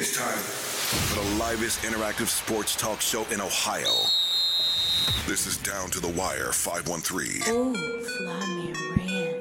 It's 0.00 0.16
time 0.16 0.32
for 0.32 1.20
the 1.22 1.44
livest 1.44 1.82
interactive 1.82 2.28
sports 2.28 2.74
talk 2.74 3.02
show 3.02 3.26
in 3.30 3.38
Ohio. 3.38 3.92
This 5.28 5.46
is 5.46 5.58
Down 5.58 5.90
to 5.90 6.00
the 6.00 6.08
Wire 6.08 6.52
513. 6.52 7.42
Ooh, 7.54 7.74
fly 8.00 8.46
me 8.46 8.72
ran. 8.96 9.40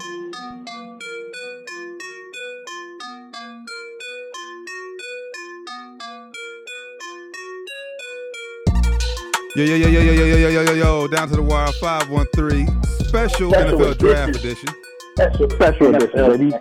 Yo, 9.56 9.64
yo, 9.64 9.76
yo, 9.76 9.88
yo, 9.88 10.02
yo, 10.02 10.12
yo, 10.12 10.26
yo, 10.26 10.36
yo, 10.38 10.50
yo, 10.50 10.62
yo, 10.62 10.74
yo, 10.74 11.08
down 11.08 11.28
to 11.30 11.36
the 11.36 11.42
wire 11.42 11.72
513 11.80 12.68
special, 13.00 13.50
Special 13.50 13.78
NFL 13.80 13.98
draft 13.98 14.36
edition. 14.36 14.70
edition. 14.70 14.76
Special, 15.16 15.50
special 15.50 15.96
edition, 15.96 16.30
ladies. 16.30 16.54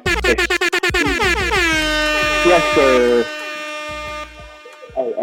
yes, 2.47 2.75
sir. 2.75 3.38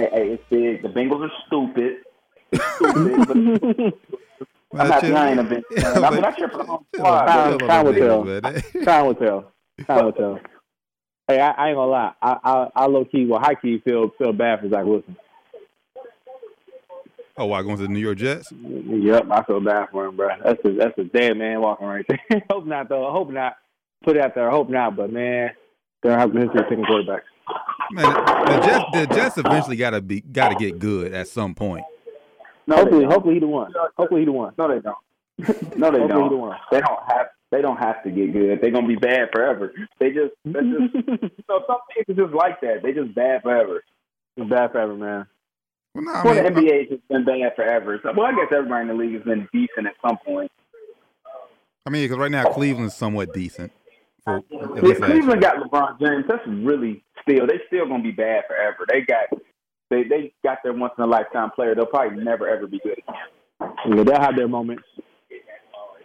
Hey, 0.05 0.11
hey, 0.11 0.27
hey, 0.27 0.33
it's 0.33 0.43
big. 0.49 0.81
The 0.81 0.89
Bengals 0.89 1.27
are 1.27 1.31
stupid. 1.47 2.03
Stupid, 2.75 3.27
but 4.71 4.79
I'm 4.79 4.91
happy 4.91 5.13
I 5.13 5.31
ain't 5.31 5.39
a 5.39 5.43
Bengals 5.43 5.81
fan. 5.81 6.03
I 6.03 6.09
mean, 6.11 6.25
I 6.25 6.31
cheer 6.31 6.49
for 6.49 6.57
the 6.57 6.63
home 6.65 6.85
squad. 6.93 7.25
Time, 7.25 7.59
Chill 7.59 7.67
time 7.67 7.85
will 7.85 7.93
tell. 7.93 8.23
Bengals, 8.23 8.45
eh? 8.45 8.61
man. 8.73 8.85
Time 8.85 9.05
will 9.05 9.15
tell. 9.15 9.51
Time 9.87 10.05
will 10.05 10.11
tell. 10.11 10.39
Hey, 11.27 11.39
I, 11.39 11.51
I 11.51 11.67
ain't 11.69 11.77
gonna 11.77 11.91
lie. 11.91 12.11
I, 12.21 12.37
I, 12.43 12.69
I 12.75 12.85
low 12.85 13.05
key, 13.05 13.25
well, 13.25 13.39
high 13.39 13.55
key 13.55 13.81
feel 13.83 14.11
feel 14.17 14.33
bad 14.33 14.59
for 14.59 14.69
Zach 14.69 14.85
Wilson. 14.85 15.17
Oh, 17.37 17.45
why 17.45 17.63
going 17.63 17.77
to 17.77 17.83
the 17.83 17.89
New 17.89 17.99
York 17.99 18.17
Jets? 18.17 18.51
Yep, 18.51 19.27
I 19.31 19.43
feel 19.43 19.59
bad 19.59 19.89
for 19.91 20.05
him, 20.05 20.15
bro. 20.15 20.29
That's 20.43 20.63
a 20.65 20.73
that's 20.73 20.97
a 20.99 21.03
dead 21.05 21.37
man 21.37 21.61
walking 21.61 21.87
right 21.87 22.05
there. 22.07 22.43
hope 22.49 22.65
not 22.65 22.89
though. 22.89 23.07
I 23.07 23.11
hope 23.11 23.31
not. 23.31 23.55
Put 24.03 24.17
it 24.17 24.23
out 24.23 24.35
there. 24.35 24.49
I 24.49 24.51
hope 24.51 24.69
not. 24.69 24.95
But 24.95 25.11
man, 25.11 25.51
they're 26.03 26.17
having 26.17 26.39
history 26.39 26.61
of 26.61 26.69
taking 26.69 26.85
quarterbacks. 26.85 27.21
Man, 27.91 28.05
the 28.05 28.61
Jets, 28.65 28.85
the 28.93 29.15
Jets 29.15 29.37
eventually 29.37 29.75
got 29.75 29.91
to 29.91 30.01
be, 30.01 30.21
got 30.21 30.49
to 30.49 30.55
get 30.55 30.79
good 30.79 31.13
at 31.13 31.27
some 31.27 31.53
point. 31.55 31.85
No, 32.67 32.77
hopefully, 32.77 33.05
hopefully 33.05 33.33
he 33.35 33.39
the 33.39 33.47
one. 33.47 33.71
Hopefully 33.95 34.21
he 34.21 34.25
the 34.25 34.31
one. 34.31 34.53
No, 34.57 34.67
they 34.67 34.79
don't. 34.79 34.97
No, 35.77 35.91
they 35.91 35.99
Hopefully 35.99 36.01
he 36.01 36.07
the 36.07 36.07
don't. 36.07 36.39
one. 36.39 36.57
They 36.71 36.79
don't 36.79 36.99
have. 37.07 37.27
They 37.51 37.61
don't 37.61 37.77
have 37.77 38.03
to 38.03 38.09
get 38.09 38.33
good. 38.33 38.59
They're 38.61 38.71
gonna 38.71 38.87
be 38.87 38.95
bad 38.95 39.29
forever. 39.31 39.71
They 39.99 40.09
just. 40.11 40.33
They 40.43 40.59
just. 40.61 40.93
so 41.47 41.63
some 41.67 41.77
things 41.93 42.09
are 42.17 42.23
just 42.25 42.33
like 42.33 42.59
that. 42.61 42.81
They 42.83 42.91
just 42.93 43.13
bad 43.13 43.43
forever. 43.43 43.83
It's 44.35 44.49
bad 44.49 44.71
forever, 44.71 44.95
man. 44.95 45.27
Well, 45.93 46.03
no, 46.05 46.11
I 46.11 46.23
Well, 46.25 46.33
mean, 46.35 46.43
the 46.43 46.49
NBA 46.61 46.79
has 46.79 46.89
just 46.89 47.07
been 47.07 47.23
bad 47.23 47.55
forever. 47.55 47.99
So, 48.03 48.11
well, 48.17 48.25
I 48.25 48.31
guess 48.31 48.47
everybody 48.51 48.81
in 48.81 48.87
the 48.89 48.93
league 48.95 49.13
has 49.13 49.23
been 49.23 49.47
decent 49.53 49.87
at 49.87 49.93
some 50.05 50.17
point. 50.25 50.51
I 51.85 51.91
mean, 51.91 52.03
because 52.05 52.17
right 52.17 52.31
now 52.31 52.51
Cleveland's 52.51 52.95
somewhat 52.95 53.31
decent. 53.33 53.71
For, 54.23 54.37
at 54.37 54.43
If 54.49 54.83
least 54.83 54.99
last 55.01 55.11
Cleveland 55.11 55.41
got 55.41 55.57
LeBron 55.57 55.99
James, 55.99 56.25
that's 56.27 56.45
really 56.47 57.04
still. 57.27 57.47
They 57.47 57.59
still 57.67 57.87
gonna 57.87 58.03
be 58.03 58.11
bad 58.11 58.43
forever. 58.47 58.85
They 58.89 59.01
got. 59.01 59.29
They 59.89 60.03
they 60.03 60.33
got 60.43 60.59
their 60.63 60.73
once 60.73 60.93
in 60.97 61.03
a 61.03 61.07
lifetime 61.07 61.51
player. 61.51 61.75
They'll 61.75 61.85
probably 61.85 62.23
never 62.23 62.47
ever 62.47 62.67
be 62.67 62.79
good 62.83 62.97
again. 62.97 63.73
Yeah, 63.97 64.03
they'll 64.03 64.21
have 64.21 64.35
their 64.35 64.47
moments. 64.47 64.83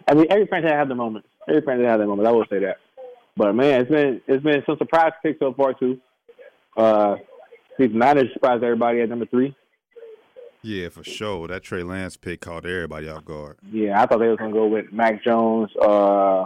I 0.07 0.13
mean, 0.13 0.27
every 0.29 0.45
franchise 0.47 0.71
have 0.71 0.87
their 0.87 0.97
moments. 0.97 1.27
Every 1.47 1.61
franchise 1.61 1.87
have 1.87 1.99
their 1.99 2.07
moments. 2.07 2.27
I 2.27 2.31
will 2.31 2.45
say 2.49 2.59
that. 2.59 2.77
But 3.35 3.53
man, 3.53 3.81
it's 3.81 3.89
been 3.89 4.21
it's 4.27 4.43
been 4.43 4.63
some 4.65 4.77
surprise 4.77 5.13
picks 5.23 5.39
so 5.39 5.53
far 5.53 5.73
too. 5.73 5.99
Uh, 6.77 7.15
the 7.77 7.87
Niners 7.87 8.27
surprised 8.33 8.63
everybody 8.63 9.01
at 9.01 9.09
number 9.09 9.25
three. 9.25 9.55
Yeah, 10.61 10.89
for 10.89 11.03
sure. 11.03 11.47
That 11.47 11.63
Trey 11.63 11.81
Lance 11.81 12.17
pick 12.17 12.41
caught 12.41 12.65
everybody 12.65 13.09
off 13.09 13.25
guard. 13.25 13.57
Yeah, 13.71 14.01
I 14.01 14.05
thought 14.05 14.19
they 14.19 14.27
was 14.27 14.37
gonna 14.37 14.53
go 14.53 14.67
with 14.67 14.91
Mac 14.91 15.23
Jones. 15.23 15.71
Uh, 15.81 16.45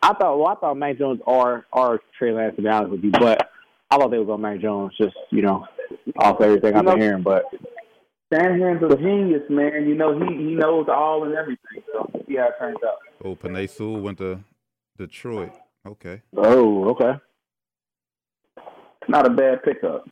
I 0.00 0.14
thought 0.14 0.38
well, 0.38 0.46
I 0.46 0.54
thought 0.54 0.76
Mac 0.76 0.98
Jones 0.98 1.20
or 1.26 1.66
or 1.72 2.00
Trey 2.16 2.32
Lance 2.32 2.54
to 2.56 2.62
be 2.62 2.68
honest 2.68 2.92
with 2.92 3.02
you, 3.02 3.10
but 3.10 3.50
I 3.90 3.96
thought 3.96 4.10
they 4.10 4.18
would 4.18 4.26
go 4.26 4.36
Mac 4.36 4.60
Jones 4.60 4.92
just 5.00 5.16
you 5.30 5.42
know 5.42 5.66
off 6.16 6.40
everything 6.40 6.74
I've 6.74 6.84
been 6.84 6.92
You 6.94 6.98
know- 6.98 7.02
hearing. 7.04 7.22
But 7.22 7.44
Shanahan's 8.32 8.82
a 8.82 8.96
genius, 8.96 9.42
man. 9.48 9.88
You 9.88 9.94
know 9.94 10.18
he 10.18 10.34
he 10.36 10.54
knows 10.54 10.86
all 10.88 11.24
and 11.24 11.34
everything. 11.34 11.82
So 11.92 12.08
we'll 12.12 12.24
see 12.26 12.36
how 12.36 12.48
it 12.48 12.54
turns 12.58 12.76
out. 12.86 12.96
Oh, 13.24 13.34
Penei 13.34 13.68
Sewell 13.68 14.00
went 14.00 14.18
to 14.18 14.40
Detroit. 14.98 15.52
Okay. 15.86 16.20
oh, 16.36 16.88
okay. 16.90 17.12
Not 19.08 19.26
a 19.26 19.30
bad 19.30 19.62
pickup. 19.62 20.06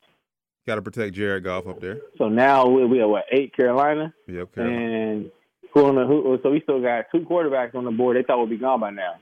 Got 0.67 0.77
to 0.77 0.83
protect 0.83 1.15
Jared 1.15 1.45
Goff 1.45 1.67
up 1.67 1.81
there. 1.81 2.01
So 2.17 2.29
now 2.29 2.67
we 2.67 2.87
we 2.87 2.99
have 2.99 3.11
what 3.11 3.25
eight 3.31 3.55
Carolina. 3.55 4.13
Yep, 4.27 4.55
Carolina. 4.55 4.79
And 5.13 5.31
who 5.75 5.85
on 5.85 5.95
the 5.97 6.07
who? 6.07 6.39
So 6.43 6.51
we 6.51 6.61
still 6.63 6.81
got 6.81 7.05
two 7.13 7.21
quarterbacks 7.21 7.75
on 7.75 7.85
the 7.85 7.91
board. 7.91 8.17
They 8.17 8.23
thought 8.23 8.41
would 8.41 8.49
be 8.51 8.57
gone 8.57 8.81
by 8.81 8.91
now. 8.91 9.17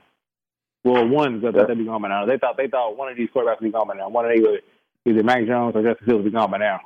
Well, 0.85 1.07
one 1.07 1.41
they 1.41 1.51
thought 1.51 1.67
they'd 1.67 1.77
be 1.77 1.85
gone 1.85 2.01
by 2.03 2.09
now. 2.09 2.25
They 2.25 2.37
thought 2.37 2.55
they 2.57 2.67
thought 2.67 2.95
one 2.95 3.09
of 3.11 3.17
these 3.17 3.27
quarterbacks 3.35 3.59
would 3.59 3.65
be 3.67 3.71
gone 3.71 3.87
by 3.87 3.95
now. 3.95 4.07
One 4.07 4.25
of 4.25 4.31
these 4.33 4.45
would 4.45 4.61
either 5.05 5.23
Mac 5.23 5.45
Jones 5.47 5.75
or 5.75 5.81
Justin 5.81 6.05
Fields 6.05 6.23
would 6.23 6.31
be 6.31 6.37
gone 6.37 6.51
by 6.51 6.59
now. 6.59 6.79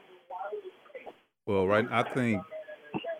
Well, 1.45 1.67
right, 1.67 1.85
I 1.91 2.03
think 2.13 2.41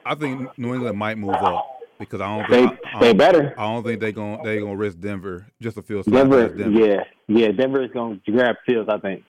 I 0.05 0.15
think 0.15 0.57
New 0.57 0.73
England 0.73 0.97
might 0.97 1.17
move 1.17 1.35
up 1.35 1.65
because 1.99 2.21
I 2.21 2.37
don't 2.37 2.49
They 2.49 2.65
think 2.67 2.79
I, 2.85 2.97
I 2.97 2.99
they 3.01 3.07
don't, 3.07 3.17
better. 3.17 3.53
I 3.57 3.63
don't 3.73 3.83
think 3.83 3.99
they 3.99 4.11
going 4.13 4.41
they 4.43 4.59
gonna 4.59 4.75
risk 4.75 4.99
Denver 4.99 5.47
just 5.61 5.75
to 5.75 5.81
feel 5.81 6.01
sorry 6.03 6.17
Denver, 6.17 6.47
Denver. 6.49 6.79
yeah, 6.79 7.03
yeah. 7.27 7.51
Denver 7.51 7.83
is 7.83 7.91
going 7.91 8.21
to 8.25 8.31
grab 8.31 8.55
Fields, 8.65 8.89
I 8.89 8.99
think. 8.99 9.23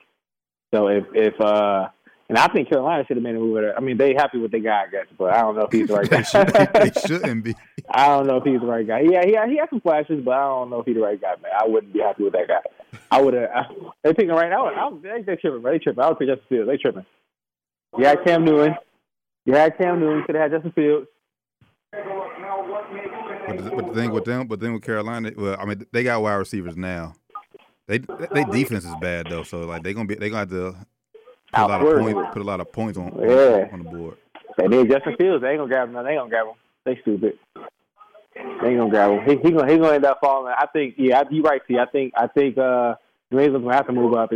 So 0.72 0.86
if 0.88 1.04
if 1.14 1.40
uh, 1.40 1.88
and 2.30 2.38
I 2.38 2.46
think 2.46 2.68
Carolina 2.68 3.04
should 3.04 3.16
have 3.16 3.24
made 3.24 3.34
a 3.34 3.40
move. 3.40 3.56
There. 3.56 3.76
I 3.76 3.80
mean, 3.80 3.96
they 3.96 4.14
happy 4.14 4.38
with 4.38 4.52
the 4.52 4.60
guy, 4.60 4.84
I 4.86 4.88
guess, 4.88 5.06
but 5.18 5.34
I 5.34 5.40
don't 5.40 5.56
know 5.56 5.62
if 5.62 5.72
he's 5.72 5.88
the 5.88 5.94
right 5.94 6.08
they, 6.08 6.22
should, 6.22 6.52
guy. 6.52 6.66
they 6.66 7.00
shouldn't 7.06 7.42
be. 7.42 7.56
I 7.90 8.06
don't 8.06 8.28
know 8.28 8.36
if 8.36 8.44
he's 8.44 8.60
the 8.60 8.66
right 8.66 8.86
guy. 8.86 9.00
Yeah, 9.00 9.24
he 9.24 9.30
he 9.50 9.58
has 9.58 9.68
some 9.68 9.80
flashes, 9.80 10.22
but 10.24 10.34
I 10.34 10.44
don't 10.44 10.70
know 10.70 10.78
if 10.78 10.86
he's 10.86 10.94
the 10.94 11.00
right 11.00 11.20
guy, 11.20 11.34
man. 11.42 11.50
I 11.60 11.66
wouldn't 11.66 11.92
be 11.92 11.98
happy 11.98 12.22
with 12.22 12.34
that 12.34 12.46
guy. 12.46 12.98
I 13.10 13.20
would 13.20 13.34
have. 13.34 13.50
They 14.04 14.14
picking 14.14 14.30
right 14.30 14.48
now. 14.48 14.66
I 14.66 14.88
would, 14.88 15.02
they, 15.02 15.22
they 15.22 15.34
tripping. 15.34 15.62
They 15.64 15.80
tripping. 15.80 16.04
I 16.04 16.08
would 16.08 16.20
pick 16.20 16.28
Justin 16.28 16.46
Fields. 16.48 16.68
They 16.68 16.76
tripping. 16.76 17.06
You 17.98 18.04
had 18.04 18.24
Cam 18.24 18.44
Newton. 18.44 18.76
You 19.44 19.54
had 19.54 19.76
Cam 19.76 19.98
Newton. 19.98 20.22
Could 20.24 20.36
have 20.36 20.52
had 20.52 20.62
Justin 20.62 20.70
Fields. 20.70 21.08
But 21.90 23.56
the, 23.56 23.70
but 23.74 23.86
the 23.88 23.94
thing 23.94 24.12
with 24.12 24.24
them, 24.24 24.46
but 24.46 24.60
then 24.60 24.72
with 24.72 24.84
Carolina, 24.84 25.32
well, 25.36 25.56
I 25.58 25.64
mean, 25.64 25.84
they 25.90 26.04
got 26.04 26.22
wide 26.22 26.34
receivers 26.34 26.76
now. 26.76 27.14
They 27.88 27.98
they 27.98 28.44
defense 28.44 28.84
is 28.84 28.94
bad 29.00 29.26
though, 29.28 29.42
so 29.42 29.62
like 29.62 29.82
they 29.82 29.92
gonna 29.92 30.06
be 30.06 30.14
they 30.14 30.30
gonna 30.30 30.38
have 30.38 30.50
to 30.50 30.76
put 31.52 31.60
a 31.62 31.66
lot 31.66 31.82
of 31.82 31.98
points 31.98 32.28
put 32.32 32.42
a 32.42 32.44
lot 32.44 32.60
of 32.60 32.72
points 32.72 32.98
on 32.98 33.06
Yeah. 33.20 33.68
on 33.72 33.82
the 33.84 33.90
board. 33.90 34.16
They 34.58 34.68
need 34.68 34.90
Justin 34.90 35.16
Fields. 35.16 35.42
They 35.42 35.50
ain't 35.50 35.58
gonna 35.58 35.68
grab 35.68 35.88
him. 35.88 35.94
No, 35.94 36.02
they 36.04 36.10
ain't 36.10 36.18
gonna 36.20 36.30
grab 36.30 36.46
him. 36.46 36.54
They 36.84 36.98
stupid. 37.02 37.38
They 38.34 38.68
ain't 38.68 38.78
gonna 38.78 38.90
grab 38.90 39.10
him. 39.10 39.24
He, 39.24 39.48
he 39.48 39.52
gonna 39.54 39.70
he 39.70 39.78
gonna 39.78 39.94
end 39.94 40.04
up 40.04 40.18
falling. 40.22 40.52
I 40.56 40.66
think. 40.66 40.94
Yeah, 40.98 41.22
you 41.30 41.42
right. 41.42 41.60
See, 41.68 41.78
I 41.78 41.86
think 41.86 42.12
I 42.16 42.26
think 42.26 42.58
uh, 42.58 42.94
New 43.30 43.38
England's 43.40 43.64
gonna 43.64 43.76
have 43.76 43.86
to 43.86 43.92
move 43.92 44.14
up. 44.14 44.30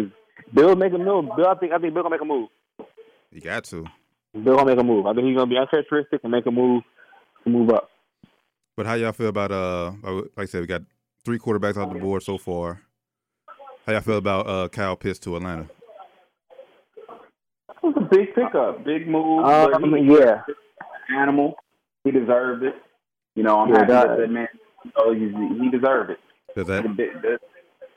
Bill 0.52 0.76
make 0.76 0.92
a 0.92 0.98
move? 0.98 1.26
Bill, 1.36 1.48
I 1.48 1.54
think 1.56 1.72
I 1.72 1.78
think 1.78 1.94
Bill 1.94 2.02
gonna 2.02 2.14
make 2.14 2.22
a 2.22 2.24
move. 2.24 2.48
You 3.30 3.40
got 3.40 3.64
to. 3.64 3.84
Bill 4.32 4.56
gonna 4.56 4.66
make 4.66 4.78
a 4.80 4.84
move. 4.84 5.06
I 5.06 5.14
think 5.14 5.26
he's 5.26 5.36
gonna 5.36 5.50
be 5.50 5.56
uncharacteristic 5.56 6.20
and 6.22 6.32
make 6.32 6.46
a 6.46 6.50
move 6.50 6.82
to 7.44 7.50
move 7.50 7.70
up. 7.70 7.90
But 8.76 8.86
how 8.86 8.94
y'all 8.94 9.12
feel 9.12 9.28
about 9.28 9.52
uh 9.52 9.92
like 10.02 10.28
I 10.38 10.44
said, 10.46 10.60
we 10.60 10.66
got 10.66 10.82
three 11.24 11.38
quarterbacks 11.38 11.76
off 11.76 11.92
the 11.92 11.98
board 11.98 12.22
so 12.22 12.38
far. 12.38 12.80
How 13.86 13.92
y'all 13.92 14.00
feel 14.00 14.18
about 14.18 14.46
uh 14.48 14.68
Kyle 14.68 14.96
Pitts 14.96 15.18
to 15.20 15.36
Atlanta? 15.36 15.68
It 18.14 18.18
was 18.20 18.28
a 18.28 18.32
big 18.32 18.34
pickup, 18.34 18.84
big 18.84 19.08
move. 19.08 19.44
Um, 19.44 19.94
he, 19.94 20.14
yeah, 20.18 20.42
animal. 21.16 21.54
He 22.04 22.10
deserved 22.10 22.62
it. 22.64 22.74
You 23.34 23.42
know, 23.42 23.60
I'm 23.60 23.68
Yeah, 23.70 23.78
happy 23.78 23.92
that- 23.92 24.08
with 24.10 24.18
that 24.20 24.30
man. 24.30 24.48
Oh, 24.96 25.14
he, 25.14 25.28
he 25.62 25.70
deserved 25.70 26.10
it. 26.10 26.18
Does 26.54 26.66
that 26.68 26.82
big, 26.96 27.10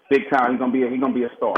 big 0.10 0.30
time. 0.32 0.52
He's 0.52 0.60
gonna 0.60 0.72
be. 0.72 0.84
A, 0.84 0.90
he's 0.90 1.00
gonna 1.02 1.14
be 1.14 1.24
a 1.24 1.30
star. 1.36 1.54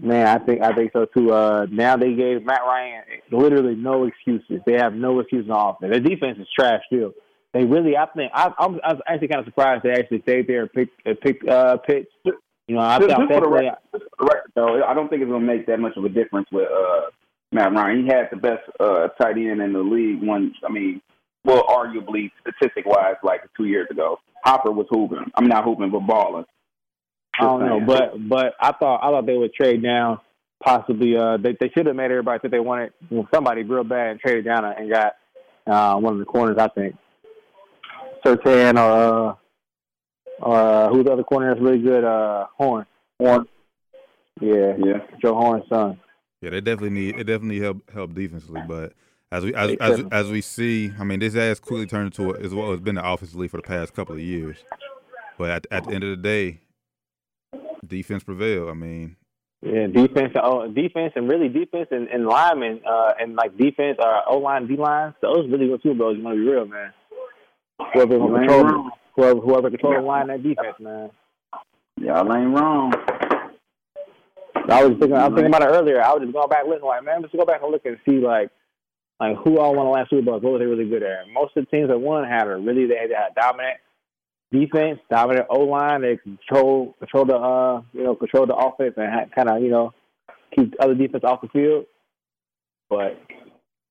man. 0.00 0.26
I 0.26 0.38
think 0.38 0.62
I 0.62 0.72
think 0.74 0.90
so 0.92 1.04
too. 1.04 1.32
Uh, 1.32 1.66
now 1.70 1.96
they 1.96 2.14
gave 2.14 2.44
Matt 2.44 2.62
Ryan 2.66 3.02
literally 3.30 3.74
no 3.76 4.04
excuses. 4.04 4.60
They 4.66 4.72
have 4.74 4.94
no 4.94 5.20
excuses 5.20 5.50
on 5.50 5.74
offense. 5.76 5.92
Their 5.92 6.00
defense 6.00 6.38
is 6.40 6.48
trash 6.58 6.80
still. 6.86 7.12
They 7.52 7.64
really, 7.64 7.94
I 7.98 8.06
think, 8.06 8.32
I, 8.34 8.50
I'm, 8.58 8.80
I 8.82 8.94
was 8.94 9.02
actually 9.06 9.28
kind 9.28 9.40
of 9.40 9.44
surprised 9.44 9.82
they 9.84 9.90
actually 9.92 10.22
stayed 10.22 10.46
there 10.46 10.62
and 10.62 10.72
picked, 10.72 11.06
uh, 11.06 11.12
picked 11.22 11.46
uh, 11.46 11.76
Pitts. 11.76 12.08
You 12.24 12.76
know, 12.76 12.78
I 12.80 12.98
Just, 12.98 13.10
thought 13.10 13.18
just 13.28 13.32
for 13.34 13.40
the 13.40 13.46
definitely. 13.50 13.66
record, 13.66 13.78
just 13.92 14.04
for 14.04 14.24
the 14.24 14.24
record, 14.24 14.52
though, 14.54 14.82
I 14.84 14.94
don't 14.94 15.08
think 15.10 15.20
it's 15.20 15.30
gonna 15.30 15.44
make 15.44 15.66
that 15.66 15.78
much 15.78 15.94
of 15.98 16.04
a 16.06 16.08
difference 16.08 16.48
with 16.50 16.66
uh, 16.72 17.10
Matt 17.52 17.72
Ryan. 17.72 18.04
He 18.04 18.08
had 18.08 18.28
the 18.30 18.36
best 18.36 18.62
uh, 18.80 19.08
tight 19.20 19.36
end 19.36 19.60
in 19.60 19.72
the 19.72 19.80
league. 19.80 20.22
One, 20.22 20.52
I 20.66 20.72
mean, 20.72 21.00
well, 21.44 21.64
arguably 21.66 22.30
statistic 22.40 22.86
wise, 22.86 23.16
like 23.22 23.42
two 23.56 23.64
years 23.64 23.88
ago, 23.90 24.18
Hooper 24.44 24.72
was 24.72 24.86
hooping. 24.90 25.30
I'm 25.34 25.46
not 25.46 25.64
hooping, 25.64 25.90
but 25.90 26.00
balling. 26.00 26.44
I 27.38 27.44
don't 27.44 27.66
know, 27.66 27.80
but 27.80 28.28
but 28.28 28.54
I 28.60 28.72
thought 28.72 29.00
I 29.02 29.10
thought 29.10 29.26
they 29.26 29.36
would 29.36 29.54
trade 29.54 29.82
down. 29.82 30.18
Possibly, 30.62 31.16
uh, 31.16 31.38
they 31.38 31.56
they 31.58 31.70
should 31.70 31.86
have 31.86 31.96
made 31.96 32.10
everybody 32.10 32.38
think 32.40 32.52
they 32.52 32.60
wanted 32.60 32.92
somebody 33.32 33.62
real 33.62 33.84
bad 33.84 34.10
and 34.10 34.20
traded 34.20 34.44
down 34.44 34.64
and 34.64 34.92
got 34.92 35.14
uh, 35.66 35.98
one 35.98 36.12
of 36.12 36.18
the 36.18 36.24
corners. 36.24 36.58
I 36.58 36.68
think 36.68 36.94
Surtain 38.24 38.78
or 38.78 39.30
uh, 39.30 39.34
or 40.40 40.56
uh, 40.56 40.88
who's 40.90 41.04
the 41.04 41.12
other 41.12 41.24
corner 41.24 41.48
that's 41.48 41.60
really 41.60 41.80
good? 41.80 42.04
Uh, 42.04 42.46
Horn. 42.56 42.86
Horn. 43.18 43.46
Yeah, 44.40 44.74
Yeah. 44.78 44.98
Joe 45.22 45.34
Horn's 45.34 45.64
son. 45.68 45.98
Yeah, 46.42 46.50
they 46.50 46.60
definitely 46.60 46.90
need 46.90 47.18
it 47.18 47.24
definitely 47.24 47.60
help 47.60 47.88
help 47.90 48.14
defensively, 48.14 48.62
but 48.66 48.92
as 49.30 49.44
we 49.44 49.54
as 49.54 49.76
as, 49.80 50.04
as 50.10 50.30
we 50.30 50.40
see, 50.42 50.92
I 50.98 51.04
mean, 51.04 51.20
this 51.20 51.34
has 51.34 51.60
quickly 51.60 51.86
turned 51.86 52.06
into 52.06 52.32
a, 52.32 52.34
is 52.34 52.52
what 52.52 52.68
has 52.70 52.80
been 52.80 52.96
the 52.96 53.08
offensive 53.08 53.36
league 53.36 53.50
for 53.50 53.56
the 53.58 53.62
past 53.62 53.94
couple 53.94 54.16
of 54.16 54.20
years. 54.20 54.58
But 55.38 55.50
at, 55.50 55.66
at 55.70 55.84
the 55.84 55.94
end 55.94 56.04
of 56.04 56.10
the 56.10 56.16
day, 56.16 56.60
defense 57.86 58.24
prevail. 58.24 58.68
I 58.68 58.74
mean, 58.74 59.16
Yeah, 59.62 59.86
defense, 59.86 60.34
oh, 60.42 60.66
defense, 60.68 61.12
and 61.14 61.30
really 61.30 61.48
defense 61.48 61.88
and, 61.92 62.08
and 62.08 62.26
linemen, 62.26 62.80
uh, 62.86 63.12
and 63.18 63.36
like 63.36 63.56
defense, 63.56 63.98
or 64.00 64.28
O 64.28 64.38
line, 64.38 64.66
D 64.66 64.76
line. 64.76 65.14
Those 65.22 65.48
really 65.48 65.68
go 65.68 65.76
two 65.76 65.94
those. 65.94 66.16
You 66.18 66.24
want 66.24 66.36
to 66.36 66.44
be 66.44 66.50
real, 66.50 66.66
man. 66.66 66.92
Whoever 67.94 68.16
Y'all 68.16 68.36
ain't 68.36 68.48
control, 68.48 68.64
wrong. 68.64 68.90
whoever 69.14 69.40
whoever 69.40 69.70
control 69.70 69.94
the 69.94 70.00
line, 70.00 70.26
that 70.26 70.42
defense, 70.42 70.76
man. 70.80 71.10
Y'all 72.00 72.36
ain't 72.36 72.52
wrong. 72.54 72.92
I 74.68 74.84
was 74.84 74.96
thinking, 74.98 75.14
I 75.14 75.28
was 75.28 75.34
thinking 75.36 75.46
about 75.54 75.62
it 75.62 75.74
earlier. 75.74 76.02
I 76.02 76.12
was 76.12 76.22
just 76.22 76.32
going 76.32 76.48
back 76.48 76.66
looking 76.66 76.86
like, 76.86 77.04
man, 77.04 77.22
let's 77.22 77.34
go 77.34 77.44
back 77.44 77.62
and 77.62 77.72
look 77.72 77.84
and 77.84 77.98
see 78.08 78.18
like, 78.18 78.50
like 79.20 79.36
who 79.44 79.58
all 79.58 79.74
won 79.74 79.86
the 79.86 79.92
last 79.92 80.10
Super 80.10 80.22
Bowls. 80.22 80.42
What 80.42 80.52
were 80.52 80.58
they 80.58 80.66
really 80.66 80.88
good 80.88 81.02
at? 81.02 81.28
Most 81.32 81.56
of 81.56 81.64
the 81.64 81.70
teams 81.76 81.88
that 81.88 81.98
won 81.98 82.24
had 82.24 82.46
a 82.48 82.56
really 82.56 82.86
they 82.86 82.96
had 82.96 83.10
a 83.10 83.34
dominant 83.38 83.78
defense, 84.50 85.00
dominant 85.10 85.46
O 85.50 85.60
line. 85.60 86.02
They 86.02 86.16
control 86.16 86.94
control 86.98 87.24
the 87.24 87.36
uh 87.36 87.82
you 87.92 88.04
know 88.04 88.14
control 88.14 88.46
the 88.46 88.54
offense 88.54 88.94
and 88.96 89.32
kind 89.32 89.48
of 89.50 89.62
you 89.62 89.70
know 89.70 89.92
keep 90.56 90.74
other 90.80 90.94
defense 90.94 91.24
off 91.24 91.40
the 91.40 91.48
field. 91.48 91.86
But 92.90 93.18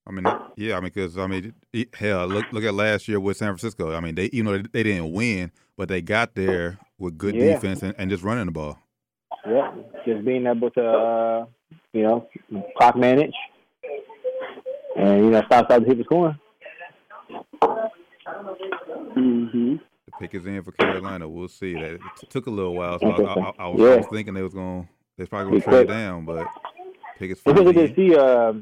I 0.07 0.11
mean, 0.11 0.25
yeah, 0.55 0.75
I 0.75 0.79
mean, 0.79 0.91
because 0.93 1.17
I 1.17 1.27
mean, 1.27 1.53
hell, 1.93 2.27
look 2.27 2.51
look 2.51 2.63
at 2.63 2.73
last 2.73 3.07
year 3.07 3.19
with 3.19 3.37
San 3.37 3.49
Francisco. 3.49 3.95
I 3.95 3.99
mean, 3.99 4.15
they 4.15 4.25
even 4.25 4.45
though 4.45 4.57
they, 4.57 4.67
they 4.71 4.83
didn't 4.83 5.11
win, 5.13 5.51
but 5.77 5.87
they 5.89 6.01
got 6.01 6.35
there 6.35 6.77
with 6.97 7.17
good 7.17 7.35
Yeah. 7.35 7.53
defense 7.53 7.81
and, 7.83 7.95
and 7.97 8.09
just 8.09 8.23
running 8.23 8.45
the 8.45 8.51
ball. 8.51 8.79
Yeah, 9.47 9.71
just 10.05 10.25
being 10.25 10.45
able 10.47 10.69
to 10.71 10.83
uh, 10.83 11.45
you 11.93 12.03
know 12.03 12.27
clock 12.77 12.95
manage 12.95 13.33
and 14.97 15.25
you 15.25 15.29
know 15.31 15.41
stop 15.45 15.65
stop 15.65 15.81
the 15.81 15.85
people 15.85 16.03
scoring. 16.05 16.39
Mm-hmm. 19.17 19.75
The 20.05 20.11
pick 20.19 20.35
is 20.35 20.45
in 20.45 20.63
for 20.63 20.71
Carolina. 20.71 21.27
We'll 21.27 21.47
see. 21.47 21.73
That 21.73 21.93
it 21.93 22.01
t- 22.19 22.27
took 22.27 22.47
a 22.47 22.49
little 22.49 22.75
while, 22.75 22.99
so 22.99 23.07
I, 23.07 23.11
I, 23.11 23.53
I, 23.59 23.67
was, 23.67 23.81
I 23.81 23.97
was 23.97 24.07
thinking 24.11 24.33
they 24.33 24.41
was 24.41 24.53
going. 24.53 24.83
to 24.83 24.89
They 25.17 25.25
probably 25.25 25.51
going 25.51 25.61
to 25.61 25.67
trade 25.69 25.87
quick. 25.87 25.97
down, 25.97 26.25
but 26.25 26.47
pick 27.17 27.31
is 27.31 27.37
It's 27.37 27.45
really 27.45 27.57
finally 27.57 27.73
good 27.73 27.95
to 27.95 28.09
see. 28.09 28.15
Uh, 28.15 28.53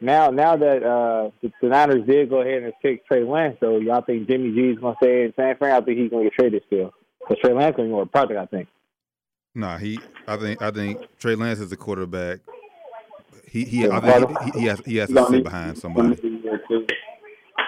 now, 0.00 0.30
now 0.30 0.56
that 0.56 0.82
uh, 0.82 1.30
the, 1.42 1.52
the 1.60 1.68
Niners 1.68 2.04
did 2.06 2.28
go 2.28 2.40
ahead 2.40 2.64
and 2.64 2.72
pick 2.82 3.06
Trey 3.06 3.22
Lance, 3.22 3.56
so 3.60 3.78
y'all 3.78 4.02
think 4.02 4.28
Jimmy 4.28 4.52
G's 4.52 4.78
gonna 4.80 4.96
stay 5.00 5.24
in 5.24 5.32
San 5.36 5.56
Fran? 5.56 5.80
I 5.80 5.84
think 5.84 5.98
he's 5.98 6.10
gonna 6.10 6.24
get 6.24 6.32
traded 6.32 6.62
still. 6.66 6.92
Because 7.20 7.38
Trey 7.38 7.52
Lance 7.52 7.76
gonna 7.76 7.88
be 7.88 7.92
more 7.92 8.06
project, 8.06 8.38
I 8.38 8.46
think. 8.46 8.68
Nah, 9.54 9.78
he. 9.78 9.98
I 10.26 10.36
think. 10.36 10.62
I 10.62 10.70
think 10.70 11.00
Trey 11.18 11.34
Lance 11.34 11.60
is 11.60 11.72
a 11.72 11.76
quarterback. 11.76 12.40
He. 13.50 13.64
He. 13.64 13.88
I 13.88 14.00
think 14.00 14.38
he, 14.38 14.44
he, 14.44 14.60
he 14.60 14.66
has. 14.66 14.80
He 14.84 14.96
has 14.96 15.08
to 15.10 15.26
sit 15.26 15.44
behind 15.44 15.78
somebody. 15.78 16.08
Need 16.08 16.24
a 16.24 16.28
year 16.28 16.54
or 16.54 16.60
two. 16.68 16.86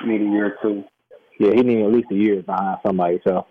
Need 0.07 0.21
a 0.21 0.25
year 0.25 0.47
or 0.47 0.57
two. 0.63 0.85
Yeah, 1.39 1.51
he 1.51 1.63
needs 1.63 1.87
at 1.87 1.93
least 1.93 2.09
a 2.11 2.15
year 2.15 2.43
behind 2.43 2.79
somebody. 2.87 3.21
So 3.27 3.47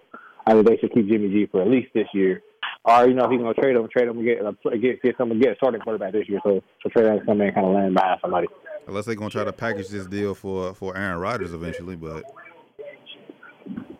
I 0.47 0.53
think 0.53 0.67
they 0.67 0.77
should 0.77 0.93
keep 0.93 1.07
Jimmy 1.07 1.29
G 1.29 1.47
for 1.51 1.61
at 1.61 1.67
least 1.67 1.89
this 1.93 2.07
year. 2.13 2.41
Or 2.85 3.07
you 3.07 3.13
know, 3.13 3.25
if 3.25 3.31
he's 3.31 3.39
gonna 3.39 3.53
trade 3.53 3.75
him, 3.75 3.87
trade 3.89 4.07
him 4.07 4.17
and 4.17 4.25
get 4.25 4.45
uh, 4.45 4.51
get 4.81 5.01
get 5.01 5.17
someone 5.17 5.39
get 5.39 5.53
a 5.53 5.55
starting 5.55 5.81
quarterback 5.81 6.13
this 6.13 6.27
year. 6.27 6.39
So 6.43 6.61
so 6.81 6.89
Trey 6.89 7.05
Lance 7.05 7.21
come 7.25 7.39
in 7.41 7.47
and 7.47 7.55
kind 7.55 7.67
of 7.67 7.73
land 7.73 7.93
behind 7.93 8.19
somebody. 8.21 8.47
Unless 8.87 9.05
they're 9.05 9.15
going 9.15 9.29
to 9.29 9.35
try 9.35 9.45
to 9.45 9.53
package 9.53 9.87
this 9.89 10.05
deal 10.07 10.33
for 10.33 10.73
for 10.73 10.97
Aaron 10.97 11.19
Rodgers 11.19 11.53
eventually, 11.53 11.95
but 11.95 12.23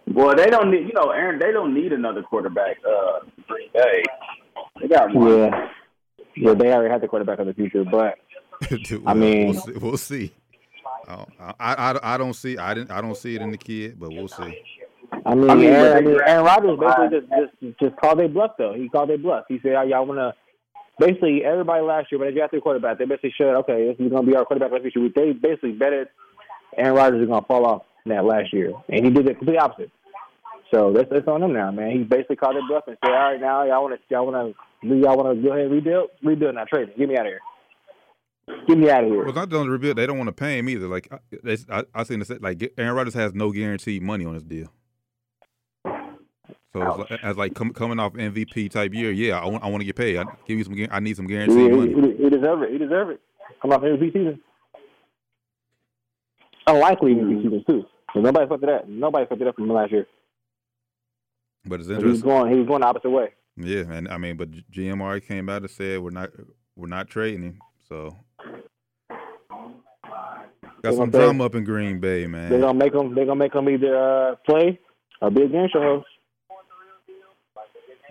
Well, 0.08 0.36
they 0.36 0.48
don't 0.48 0.70
need. 0.70 0.88
You 0.88 0.94
know, 0.94 1.12
Aaron. 1.12 1.40
They 1.40 1.52
don't 1.52 1.74
need 1.74 1.94
another 1.94 2.22
quarterback. 2.24 2.78
Uh, 2.86 3.20
Green 3.48 3.70
Bay. 3.74 4.04
They 4.82 4.88
got 4.88 5.14
one. 5.14 5.28
Yeah, 5.38 5.70
yeah, 6.36 6.54
they 6.54 6.72
already 6.74 6.92
have 6.92 7.02
the 7.02 7.08
quarterback 7.08 7.40
of 7.40 7.48
the 7.48 7.54
future, 7.54 7.84
but 7.84 8.16
Dude, 8.70 9.04
I 9.06 9.14
mean- 9.14 9.48
we'll 9.52 9.62
see. 9.62 9.72
We'll 9.74 9.98
see. 9.98 10.34
I, 11.08 11.16
don't- 11.16 11.30
I, 11.40 11.54
I, 11.60 12.14
I 12.16 12.18
don't 12.18 12.34
see. 12.34 12.58
I 12.58 12.74
didn't. 12.74 12.92
I 12.92 13.02
don't 13.02 13.18
see 13.18 13.36
it 13.36 13.42
in 13.42 13.52
the 13.52 13.58
kid, 13.58 14.00
but 14.00 14.10
we'll 14.12 14.28
see. 14.30 14.58
I 15.26 15.36
mean, 15.36 15.50
I 15.50 15.56
mean, 15.56 15.66
Aaron, 15.70 15.98
I 15.98 16.02
mean, 16.02 16.18
Aaron 16.26 16.46
Rodgers 16.46 16.80
basically 16.80 17.20
just, 17.20 17.30
just 17.62 17.80
just 17.80 17.96
called 18.02 18.20
their 18.20 18.28
bluff 18.30 18.52
though. 18.58 18.74
He 18.74 18.90
called 18.90 19.10
their 19.10 19.18
bluff. 19.18 19.46
He 19.48 19.60
said, 19.62 19.74
"Oh, 19.76 19.82
"Y'all 19.84 20.06
want 20.06 20.20
to." 20.20 20.34
Basically, 21.00 21.44
everybody 21.44 21.82
last 21.84 22.12
year, 22.12 22.20
when 22.20 22.30
they 22.30 22.36
drafted 22.36 22.60
a 22.60 22.62
quarterback, 22.62 22.98
they 23.00 23.06
basically 23.06 23.34
showed, 23.38 23.56
"Okay, 23.60 23.88
this 23.88 23.96
is 24.06 24.12
going 24.12 24.26
to 24.26 24.32
be 24.32 24.36
our 24.36 24.46
quarterback 24.46 24.72
of 24.78 24.84
the 24.84 24.90
future." 24.92 25.10
They 25.14 25.34
basically 25.34 25.74
betted 25.74 26.08
Aaron 26.78 26.96
Rodgers 26.96 27.22
is 27.22 27.28
going 27.28 27.42
to 27.42 27.48
fall 27.48 27.66
off 27.66 27.82
in 28.06 28.10
that 28.12 28.26
last 28.26 28.54
year, 28.54 28.72
and 28.90 29.06
he 29.06 29.12
did 29.12 29.26
the 29.26 29.34
complete 29.34 29.58
opposite. 29.58 29.92
So 30.74 30.92
that's 30.92 31.08
that's 31.12 31.28
on 31.28 31.44
him 31.44 31.54
now, 31.54 31.72
man. 31.72 31.92
He 31.92 31.98
basically 32.00 32.36
called 32.36 32.56
their 32.56 32.68
bluff 32.68 32.86
and 32.88 32.98
said, 33.06 33.12
"All 33.12 33.32
right, 33.32 33.40
now 33.40 33.64
y'all 33.64 33.84
want 33.84 33.96
to 33.96 34.02
y'all 34.10 34.26
want 34.26 34.56
to 34.82 34.88
y'all 34.88 35.16
want 35.16 35.38
to 35.38 35.44
go 35.44 35.52
ahead 35.52 35.66
and 35.66 35.72
rebuild, 35.72 36.10
rebuild, 36.24 36.56
not 36.56 36.68
trade. 36.68 36.88
me. 36.88 36.94
Get 36.98 37.10
me 37.10 37.16
out 37.18 37.28
of 37.28 37.32
here. 37.32 37.42
Get 38.68 38.78
me 38.80 38.90
out 38.90 39.04
of 39.04 39.10
here." 39.12 39.24
Well, 39.24 39.34
not 39.36 39.54
only 39.54 39.70
rebuild. 39.70 39.98
They 39.98 40.08
don't 40.08 40.18
want 40.18 40.30
to 40.30 40.34
pay 40.34 40.58
him 40.58 40.70
either. 40.70 40.88
Like 40.88 41.10
I, 41.14 41.58
I, 41.70 41.84
I 41.94 42.04
seen 42.04 42.20
this. 42.20 42.32
Like 42.40 42.74
Aaron 42.80 42.96
Rodgers 42.96 43.14
has 43.14 43.36
no 43.36 43.52
guaranteed 43.52 44.02
money 44.02 44.26
on 44.26 44.34
his 44.34 44.42
deal. 44.42 44.70
So 45.86 46.82
it's 46.82 47.12
like, 47.12 47.24
as 47.24 47.38
like 47.38 47.54
com, 47.54 47.72
coming 47.72 48.00
off 48.00 48.14
MVP 48.14 48.72
type 48.72 48.96
year, 48.96 49.12
yeah, 49.12 49.40
I 49.40 49.46
want 49.46 49.64
I 49.64 49.68
want 49.68 49.82
to 49.82 49.86
get 49.86 49.96
paid. 49.96 50.18
I 50.18 50.24
give 50.48 50.58
me 50.58 50.64
some. 50.64 50.88
I 50.90 51.00
need 51.00 51.16
some 51.16 51.28
guaranteed 51.28 51.72
money. 51.72 51.94
he, 52.18 52.24
he 52.24 52.30
deserve 52.32 52.64
it. 52.64 52.72
He 52.72 52.80
deserve 52.80 53.12
it. 53.12 53.22
Come 53.62 53.74
off 53.74 53.82
MVP 53.82 54.12
season. 54.12 54.42
Unlikely 56.66 57.14
MVP 57.14 57.44
season 57.44 57.64
too. 57.70 57.86
Nobody 58.16 58.48
fucked 58.48 58.64
it 58.64 58.70
up. 58.70 58.88
Nobody 58.88 59.28
fucked 59.28 59.42
it 59.42 59.48
up 59.48 59.56
from 59.56 59.70
last 59.70 59.92
year. 59.92 60.08
But 61.66 61.80
it's 61.80 61.90
interesting. 61.90 62.08
He 62.08 62.12
was 62.12 62.22
going. 62.22 62.52
He 62.52 62.58
was 62.60 62.68
going 62.68 62.82
the 62.82 62.88
opposite 62.88 63.10
way. 63.10 63.30
Yeah, 63.56 63.84
and 63.92 64.08
I 64.10 64.18
mean, 64.18 64.36
but 64.38 64.50
GM 64.72 65.02
already 65.02 65.22
came 65.26 65.48
out 65.50 65.62
and 65.62 65.72
said 65.72 66.00
we're 66.00 66.10
not 66.10 66.30
we're 66.76 66.88
not 66.88 67.08
trading 67.10 67.44
him. 67.44 67.60
So 67.88 68.18
got 70.82 70.96
some 70.96 71.10
drama 71.12 71.46
up 71.46 71.56
in 71.56 71.64
Green 71.64 72.00
Bay, 72.00 72.28
man. 72.28 72.50
They're 72.50 72.60
gonna 72.60 72.78
make 72.78 72.94
him. 72.94 73.14
They're 73.16 73.26
gonna 73.26 73.38
make 73.40 73.54
him 73.56 73.70
either 73.70 73.96
uh, 74.32 74.36
play 74.46 74.80
or 75.22 75.30
be 75.32 75.48
game 75.48 75.68
show 75.72 75.82
host. 75.82 76.08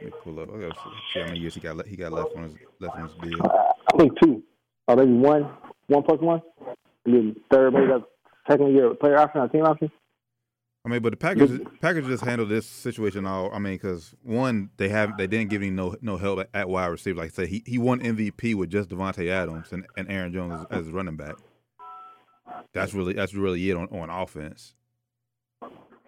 Let 0.00 0.04
me 0.06 0.12
pull 0.24 0.40
up. 0.40 0.48
I 0.54 0.60
gotta 0.60 0.74
see- 0.74 1.20
how 1.20 1.26
many 1.26 1.38
years 1.40 1.54
he 1.54 1.60
got. 1.60 1.76
le- 1.76 1.86
He 1.86 1.96
got 1.96 2.12
left 2.12 2.34
on 2.36 2.44
his 2.44 2.54
left 2.80 2.96
on 2.96 3.08
his 3.08 3.16
deal. 3.30 3.38
Uh, 3.44 3.72
I 3.92 3.96
think 3.98 4.12
two. 4.20 4.42
Or 4.88 4.96
maybe 4.96 5.12
one. 5.12 5.48
One 5.88 6.02
plus 6.02 6.20
one. 6.20 6.40
And 7.04 7.14
then 7.14 7.36
third, 7.50 7.74
maybe 7.74 7.86
that's 7.88 8.04
second 8.48 8.72
year 8.74 8.94
player 8.94 9.18
option 9.18 9.40
or 9.42 9.48
team 9.48 9.64
option. 9.64 9.90
I 10.84 10.88
mean, 10.88 11.00
but 11.00 11.10
the 11.10 11.16
Packers 11.16 11.60
Packers 11.80 12.06
just 12.06 12.24
handled 12.24 12.48
this 12.48 12.66
situation 12.66 13.24
all. 13.24 13.54
I 13.54 13.60
mean, 13.60 13.74
because 13.74 14.16
one, 14.22 14.70
they 14.78 14.88
have 14.88 15.16
they 15.16 15.28
didn't 15.28 15.50
give 15.50 15.62
him 15.62 15.76
no 15.76 15.94
no 16.02 16.16
help 16.16 16.40
at, 16.40 16.48
at 16.52 16.68
wide 16.68 16.86
receiver. 16.86 17.18
Like 17.18 17.30
I 17.30 17.34
said, 17.34 17.48
he 17.48 17.62
he 17.64 17.78
won 17.78 18.00
MVP 18.00 18.56
with 18.56 18.70
just 18.70 18.88
Davante 18.88 19.28
Adams 19.28 19.72
and, 19.72 19.86
and 19.96 20.10
Aaron 20.10 20.32
Jones 20.32 20.66
as, 20.70 20.86
as 20.86 20.90
running 20.90 21.16
back. 21.16 21.36
That's 22.72 22.94
really 22.94 23.12
that's 23.12 23.32
really 23.32 23.70
it 23.70 23.76
on, 23.76 23.86
on 23.92 24.10
offense. 24.10 24.74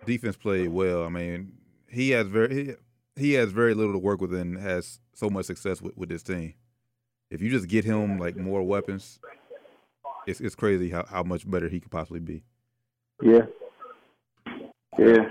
Defense 0.05 0.37
played 0.37 0.69
well. 0.69 1.05
I 1.05 1.09
mean, 1.09 1.53
he 1.88 2.11
has 2.11 2.27
very 2.27 2.65
he, 2.65 2.73
he 3.17 3.32
has 3.35 3.53
very 3.53 3.75
little 3.75 3.93
to 3.93 3.99
work 3.99 4.20
with 4.20 4.35
and 4.35 4.59
has 4.59 4.99
so 5.15 5.31
much 5.31 5.47
success 5.47 5.81
with, 5.81 5.97
with 5.97 6.09
this 6.09 6.25
team. 6.25 6.55
If 7.31 7.41
you 7.41 7.49
just 7.49 7.69
get 7.69 7.85
him 7.85 8.19
like 8.19 8.37
more 8.37 8.62
weapons, 8.65 9.20
it's 10.27 10.41
it's 10.41 10.56
crazy 10.56 10.91
how, 10.91 11.05
how 11.05 11.23
much 11.23 11.48
better 11.48 11.69
he 11.69 11.79
could 11.79 11.93
possibly 11.93 12.20
be. 12.20 12.43
Yeah. 13.22 13.46
Yeah. 14.98 15.29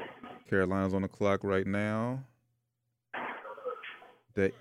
Carolina's 0.50 0.94
on 0.94 1.02
the 1.04 1.08
clock 1.08 1.44
right 1.44 1.66
now. 1.66 2.20
They 4.36 4.52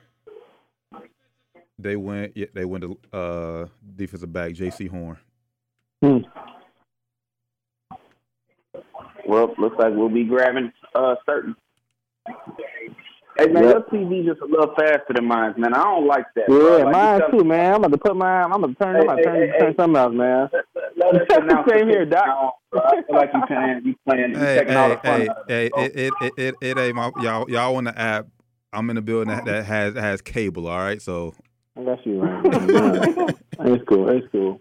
they 1.79 1.97
went 1.97 2.37
yeah, 2.37 2.47
they 2.55 2.65
went 2.65 2.85
to 2.85 2.99
uh 3.19 3.67
defensive 3.97 4.33
back 4.33 4.53
Jaycee 4.53 4.89
Horn. 4.89 5.17
Hmm. 6.03 6.19
Well, 9.27 9.55
looks 9.59 9.77
like 9.79 9.93
we'll 9.95 10.09
be 10.09 10.25
grabbing 10.25 10.73
uh 10.95 11.15
Surtain. 11.29 11.55
Hey 13.39 13.47
man, 13.47 13.65
Yep. 13.65 13.87
your 13.93 14.03
TV 14.07 14.27
just 14.27 14.43
a 14.43 14.45
little 14.45 14.75
faster 14.75 15.15
than 15.15 15.25
mine, 15.25 15.55
man. 15.57 15.73
I 15.75 15.83
don't 15.85 16.07
like 16.07 16.27
that. 16.37 16.45
Yeah, 16.51 16.85
Like, 16.85 16.93
mine 16.93 17.21
tell- 17.21 17.31
too, 17.31 17.45
man. 17.45 17.75
I'm 17.75 17.81
about 17.85 17.93
to 17.93 17.99
put 17.99 18.17
mine. 18.17 18.45
I'm 18.45 18.53
about 18.63 18.79
to 18.79 18.85
turn. 18.85 18.97
I'm 18.97 19.03
about 19.05 19.17
to 19.17 19.23
Hey, 19.23 19.25
turn, 19.25 19.35
hey, 19.53 19.59
turn 19.59 19.69
hey. 19.71 19.75
something 19.79 19.97
else, 19.97 20.15
man. 20.15 20.49
Let 20.97 21.15
us 21.15 21.27
announce 21.43 21.71
Same 21.71 21.89
here, 21.89 22.05
pick 22.05 22.11
Doc. 22.15 22.55
I 22.75 23.03
feel 23.03 23.17
like 23.17 23.31
you 23.35 23.43
playing, 23.47 23.81
you 23.85 23.95
playing, 24.07 24.31
you 24.33 24.39
Hey, 24.39 24.75
all 24.75 24.89
hey, 24.89 24.95
the 24.95 25.01
fun 25.01 25.21
hey, 25.21 25.29
out 25.29 25.37
hey, 25.49 25.67
it. 25.67 25.97
it, 25.97 26.13
it, 26.21 26.33
it, 26.39 26.55
it, 26.61 26.79
ain't 26.79 26.97
my 26.97 27.11
y'all 27.21 27.51
y'all 27.51 27.77
on 27.77 27.85
the 27.85 27.99
app. 27.99 28.27
I'm 28.73 28.89
in 28.89 28.97
the 28.97 29.03
building 29.03 29.29
that, 29.29 29.45
that 29.45 29.65
has 29.67 29.95
has 29.95 30.23
cable, 30.23 30.67
all 30.67 30.79
right? 30.79 31.01
So 31.01 31.35
I 31.77 31.85
got 31.85 32.07
you, 32.07 32.23
it's 33.61 33.85
cool. 33.89 34.09
It's 34.11 34.27
cool. 34.33 34.61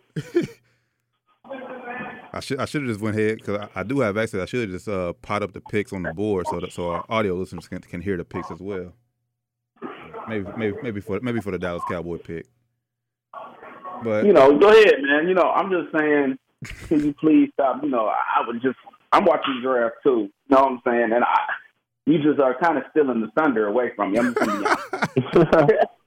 I 2.34 2.40
should 2.40 2.60
I 2.60 2.66
should 2.66 2.82
have 2.82 2.90
just 2.90 3.02
went 3.02 3.18
ahead 3.18 3.38
because 3.38 3.68
I, 3.76 3.82
I 3.82 3.84
do 3.84 4.00
have 4.00 4.18
access. 4.18 4.42
I 4.42 4.46
should 4.46 4.62
have 4.62 4.70
just 4.70 4.88
uh 4.88 5.14
pot 5.14 5.44
up 5.44 5.54
the 5.54 5.62
picks 5.62 5.94
on 5.94 6.04
the 6.04 6.14
board 6.14 6.48
so 6.48 6.60
that 6.60 6.72
so 6.72 6.92
our 6.92 7.06
audio 7.10 7.36
listeners 7.36 7.68
can, 7.68 7.80
can 7.80 8.02
hear 8.02 8.18
the 8.18 8.26
picks 8.26 8.52
as 8.52 8.60
well. 8.60 8.94
Maybe 10.28 10.46
maybe 10.58 10.78
maybe 10.82 11.02
for 11.02 11.20
maybe 11.22 11.42
for 11.42 11.52
the 11.52 11.60
Dallas 11.60 11.84
Cowboy 11.90 12.18
pick. 12.18 12.48
But 14.04 14.26
you 14.26 14.34
know, 14.34 14.58
go 14.58 14.70
ahead, 14.70 14.96
man. 15.02 15.28
You 15.28 15.34
know, 15.34 15.52
I'm 15.52 15.70
just 15.70 15.96
saying, 15.98 16.38
can 16.88 17.06
you 17.06 17.14
please 17.20 17.50
stop? 17.54 17.84
You 17.84 17.90
know, 17.90 18.08
I 18.08 18.46
would 18.46 18.62
just, 18.62 18.78
I'm 19.12 19.26
watching 19.26 19.56
the 19.56 19.68
draft 19.68 19.96
too. 20.04 20.30
You 20.50 20.56
know 20.56 20.64
what 20.64 20.72
I'm 20.72 20.82
saying? 20.86 21.12
And 21.14 21.24
I, 21.24 21.40
you 22.06 22.22
just 22.22 22.40
are 22.40 22.58
kind 22.60 22.78
of 22.78 22.84
stealing 22.92 23.22
the 23.22 23.32
thunder 23.40 23.68
away 23.68 23.92
from 23.96 24.12
me. 24.12 24.20
I'm 24.20 24.34
just. 24.34 25.88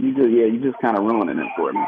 You 0.00 0.14
just, 0.14 0.30
yeah, 0.30 0.46
you 0.46 0.60
just 0.60 0.80
kind 0.80 0.96
of 0.96 1.04
ruining 1.04 1.38
it 1.38 1.46
for 1.56 1.72
me. 1.74 1.84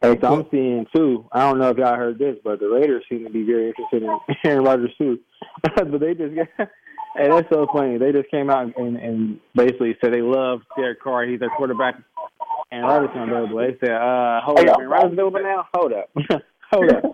Hey, 0.00 0.16
so 0.20 0.32
I'm 0.32 0.46
seeing 0.50 0.86
too. 0.94 1.26
I 1.32 1.40
don't 1.40 1.58
know 1.58 1.70
if 1.70 1.76
y'all 1.76 1.96
heard 1.96 2.18
this, 2.18 2.36
but 2.44 2.60
the 2.60 2.68
Raiders 2.68 3.04
seem 3.08 3.24
to 3.24 3.30
be 3.30 3.42
very 3.42 3.68
interested 3.68 4.04
in 4.04 4.18
Aaron 4.44 4.64
Rodgers 4.64 4.94
too. 4.96 5.18
but 5.74 6.00
they 6.00 6.14
just 6.14 6.34
got 6.36 6.68
Hey, 7.16 7.28
that's 7.28 7.48
so 7.52 7.66
funny. 7.72 7.98
They 7.98 8.12
just 8.12 8.30
came 8.30 8.50
out 8.50 8.72
and, 8.76 8.96
and 8.96 9.40
basically 9.54 9.96
said 10.00 10.12
they 10.12 10.22
love 10.22 10.60
Derek 10.76 11.00
Carr. 11.02 11.24
He's 11.26 11.40
their 11.40 11.50
quarterback. 11.50 11.96
And 12.72 12.84
Rodgers 12.84 13.10
available. 13.16 13.58
They 13.58 13.76
said, 13.80 13.90
uh, 13.96 14.40
hold 14.42 14.60
Hey, 14.60 14.68
up. 14.68 14.78
I'm- 14.78 14.92
And 14.92 15.12
available 15.12 15.42
now? 15.42 15.66
Hold 15.74 15.92
up. 15.92 16.10
hold 16.72 16.90
up. 16.92 17.02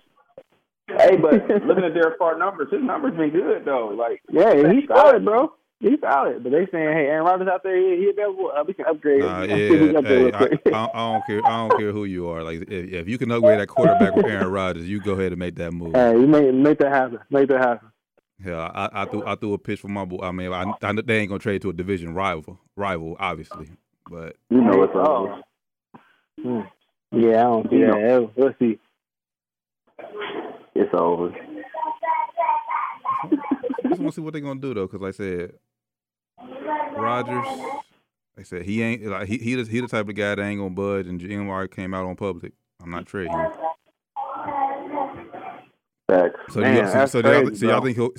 Hey, 0.89 1.17
but 1.17 1.33
looking 1.65 1.83
at 1.83 1.93
Derek 1.93 2.17
Carr 2.17 2.37
numbers, 2.39 2.69
his 2.71 2.81
numbers 2.81 3.13
been 3.17 3.29
good 3.31 3.65
though. 3.65 3.87
Like 3.89 4.21
Yeah, 4.31 4.71
he's 4.71 4.87
solid, 4.87 5.25
bro. 5.25 5.51
He's 5.81 5.99
solid. 5.99 6.41
But 6.43 6.53
they 6.53 6.65
saying, 6.71 6.93
hey, 6.95 7.07
Aaron 7.07 7.25
Rodgers 7.25 7.49
out 7.49 7.61
there, 7.61 7.75
he, 7.75 8.03
he 8.03 8.09
available. 8.09 8.53
Uh, 8.57 8.63
we 8.65 8.73
can 8.73 8.85
upgrade. 8.85 9.19
Nah, 9.19 9.39
Let's 9.41 9.51
see 9.51 9.63
if 9.65 9.71
we 9.71 9.77
yeah, 9.79 9.85
can 9.87 9.95
upgrade 9.97 10.35
hey, 10.35 10.71
I. 10.73 10.77
I, 10.77 10.89
I 10.93 11.11
don't 11.13 11.25
care. 11.25 11.41
I 11.45 11.67
don't 11.67 11.77
care 11.77 11.91
who 11.91 12.05
you 12.05 12.29
are. 12.29 12.41
Like, 12.41 12.61
if, 12.61 12.69
if 12.93 13.09
you 13.09 13.17
can 13.17 13.29
upgrade 13.31 13.59
that 13.59 13.67
quarterback 13.67 14.15
with 14.15 14.27
Aaron 14.27 14.49
Rodgers, 14.49 14.87
you 14.87 15.01
go 15.01 15.11
ahead 15.11 15.33
and 15.33 15.39
make 15.39 15.55
that 15.55 15.71
move. 15.73 15.93
hey, 15.93 16.13
you 16.13 16.25
make, 16.25 16.53
make 16.53 16.79
that 16.79 16.93
happen. 16.93 17.19
Make 17.29 17.49
that 17.49 17.59
happen. 17.59 17.89
Hell, 18.43 18.59
I, 18.59 18.89
I 18.93 19.05
threw 19.05 19.25
I 19.25 19.35
threw 19.35 19.53
a 19.53 19.57
pitch 19.57 19.79
for 19.79 19.87
my 19.87 20.05
boy. 20.05 20.19
I 20.21 20.31
mean, 20.31 20.53
I, 20.53 20.71
I, 20.81 20.93
they 20.93 21.19
ain't 21.19 21.29
gonna 21.29 21.39
trade 21.39 21.61
to 21.63 21.69
a 21.71 21.73
division 21.73 22.13
rival, 22.13 22.59
rival, 22.75 23.15
obviously. 23.19 23.69
But 24.09 24.35
you 24.49 24.61
know 24.61 24.83
it's 24.83 24.93
Oh. 24.95 25.41
Hmm. 26.41 26.61
Yeah, 27.11 27.39
I 27.39 27.43
don't 27.43 27.69
see 27.69 27.77
You 27.77 27.87
that. 27.87 28.31
Let's 28.37 28.59
see. 28.59 28.79
It's 30.75 30.93
over. 30.93 31.33
I 33.23 33.89
just 33.89 33.99
want 33.99 34.13
to 34.13 34.15
see 34.17 34.21
what 34.21 34.33
they're 34.33 34.41
gonna 34.41 34.59
do 34.59 34.75
though, 34.75 34.85
because 34.85 35.01
like 35.01 35.15
I 35.15 35.17
said, 35.17 35.53
Rodgers, 36.95 37.47
like 37.47 38.39
I 38.39 38.43
said 38.43 38.61
he 38.63 38.83
ain't 38.83 39.03
like 39.07 39.27
he 39.27 39.39
he 39.39 39.55
the, 39.55 39.63
he 39.63 39.79
the 39.79 39.87
type 39.87 40.07
of 40.07 40.15
guy 40.15 40.35
that 40.35 40.41
ain't 40.43 40.59
gonna 40.59 40.69
budge, 40.69 41.07
and 41.07 41.19
GM 41.19 41.47
already 41.47 41.73
came 41.73 41.95
out 41.95 42.05
on 42.05 42.15
public. 42.15 42.53
I'm 42.83 42.91
not 42.91 43.07
trading 43.07 43.31
him. 43.31 43.51
Facts. 46.07 46.39
So 46.53 46.61
Man, 46.61 46.77
y'all, 46.77 47.07
so, 47.07 47.21
so 47.21 47.21
do 47.21 47.29
y'all, 47.29 47.55
so 47.55 47.67
y'all 47.67 47.81
think 47.81 47.97
he'll? 47.97 48.11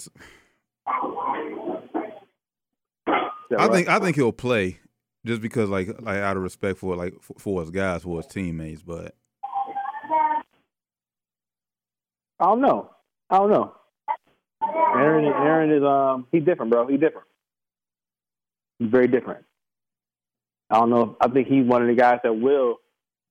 I 3.07 3.67
right. 3.67 3.73
think 3.73 3.89
I 3.89 3.99
think 3.99 4.17
he'll 4.17 4.33
play 4.33 4.79
just 5.25 5.41
because 5.41 5.71
like 5.71 5.89
like 6.01 6.19
out 6.19 6.37
of 6.37 6.43
respect 6.43 6.79
for 6.79 6.97
like 6.97 7.15
for, 7.23 7.35
for 7.39 7.61
his 7.63 7.71
guys, 7.71 8.03
for 8.03 8.19
his 8.19 8.27
teammates. 8.27 8.83
But 8.83 9.15
I 12.39 12.45
don't 12.45 12.61
know. 12.61 12.91
I 13.31 13.39
don't 13.39 13.51
know. 13.51 13.75
Aaron, 14.63 15.25
Aaron 15.25 15.73
is 15.73 15.83
um 15.83 16.27
he's 16.31 16.45
different, 16.45 16.71
bro. 16.71 16.87
He's 16.87 17.01
different. 17.01 17.27
He's 18.79 18.91
very 18.91 19.09
different. 19.09 19.45
I 20.71 20.79
don't 20.79 20.91
know. 20.91 21.17
I 21.21 21.29
think 21.29 21.49
he's 21.49 21.65
one 21.65 21.81
of 21.81 21.89
the 21.89 21.95
guys 21.95 22.19
that 22.23 22.35
will. 22.35 22.77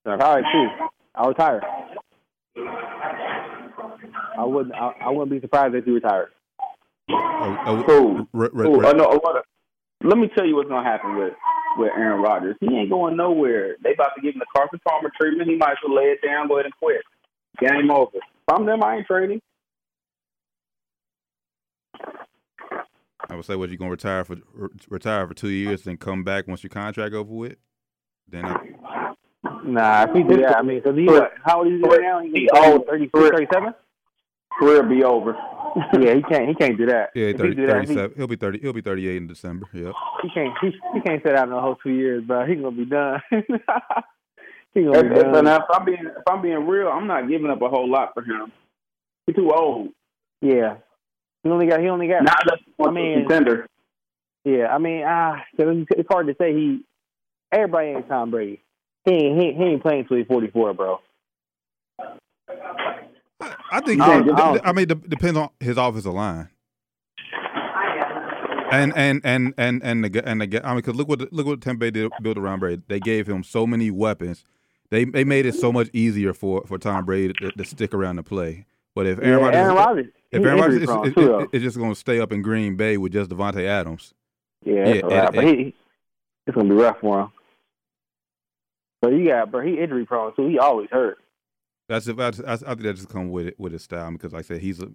All 0.05 0.17
right. 0.17 0.43
I'll 1.13 1.29
retire. 1.29 1.61
I 4.37 4.43
wouldn't. 4.45 4.75
I, 4.75 4.93
I 5.01 5.09
wouldn't 5.09 5.31
be 5.31 5.39
surprised 5.41 5.75
if 5.75 5.85
he 5.85 5.91
retired. 5.91 6.29
uh, 7.09 7.13
uh, 7.13 7.83
Cool. 7.83 8.27
re- 8.33 8.49
re- 8.53 8.67
Ooh, 8.67 8.79
re- 8.79 8.87
uh, 8.87 8.93
no, 8.93 9.05
uh, 9.05 9.41
let 10.03 10.17
me 10.17 10.29
tell 10.35 10.45
you 10.45 10.55
what's 10.55 10.69
gonna 10.69 10.87
happen 10.87 11.17
with 11.17 11.33
with 11.77 11.91
Aaron 11.97 12.21
Rodgers. 12.21 12.55
He 12.59 12.67
ain't 12.75 12.89
going 12.89 13.17
nowhere. 13.17 13.75
They 13.83 13.93
about 13.93 14.11
to 14.15 14.21
give 14.21 14.35
him 14.35 14.39
the 14.39 14.45
Carson 14.55 14.79
Palmer 14.87 15.11
treatment. 15.19 15.49
He 15.49 15.55
might 15.57 15.71
as 15.71 15.77
well 15.85 15.95
lay 15.95 16.09
it 16.11 16.19
down, 16.25 16.47
go 16.47 16.55
ahead 16.55 16.65
and 16.65 16.75
quit. 16.75 17.01
Game 17.59 17.89
over. 17.91 18.11
If 18.15 18.23
I'm 18.53 18.65
them, 18.65 18.83
I 18.83 18.97
ain't 18.97 19.07
trading. 19.07 19.41
I 23.29 23.35
would 23.35 23.45
say, 23.45 23.55
what 23.55 23.69
you 23.69 23.77
gonna 23.77 23.91
retire 23.91 24.23
for 24.23 24.37
re- 24.53 24.69
retire 24.89 25.27
for 25.27 25.33
two 25.33 25.49
years, 25.49 25.83
then 25.83 25.97
come 25.97 26.23
back 26.23 26.47
once 26.47 26.63
your 26.63 26.69
contract 26.69 27.13
over 27.13 27.33
with? 27.33 27.57
Then 28.29 28.45
I, 28.45 29.13
Nah, 29.63 30.03
if 30.03 30.13
he 30.15 30.23
did 30.23 30.43
that, 30.43 30.57
I 30.57 30.61
mean, 30.61 30.79
because 30.79 30.97
he 30.97 31.05
what, 31.05 31.33
how 31.43 31.59
old 31.59 31.67
is 31.67 31.81
he 31.81 31.87
right 31.87 32.01
now? 32.01 32.19
He's 32.21 32.33
He 32.33 32.49
old. 32.49 32.85
36, 32.87 33.11
37? 33.29 33.73
Career 34.59 34.83
be 34.83 35.03
over. 35.03 35.35
yeah, 35.99 36.15
he 36.15 36.21
can't. 36.23 36.47
He 36.49 36.55
can't 36.55 36.77
do 36.77 36.85
that. 36.87 37.11
yeah, 37.13 37.27
If 37.27 37.35
he 37.37 37.41
30, 37.43 37.55
do 37.55 37.67
that, 37.67 37.79
he- 37.81 37.85
37. 37.87 38.13
He'll 38.17 38.27
be 38.27 38.35
thirty. 38.35 38.59
He'll 38.59 38.73
be 38.73 38.81
thirty 38.81 39.07
eight 39.07 39.17
in 39.17 39.27
December. 39.27 39.67
Yep. 39.73 39.93
He 40.23 40.29
can't. 40.33 40.53
He, 40.61 40.71
he 40.93 41.01
can't 41.01 41.21
sit 41.23 41.35
out 41.35 41.47
in 41.47 41.53
the 41.53 41.59
whole 41.61 41.75
two 41.75 41.91
years, 41.91 42.23
bro. 42.23 42.45
He's 42.45 42.57
gonna 42.59 42.71
be 42.75 42.85
done. 42.85 43.21
he 43.31 43.37
If, 43.37 44.85
gonna 44.91 45.03
be 45.03 45.15
if, 45.15 45.21
done. 45.23 45.35
and 45.35 45.47
if 45.47 45.61
I'm 45.71 45.85
being 45.85 46.05
if 46.05 46.23
I'm 46.27 46.41
being 46.41 46.65
real, 46.67 46.87
I'm 46.87 47.05
not 47.07 47.27
giving 47.29 47.49
up 47.51 47.61
a 47.61 47.69
whole 47.69 47.89
lot 47.89 48.13
for 48.13 48.23
him. 48.23 48.51
He's 49.27 49.35
too 49.35 49.51
old. 49.51 49.89
Yeah. 50.41 50.77
He 51.43 51.49
only 51.49 51.67
got. 51.67 51.79
He 51.81 51.87
only 51.89 52.07
got. 52.07 52.23
Not 52.23 52.41
unless 52.43 52.63
I 52.87 52.91
mean- 52.91 53.19
contender. 53.27 53.67
Yeah. 54.45 54.67
I 54.73 54.77
mean, 54.79 55.03
ah, 55.05 55.43
'cause 55.55 55.67
it's 55.69 55.91
it's 55.99 56.07
hard 56.11 56.27
to 56.27 56.35
say. 56.39 56.53
He. 56.53 56.81
Everybody 57.51 57.89
ain't 57.89 58.07
Tom 58.09 58.31
Brady. 58.31 58.61
He 59.05 59.11
ain't. 59.13 59.39
He, 59.39 59.53
he 59.53 59.63
ain't 59.63 59.81
playing 59.83 60.05
till 60.07 60.17
he's 60.17 60.27
forty 60.27 60.47
four, 60.47 60.73
bro. 60.73 60.99
I, 63.71 63.81
think. 63.81 64.01
I 64.01 64.19
I, 64.19 64.59
I 64.65 64.71
mean, 64.71 64.89
it 64.89 65.09
depends 65.09 65.37
on 65.37 65.49
his 65.59 65.77
offensive 65.77 66.13
line. 66.13 66.49
And 68.69 68.93
and 68.97 69.21
and 69.23 69.53
and 69.57 69.81
and 69.83 70.03
the 70.03 70.27
and 70.27 70.41
the 70.41 70.61
I 70.65 70.69
mean, 70.69 70.77
because 70.77 70.95
look 70.95 71.07
what 71.07 71.31
look 71.31 71.45
what 71.45 71.61
Tampa 71.61 71.79
Bay 71.79 71.91
did 71.91 72.11
built 72.21 72.37
around 72.37 72.59
Brady. 72.59 72.81
They 72.87 72.99
gave 72.99 73.27
him 73.27 73.43
so 73.43 73.65
many 73.65 73.91
weapons. 73.91 74.43
They 74.89 75.05
they 75.05 75.23
made 75.23 75.45
it 75.45 75.55
so 75.55 75.71
much 75.71 75.89
easier 75.93 76.33
for 76.33 76.63
for 76.67 76.77
Tom 76.77 77.05
Brady 77.05 77.33
to, 77.33 77.51
to 77.51 77.65
stick 77.65 77.93
around 77.93 78.17
and 78.17 78.25
play. 78.25 78.65
But 78.93 79.05
if 79.05 79.19
Aaron 79.19 79.53
yeah, 79.53 79.67
Rodgers, 79.67 79.73
Rodgers. 79.75 80.05
if 80.31 80.43
Aaron 80.43 80.59
Rodgers 80.59 80.81
is, 80.81 80.89
is, 80.89 81.23
is, 81.23 81.47
is 81.53 81.61
just 81.63 81.77
going 81.77 81.91
to 81.93 81.99
stay 81.99 82.19
up 82.19 82.31
in 82.31 82.41
Green 82.41 82.75
Bay 82.75 82.97
with 82.97 83.13
just 83.13 83.29
Davante 83.29 83.63
Adams, 83.63 84.13
Yeah, 84.65 84.73
Yeah, 84.73 85.01
right. 85.01 85.25
and- 85.27 85.35
but 85.35 85.43
he, 85.45 85.75
it's 86.47 86.55
gonna 86.55 86.67
be 86.67 86.75
rough 86.75 86.99
for 86.99 87.21
him. 87.21 87.27
But 89.01 89.09
you 89.13 89.27
got, 89.27 89.51
bro. 89.51 89.61
He 89.61 89.77
injury 89.77 90.05
prone, 90.05 90.33
so 90.35 90.47
he 90.47 90.57
always 90.57 90.89
hurt. 90.91 91.19
That's 91.89 92.07
if 92.07 92.19
I, 92.19 92.27
I, 92.45 92.53
I 92.53 92.57
think 92.57 92.81
that 92.81 92.93
just 92.95 93.09
come 93.09 93.29
with 93.29 93.47
it 93.47 93.59
with 93.59 93.73
his 93.73 93.83
style 93.83 94.11
because 94.11 94.33
like 94.33 94.45
I 94.45 94.47
said 94.47 94.61
he's 94.61 94.81
a 94.81 94.89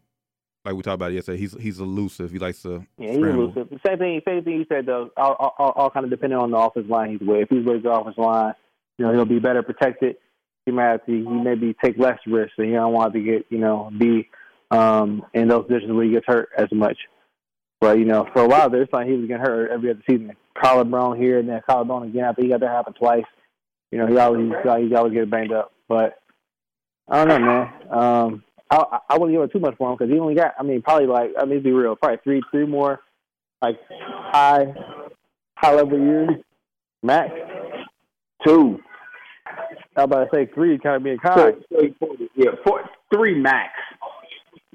like 0.64 0.74
we 0.74 0.82
talked 0.82 0.94
about 0.94 1.12
yesterday 1.12 1.38
he's 1.38 1.54
he's 1.60 1.80
elusive 1.80 2.30
he 2.30 2.38
likes 2.38 2.62
to 2.62 2.86
Yeah, 2.98 3.08
he's 3.10 3.16
scramble. 3.18 3.44
elusive. 3.44 3.68
The 3.70 3.80
Same 3.86 3.98
thing. 3.98 4.20
Same 4.26 4.44
thing 4.44 4.54
you 4.58 4.66
said 4.68 4.86
though. 4.86 5.10
All, 5.16 5.34
all, 5.38 5.54
all, 5.58 5.70
all 5.76 5.90
kind 5.90 6.04
of 6.04 6.10
depending 6.10 6.38
on 6.38 6.50
the 6.50 6.56
offensive 6.56 6.90
line 6.90 7.10
he's 7.18 7.26
with. 7.26 7.42
If 7.42 7.48
he's 7.50 7.64
with 7.64 7.82
the 7.82 7.90
offensive 7.90 8.22
line, 8.22 8.54
you 8.98 9.06
know 9.06 9.12
he'll 9.12 9.24
be 9.24 9.38
better 9.40 9.62
protected. 9.62 10.16
He 10.66 10.72
might 10.72 10.90
have 10.90 11.06
to. 11.06 11.12
He 11.12 11.22
maybe 11.22 11.74
take 11.84 11.98
less 11.98 12.18
risks, 12.26 12.54
and 12.58 12.68
he 12.68 12.72
don't 12.74 12.92
want 12.92 13.12
to 13.14 13.20
get 13.20 13.46
you 13.50 13.58
know 13.58 13.90
be 13.98 14.28
um 14.70 15.24
in 15.34 15.48
those 15.48 15.66
positions 15.66 15.92
where 15.92 16.04
he 16.04 16.12
gets 16.12 16.26
hurt 16.26 16.50
as 16.56 16.68
much. 16.72 16.96
But 17.80 17.98
you 17.98 18.04
know, 18.04 18.28
for 18.32 18.42
a 18.42 18.48
while 18.48 18.70
there, 18.70 18.82
it's 18.82 18.92
like 18.92 19.08
he 19.08 19.14
was 19.14 19.26
getting 19.26 19.44
hurt 19.44 19.72
every 19.72 19.90
other 19.90 20.02
season. 20.08 20.36
Collarbone 20.56 21.16
here 21.20 21.40
and 21.40 21.48
then 21.48 21.60
collarbone 21.68 22.04
again. 22.08 22.24
After 22.24 22.42
he 22.42 22.48
got 22.48 22.60
that 22.60 22.68
happen 22.70 22.92
twice. 22.92 23.24
You 23.90 23.98
know, 23.98 24.06
he 24.06 24.16
always 24.16 24.52
he 24.62 24.94
always 24.94 25.12
get 25.12 25.28
banged 25.28 25.52
up. 25.52 25.72
But 25.88 26.21
I 27.08 27.24
don't 27.24 27.28
know, 27.28 27.46
man. 27.46 27.72
Um, 27.90 28.44
I 28.70 28.98
I 29.10 29.18
wouldn't 29.18 29.32
give 29.36 29.42
it 29.42 29.52
too 29.52 29.60
much 29.60 29.76
for 29.76 29.90
him 29.90 29.96
because 29.98 30.12
he 30.12 30.18
only 30.18 30.34
got. 30.34 30.54
I 30.58 30.62
mean, 30.62 30.82
probably 30.82 31.06
like 31.06 31.30
I 31.38 31.44
mean, 31.44 31.58
to 31.58 31.64
be 31.64 31.72
real, 31.72 31.96
probably 31.96 32.18
three 32.24 32.42
three 32.50 32.66
more 32.66 33.00
like 33.60 33.78
high 33.90 34.74
high 35.56 35.74
level 35.74 35.98
years 35.98 36.30
max. 37.02 37.32
Two. 38.46 38.80
I 39.94 40.04
was 40.04 40.04
about 40.04 40.24
to 40.24 40.28
say 40.32 40.46
three, 40.54 40.78
kind 40.78 40.96
of 40.96 41.02
being 41.04 41.18
kind. 41.18 41.62
so, 41.70 42.16
yeah, 42.34 42.52
four, 42.64 42.82
three 43.14 43.38
max. 43.38 43.70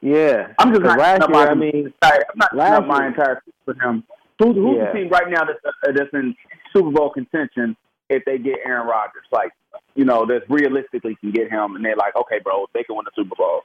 Yeah, 0.01 0.53
I'm 0.59 0.71
just 0.71 0.83
not 0.83 0.99
last 0.99 1.27
year. 1.27 1.37
I 1.39 1.53
my 1.53 1.55
mean, 1.55 1.87
entire, 1.87 2.23
I'm 2.31 2.37
not 2.37 2.55
last 2.55 2.85
my 2.85 3.07
entire 3.07 3.41
for 3.65 3.73
him. 3.73 4.03
Who's, 4.37 4.55
who's 4.55 4.77
Yeah. 4.77 4.91
the 4.91 4.99
team 4.99 5.09
right 5.09 5.27
now 5.27 5.43
that's, 5.43 5.59
uh, 5.65 5.91
that's 5.95 6.13
in 6.13 6.35
Super 6.71 6.91
Bowl 6.91 7.09
contention 7.09 7.75
if 8.09 8.23
they 8.25 8.37
get 8.37 8.59
Aaron 8.65 8.87
Rodgers? 8.87 9.25
Like, 9.31 9.51
you 9.95 10.05
know, 10.05 10.25
that 10.25 10.49
realistically 10.49 11.15
can 11.19 11.31
get 11.31 11.49
him, 11.49 11.75
and 11.75 11.83
they're 11.83 11.95
like, 11.95 12.15
okay, 12.15 12.39
bro, 12.43 12.65
they 12.73 12.83
can 12.83 12.95
win 12.95 13.05
the 13.05 13.11
Super 13.15 13.35
Bowl. 13.35 13.61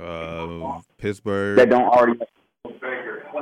uh 0.00 0.80
Pittsburgh 0.98 1.58
They 1.58 1.66
don't 1.66 1.88
already. 1.88 2.20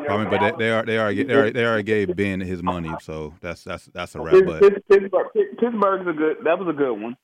I 0.09 0.17
mean 0.19 0.31
but 0.31 0.41
they, 0.41 0.53
they 0.59 0.71
are 0.71 0.85
they 0.85 0.99
are 0.99 1.13
they 1.13 1.35
are 1.35 1.51
they 1.51 1.65
already 1.65 1.83
gave 1.83 2.15
Ben 2.17 2.41
his 2.41 2.63
money 2.63 2.93
so 3.01 3.35
that's 3.41 3.65
that's 3.65 3.87
that's 3.87 4.15
a 4.15 4.21
wrap 4.21 4.35
but 4.47 4.61
Pittsburgh, 4.89 5.27
Pittsburgh's 5.59 6.07
a 6.07 6.13
good. 6.13 6.37
That 6.45 6.59
was 6.59 6.69
a 6.69 6.73
good 6.73 6.93
one. 6.93 7.17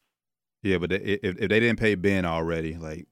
yeah 0.63 0.79
but 0.79 0.91
they, 0.91 0.97
if 0.97 1.37
if 1.39 1.49
they 1.49 1.61
didn't 1.61 1.79
pay 1.79 1.95
Ben 1.95 2.25
already 2.25 2.77
like 2.77 3.07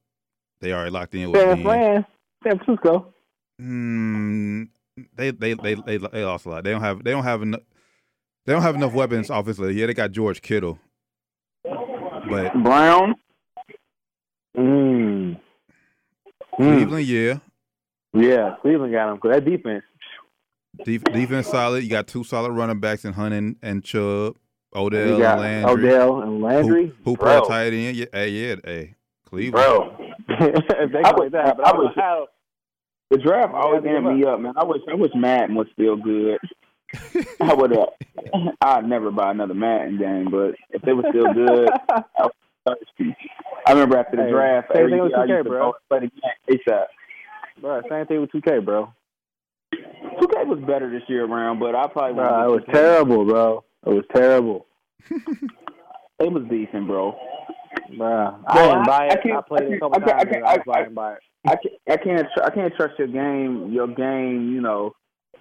they 0.61 0.73
already 0.73 0.91
locked 0.91 1.15
in 1.15 1.31
with 1.31 1.41
San 1.41 1.55
Ben 1.57 1.65
Fran, 1.65 2.07
San 2.43 2.59
Francisco. 2.59 3.15
Mm, 3.61 4.69
they, 5.15 5.31
they 5.31 5.55
they 5.55 5.75
they 5.75 5.97
they 5.97 6.25
lost 6.25 6.47
a 6.47 6.51
lot. 6.51 6.65
They 6.65 6.71
don't 6.73 6.83
have 6.83 7.03
they 7.05 7.13
don't 7.13 7.25
have 7.25 7.43
enough 7.43 7.61
they 8.51 8.55
don't 8.57 8.63
have 8.65 8.75
enough 8.75 8.93
weapons 8.93 9.31
offensively. 9.31 9.75
Yeah, 9.75 9.87
they 9.87 9.95
got 9.95 10.11
George 10.11 10.43
Kittle, 10.43 10.77
but 11.63 12.53
Brown. 12.65 13.15
Mm. 14.59 15.39
Mm. 15.39 15.41
Cleveland, 16.57 17.07
yeah, 17.07 17.39
Yeah, 18.13 18.57
Cleveland 18.61 18.93
got 18.93 19.09
him 19.11 19.15
because 19.17 19.35
that 19.37 19.45
defense. 19.45 19.85
Def- 20.85 21.05
defense 21.05 21.47
solid. 21.47 21.85
You 21.85 21.91
got 21.91 22.09
two 22.09 22.25
solid 22.25 22.51
running 22.51 22.81
backs 22.81 23.05
in 23.05 23.13
Hunt 23.13 23.35
and, 23.35 23.55
and 23.63 23.85
Chubb, 23.85 24.35
Odell 24.75 25.23
and 25.23 25.41
Landry. 25.41 25.89
Odell 25.93 26.23
and 26.23 26.43
Landry. 26.43 26.87
Who, 27.05 27.13
who 27.13 27.17
bro. 27.17 27.43
play 27.43 27.49
tight 27.49 27.73
end? 27.73 27.97
Yeah, 27.99 28.07
hey, 28.13 28.29
yeah, 28.31 28.55
hey, 28.65 28.95
Cleveland. 29.27 29.65
Bro, 29.65 29.97
if 30.29 30.93
they 30.93 30.99
I 30.99 31.03
can 31.03 31.15
would- 31.19 31.33
that 31.33 31.47
happen, 31.47 31.65
I 31.65 31.71
I 31.71 31.77
would- 31.77 31.85
would 31.85 31.95
how. 31.95 32.27
the 33.13 33.19
draft 33.19 33.55
always 33.55 33.83
Yeah, 33.85 33.93
amped 33.93 34.17
me 34.19 34.25
up, 34.25 34.41
man. 34.41 34.55
I 34.57 34.65
wish 34.65 34.83
I 34.91 34.95
wish 34.97 35.13
Madden 35.15 35.55
was 35.55 35.69
still 35.73 35.95
good. 35.97 36.39
I 37.41 37.55
would 37.55 37.71
have. 37.73 37.89
I'd 38.61 38.89
never 38.89 39.11
buy 39.11 39.31
another 39.31 39.55
Madden 39.55 39.99
game, 39.99 40.31
but 40.31 40.55
if 40.71 40.87
it 40.87 40.93
was 40.93 41.05
still 41.11 41.33
good, 41.33 41.69
I 41.89 42.29
thirsty. 42.67 43.17
I 43.67 43.73
remember 43.73 43.97
after 43.99 44.17
the 44.17 44.25
Hey, 44.25 44.31
draft, 44.31 44.69
same 44.73 44.81
every 44.85 44.93
thing 44.93 45.03
with 45.03 45.13
year 45.29 45.43
2K, 45.45 45.47
bro. 45.49 45.61
go 45.73 45.75
play 45.89 46.01
the 46.01 46.07
game 46.51 46.59
ASAP. 46.69 46.85
Bro, 47.61 47.83
same 47.91 48.07
thing 48.07 48.21
with 48.21 48.31
2K, 48.33 48.65
bro. 48.65 48.93
2K 49.75 50.47
was 50.47 50.59
better 50.67 50.91
this 50.91 51.03
year 51.09 51.25
around, 51.25 51.59
but 51.61 51.75
I 51.75 51.87
probably 51.89 52.15
Bro, 52.15 52.45
it 52.45 52.51
was 52.57 52.63
2K. 52.69 52.73
terrible, 52.73 53.25
bro. 53.25 53.65
It 53.87 53.91
was 53.91 54.05
terrible. 54.15 54.67
It 55.11 56.31
was 56.33 56.43
decent, 56.51 56.87
bro. 56.87 57.17
Bro, 57.97 58.41
I 58.47 58.63
didn't 58.69 58.87
buy 58.87 59.07
it. 59.07 59.13
I 59.13 59.15
I, 59.15 59.23
can't- 59.23 59.47
played 59.47 59.63
I 59.63 59.67
it 59.67 59.77
a 59.77 59.81
couple 59.81 60.03
I 60.03 60.07
can't- 60.25 60.33
times. 60.33 60.43
I 60.45 60.49
I, 60.49 60.53
I- 60.53 60.79
I 60.79 60.83
didn't 60.83 60.95
buy 60.95 61.13
it. 61.15 61.19
I 61.47 61.57
can't, 61.57 61.75
I 61.89 61.97
can't, 61.97 62.27
tr- 62.37 62.43
I 62.45 62.51
can't 62.51 62.75
trust 62.77 62.99
your 62.99 63.09
game. 63.09 63.71
Your 63.73 63.87
game, 63.89 64.53
you 64.53 64.61
know, 64.61 64.93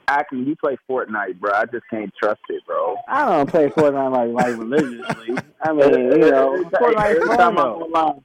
acting. 0.09 0.45
You 0.45 0.55
play 0.55 0.77
Fortnite, 0.89 1.39
bro. 1.39 1.51
I 1.53 1.65
just 1.65 1.83
can't 1.89 2.11
trust 2.21 2.41
it, 2.49 2.65
bro. 2.65 2.95
I 3.07 3.25
don't 3.25 3.49
play 3.49 3.69
Fortnite 3.69 4.11
like 4.11 4.45
like 4.45 4.57
religiously. 4.57 5.37
I 5.61 5.73
mean, 5.73 5.93
you 5.93 6.17
know, 6.31 6.53
every, 6.53 6.65
Fortnite 6.65 7.15
every 7.15 7.37
time 7.37 7.57
I'm 7.57 7.65
online, 7.65 8.23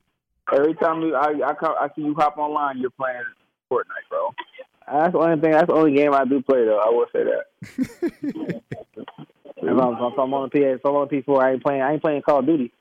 every 0.53 0.75
time 0.75 1.03
you, 1.03 1.15
I, 1.15 1.51
I, 1.51 1.55
come, 1.55 1.75
I 1.81 1.89
see 1.95 2.03
you 2.03 2.15
hop 2.15 2.39
online, 2.39 2.79
you're 2.79 2.91
playing 2.91 3.23
Fortnite, 3.71 4.09
bro. 4.09 4.35
That's 4.87 5.13
the 5.13 5.19
only 5.19 5.41
thing. 5.41 5.53
That's 5.53 5.67
the 5.67 5.75
only 5.75 5.95
game 5.95 6.13
I 6.13 6.25
do 6.25 6.43
play 6.43 6.65
though. 6.65 6.79
I 6.79 6.91
will 6.91 7.07
say 7.13 7.25
that. 7.25 8.63
If 9.67 9.79
I'm, 9.79 9.95
if 9.95 10.19
I'm 10.19 10.35
on 10.35 10.51
the 10.53 10.59
PS, 10.59 10.81
if 10.81 10.85
I'm 10.85 10.95
on 10.95 11.09
the 11.11 11.23
PS4, 11.23 11.43
I 11.43 11.53
ain't 11.53 11.63
playing. 11.63 11.83
I 11.83 11.93
ain't 11.93 12.03
playing 12.03 12.23
Call 12.23 12.41
of 12.41 12.47
Duty. 12.47 12.73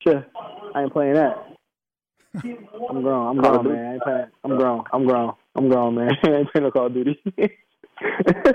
Sure, 0.00 0.26
I 0.74 0.82
ain't 0.82 0.92
playing 0.92 1.14
that. 1.14 1.46
I'm 2.34 3.02
grown. 3.02 3.28
I'm 3.28 3.36
grown, 3.36 3.68
man. 3.68 3.86
I 3.86 3.92
ain't 3.94 4.02
playing. 4.02 4.26
I'm 4.42 4.56
grown. 4.56 4.84
I'm 4.92 5.06
grown. 5.06 5.32
I'm 5.54 5.68
grown, 5.68 5.94
man. 5.94 6.10
I 6.24 6.28
ain't 6.28 6.52
playing 6.52 6.64
no 6.64 6.70
Call 6.72 6.86
of 6.86 6.94
Duty. 6.94 7.20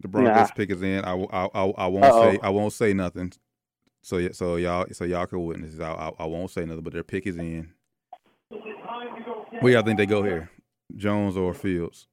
The 0.00 0.08
Broncos 0.08 0.34
Nah. 0.50 0.54
pick 0.54 0.70
is 0.70 0.82
in. 0.82 0.98
I, 0.98 1.10
w- 1.12 1.28
I, 1.32 1.44
I, 1.54 1.64
I 1.78 1.86
won't 1.86 2.04
Uh-oh. 2.04 2.32
say 2.32 2.38
I 2.42 2.50
won't 2.50 2.72
say 2.74 2.92
nothing. 2.92 3.32
So 4.02 4.30
so 4.32 4.56
y'all 4.56 4.84
so 4.92 5.04
y'all 5.06 5.24
can 5.24 5.42
witness. 5.42 5.72
this. 5.72 5.80
I, 5.80 5.92
I 5.92 6.10
I 6.18 6.26
won't 6.26 6.50
say 6.50 6.66
nothing, 6.66 6.82
but 6.84 6.92
their 6.92 7.02
pick 7.04 7.26
is 7.26 7.38
in. 7.38 7.72
Where 9.60 9.72
y'all 9.72 9.82
think 9.82 9.96
they 9.96 10.04
go 10.04 10.22
here? 10.22 10.50
Jones 10.94 11.38
or 11.38 11.54
Fields? 11.54 12.06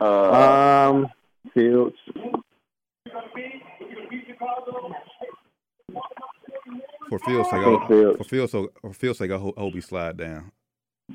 Uh, 0.00 0.90
um, 0.92 1.08
Fields. 1.52 1.96
For 7.08 7.18
Fields' 7.18 7.50
sake, 7.50 7.60
I, 7.60 7.76
Take 7.78 7.88
Fields. 7.88 8.18
for 8.18 8.24
Fields' 8.24 8.52
sake, 8.52 8.66
for 8.80 8.92
Fields' 8.92 9.18
sake, 9.18 9.30
I 9.30 9.36
hope, 9.36 9.54
I 9.56 9.60
hope 9.60 9.74
he 9.74 9.80
slide 9.80 10.16
down. 10.16 10.52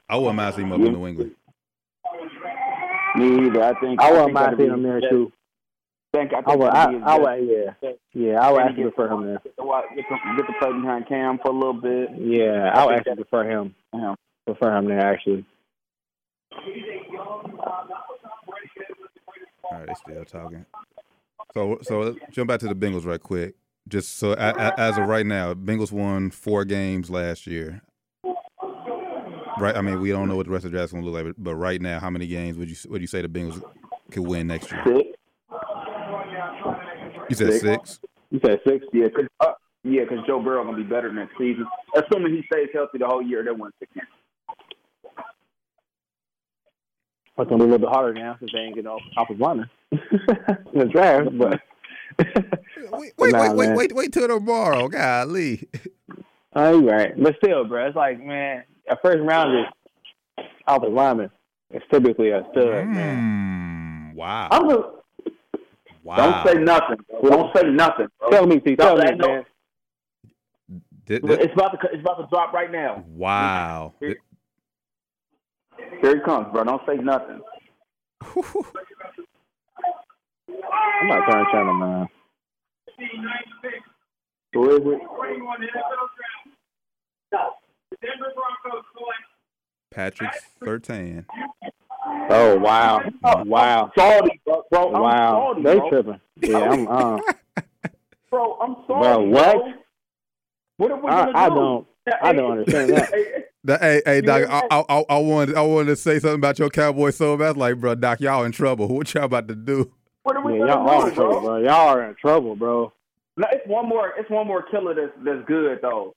I 0.07 0.17
wouldn't 0.17 0.36
mind 0.36 0.55
seeing 0.55 0.67
him 0.67 0.74
up 0.74 0.79
in 0.86 0.93
New 0.93 1.07
England. 1.07 1.31
Me 3.16 3.48
either. 3.48 3.63
I 3.63 3.80
think. 3.80 4.00
I 4.01 4.12
wouldn't 4.12 4.28
think 4.28 4.34
mind 4.34 4.56
seeing 4.58 4.70
him 4.72 4.84
there 4.84 5.01
that- 5.01 5.10
too. 5.10 5.32
Think, 6.12 6.34
I 6.34 6.39
I 6.39 6.42
think 6.42 6.60
would. 6.60 6.74
that'd 6.74 7.04
I, 7.04 7.16
I 7.16 7.20
would. 7.20 7.48
Yeah. 7.84 7.92
Yeah. 8.13 8.39
I 8.42 8.51
would 8.51 8.62
actually 8.63 8.84
prefer 8.86 9.13
him 9.13 9.28
there. 9.28 9.42
Get 9.46 9.56
the, 9.58 10.18
get 10.38 10.48
the, 10.48 10.54
play 10.60 10.72
behind 10.72 11.08
Cam 11.08 11.38
for 11.38 11.50
a 11.50 11.54
little 11.54 11.74
bit. 11.74 12.10
Yeah, 12.18 12.72
I 12.74 12.84
would 12.84 12.96
actually 12.96 13.16
prefer 13.18 13.44
him. 13.48 13.75
Yeah. 13.94 14.16
Prefer 14.48 14.75
him 14.75 14.86
there 14.88 15.00
actually. 15.06 15.46
All 19.63 19.78
right, 19.78 19.86
they 19.88 19.94
still 19.94 20.25
talking. 20.25 20.66
So 21.54 21.78
so 21.84 22.16
jump 22.32 22.48
back 22.48 22.60
to 22.62 22.68
the 22.68 22.75
Bengals 22.75 23.06
right 23.06 23.22
quick. 23.22 23.54
Just 23.88 24.18
so 24.18 24.32
a, 24.32 24.36
a, 24.36 24.80
as 24.80 24.98
of 24.98 25.08
right 25.08 25.25
now, 25.25 25.54
Bengals 25.54 25.92
won 25.92 26.32
four 26.32 26.66
games 26.66 27.10
last 27.12 27.46
year. 27.48 27.82
Right, 29.60 29.75
I 29.75 29.82
mean 29.82 30.00
we 30.01 30.10
don't 30.12 30.28
know 30.30 30.36
what 30.36 30.46
the 30.46 30.51
rest 30.51 30.66
of 30.66 30.72
the 30.72 30.78
draft's 30.78 30.94
gonna 30.94 31.06
look 31.06 31.25
like, 31.25 31.34
but 31.38 31.56
right 31.56 31.82
now, 31.82 32.00
how 32.00 32.10
many 32.10 32.28
games 32.28 32.58
would 32.58 32.70
you 32.70 32.75
would 32.89 33.01
you 33.01 33.08
say 33.08 33.22
the 33.22 33.28
Bengals 33.28 33.62
could 34.12 34.24
win 34.25 34.48
next 34.48 34.72
year? 34.72 34.82
Six. 34.86 35.10
You 37.30 37.36
said 37.36 37.54
Six. 37.54 37.62
six. 37.62 38.00
You 38.32 38.39
said 38.46 38.60
six. 38.68 38.86
Yeah, 38.94 39.08
cause, 39.10 39.25
uh, 39.42 39.51
yeah, 39.84 40.06
'cause 40.06 40.20
Joe 40.28 40.39
Burrow 40.42 40.63
gonna 40.63 40.78
be 40.78 40.84
better 40.84 41.12
next 41.12 41.38
season. 41.38 41.68
Assuming 41.96 42.34
he 42.34 42.44
stays 42.51 42.70
healthy 42.74 42.98
the 43.00 43.08
whole 43.08 43.22
year, 43.22 43.44
they 43.44 43.51
win 43.51 43.72
six 43.80 43.92
games. 43.94 44.08
It's 47.38 47.50
gonna 47.50 47.58
be 47.63 47.70
a 47.70 47.74
little 47.74 47.80
bit 47.80 47.89
harder 47.89 48.13
now 48.13 48.36
since 48.39 48.51
they 48.51 48.60
ain't 48.60 48.75
getting 48.75 48.89
off 48.89 49.01
offensive 49.18 49.39
lineman 49.39 49.70
in 49.92 50.80
the 50.80 50.86
draft. 50.92 51.30
But 51.38 51.62
Wait, 52.92 53.13
wait, 53.18 53.32
Nah, 53.32 53.42
wait, 53.54 53.56
wait, 53.56 53.75
wait, 53.78 53.96
wait 53.96 54.12
till 54.13 54.28
tomorrow. 54.28 54.89
Golly. 54.89 55.70
oh, 56.54 56.80
you 56.80 56.89
right. 56.89 57.13
But 57.22 57.36
still, 57.38 57.63
bro, 57.63 57.88
it's 57.88 57.96
like 57.96 58.22
man, 58.22 58.63
a 58.89 58.97
first 59.02 59.19
rounder 59.21 59.65
offensive 60.67 60.93
lineman 60.93 61.30
is 61.71 61.82
typically 61.91 62.30
a 62.32 62.41
stud, 62.52 62.88
man. 62.88 64.12
Mm, 64.12 64.15
wow. 64.15 64.47
I'm 64.52 64.69
just, 64.69 64.84
Wow. 66.04 66.15
don't 66.15 66.47
say 66.47 66.54
nothing. 66.63 66.97
Bro. 67.21 67.30
Don't 67.30 67.56
say 67.56 67.63
nothing, 67.69 68.08
bro. 68.19 68.30
Tell 68.30 68.47
me, 68.47 68.60
T. 68.60 68.75
Tell 68.75 68.95
me, 68.95 69.02
say 69.08 69.15
no. 69.15 69.28
man. 69.28 69.45
Did- 71.06 71.21
did- 71.23 71.41
It's 71.41 71.54
about 71.54 71.80
to 71.80 71.88
it's 71.91 72.02
about 72.02 72.15
to 72.21 72.28
drop 72.32 72.54
right 72.54 72.71
now. 72.71 73.04
wow. 73.08 73.93
Here 73.99 74.15
it 76.02 76.23
comes, 76.23 76.47
bro. 76.52 76.63
Don't 76.63 76.82
say 76.88 76.95
nothing. 76.95 77.41
I'm 81.02 81.08
not 81.08 81.30
turning 81.30 81.45
channel, 81.52 81.73
man. 81.73 82.08
Who 84.54 84.69
is 84.75 84.82
it? 84.86 85.02
Patrick 89.91 90.30
Surtain. 90.62 91.25
Oh 92.32 92.58
wow, 92.58 93.04
wow, 93.23 93.91
Salty, 93.97 94.41
bro. 94.45 94.63
bro 94.69 94.93
I'm 94.93 95.02
wow. 95.02 95.32
salty, 95.32 95.63
They 95.63 95.75
bro. 95.75 95.89
tripping. 95.89 96.21
Yeah, 96.41 96.71
I'm. 96.71 96.88
Uh, 96.88 97.19
Bro, 98.30 98.60
I'm 98.62 98.75
sorry. 98.86 99.02
Bro, 99.02 99.19
what? 99.30 99.56
Bro. 99.56 99.73
What 100.78 100.91
are 100.91 101.02
we 101.02 101.10
I, 101.10 101.25
gonna 101.25 101.38
I 101.38 101.49
do? 101.49 101.56
don't. 101.56 101.88
I 102.21 102.34
don't 102.34 102.52
understand 102.52 102.93
that. 102.93 103.12
That- 103.65 103.82
hey, 103.82 104.02
hey, 104.06 104.21
Doc, 104.21 104.43
I, 104.49 104.63
I, 104.71 104.86
I, 104.88 105.04
I 105.10 105.17
wanted, 105.17 105.56
I 105.58 105.62
wanted 105.63 105.88
to 105.88 105.95
say 105.97 106.19
something 106.19 106.36
about 106.39 106.60
your 106.60 106.69
Cowboy 106.69 107.10
so 107.10 107.36
bad. 107.36 107.58
Like, 107.58 107.78
bro, 107.78 107.95
Doc, 107.95 108.21
y'all 108.21 108.43
in 108.45 108.52
trouble. 108.54 108.88
What 108.95 109.13
y'all 109.13 109.23
about 109.25 109.47
to 109.49 109.56
do? 109.56 109.91
What 110.23 110.38
are 110.38 110.45
we 110.45 110.54
Yeah, 110.60 110.67
y'all 110.67 110.86
gonna 110.86 110.91
are 110.91 111.02
do, 111.02 111.08
in 111.10 111.15
trouble, 111.15 111.41
bro. 111.41 111.58
Y'all 111.58 111.88
are 111.89 112.04
in 112.08 112.15
trouble, 112.15 112.56
bro. 112.56 112.93
No, 113.36 113.47
it's 113.52 113.67
one 113.67 113.89
more. 113.89 114.13
It's 114.17 114.30
one 114.30 114.47
more 114.47 114.62
killer 114.63 114.93
that's 114.93 115.12
that's 115.25 115.45
good 115.47 115.80
though. 115.82 116.13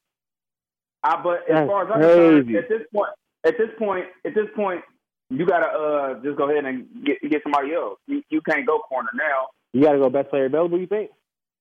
I 1.02 1.20
but 1.22 1.40
as 1.48 1.54
That's 1.54 1.68
far 1.68 1.84
as 1.84 1.90
I'm 1.92 2.00
concerned, 2.00 2.56
at 2.56 2.68
this 2.68 2.82
point, 2.94 3.10
at 3.44 3.58
this 3.58 3.68
point, 3.78 4.04
at 4.24 4.34
this 4.34 4.46
point, 4.54 4.82
you 5.30 5.46
gotta 5.46 5.66
uh 5.66 6.22
just 6.22 6.36
go 6.36 6.50
ahead 6.50 6.64
and 6.64 6.86
get 7.04 7.20
get 7.28 7.42
somebody 7.42 7.74
else. 7.74 7.98
You 8.06 8.22
you 8.30 8.40
can't 8.42 8.66
go 8.66 8.78
corner 8.80 9.10
now. 9.14 9.48
You 9.72 9.82
got 9.82 9.92
to 9.92 9.98
go 9.98 10.10
best 10.10 10.28
player 10.30 10.46
available. 10.46 10.78
You 10.78 10.86
think, 10.86 11.10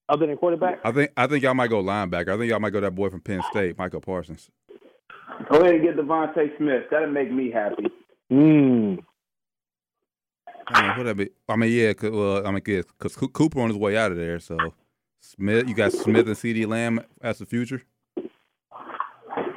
other 0.09 0.27
than 0.27 0.35
quarterback? 0.37 0.81
I 0.83 0.91
think, 0.91 1.11
I 1.15 1.27
think 1.27 1.43
y'all 1.43 1.53
might 1.53 1.69
go 1.69 1.81
linebacker. 1.81 2.33
I 2.33 2.37
think 2.37 2.49
y'all 2.49 2.59
might 2.59 2.71
go 2.71 2.81
that 2.81 2.93
boy 2.93 3.09
from 3.09 3.21
Penn 3.21 3.41
State, 3.49 3.77
Michael 3.77 4.01
Parsons. 4.01 4.49
Go 5.49 5.61
ahead 5.61 5.75
and 5.75 5.83
get 5.83 5.95
DeVonta 5.95 6.57
Smith. 6.57 6.83
That'll 6.91 7.09
make 7.09 7.31
me 7.31 7.51
happy. 7.51 7.85
Hmm. 8.29 8.95
I 10.67 10.87
mean, 10.87 10.97
what 10.97 11.03
that 11.03 11.15
be? 11.17 11.29
I 11.47 11.55
mean, 11.55 11.71
yeah, 11.71 11.93
cause, 11.93 12.11
well, 12.11 12.45
I 12.45 12.51
mean, 12.51 12.61
yeah, 12.65 12.81
because 12.97 13.15
Cooper 13.15 13.61
on 13.61 13.69
his 13.69 13.77
way 13.77 13.97
out 13.97 14.11
of 14.11 14.17
there. 14.17 14.39
So 14.39 14.57
Smith, 15.19 15.67
you 15.67 15.73
got 15.73 15.93
Smith 15.93 16.27
and 16.27 16.35
CeeDee 16.35 16.67
Lamb 16.67 17.01
as 17.21 17.39
the 17.39 17.45
future. 17.45 17.83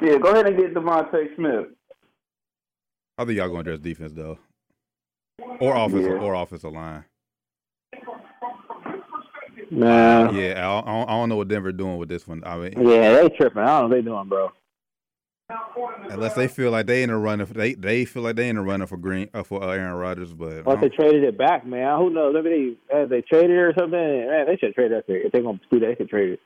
Yeah, 0.05 0.17
go 0.19 0.29
ahead 0.29 0.45
and 0.47 0.55
get 0.57 0.73
DeVonta 0.73 1.35
Smith. 1.35 1.65
I 3.17 3.25
think 3.25 3.37
y'all 3.37 3.49
going 3.49 3.65
to 3.65 3.73
address 3.73 3.83
defense 3.83 4.11
though, 4.13 4.37
or 5.59 5.75
offensive, 5.75 6.11
Yeah. 6.11 6.17
or 6.19 6.33
offensive 6.35 6.71
line. 6.71 7.05
Nah. 9.71 10.31
Yeah, 10.31 10.69
I, 10.69 10.79
I, 10.79 10.85
don't, 10.99 11.09
I 11.09 11.13
don't 11.13 11.29
know 11.29 11.37
what 11.37 11.47
Denver 11.47 11.71
doing 11.71 11.97
with 11.97 12.07
this 12.09 12.27
one. 12.27 12.43
I 12.45 12.57
mean, 12.57 12.73
Yeah, 12.87 13.13
they 13.21 13.29
tripping. 13.29 13.63
I 13.63 13.79
don't 13.79 13.89
know 13.89 13.95
what 13.95 13.95
they 13.95 14.01
doing, 14.03 14.29
bro. 14.29 14.51
unless 16.11 16.35
they 16.35 16.47
feel 16.47 16.69
like 16.71 16.85
they 16.85 17.01
in 17.03 17.09
a 17.09 17.17
running, 17.17 17.47
they 17.47 17.73
they 17.73 18.05
feel 18.05 18.21
like 18.23 18.35
they 18.35 18.49
in 18.49 18.57
a 18.57 18.63
running 18.63 18.87
for 18.87 18.97
Green 18.97 19.29
uh, 19.33 19.43
for 19.43 19.63
uh, 19.63 19.69
Aaron 19.69 19.95
Rodgers, 19.95 20.33
but 20.33 20.53
I 20.53 20.57
Unless 20.59 20.81
they 20.81 20.89
traded 20.89 21.23
it 21.23 21.37
back, 21.37 21.65
man. 21.65 21.97
Who 21.97 22.09
knows? 22.11 22.33
Maybe 22.35 22.77
they 22.89 22.95
uh, 22.95 23.05
they 23.07 23.21
traded 23.21 23.51
it 23.51 23.59
or 23.59 23.73
something. 23.77 23.91
Man, 23.99 24.45
they 24.45 24.57
should 24.57 24.73
trade 24.75 24.91
that. 24.91 25.05
If 25.07 25.31
they're 25.31 25.41
gonna 25.41 25.59
do 25.71 25.79
that, 25.79 25.87
they 25.87 25.95
could 25.95 26.09
trade 26.09 26.33
it. 26.33 26.39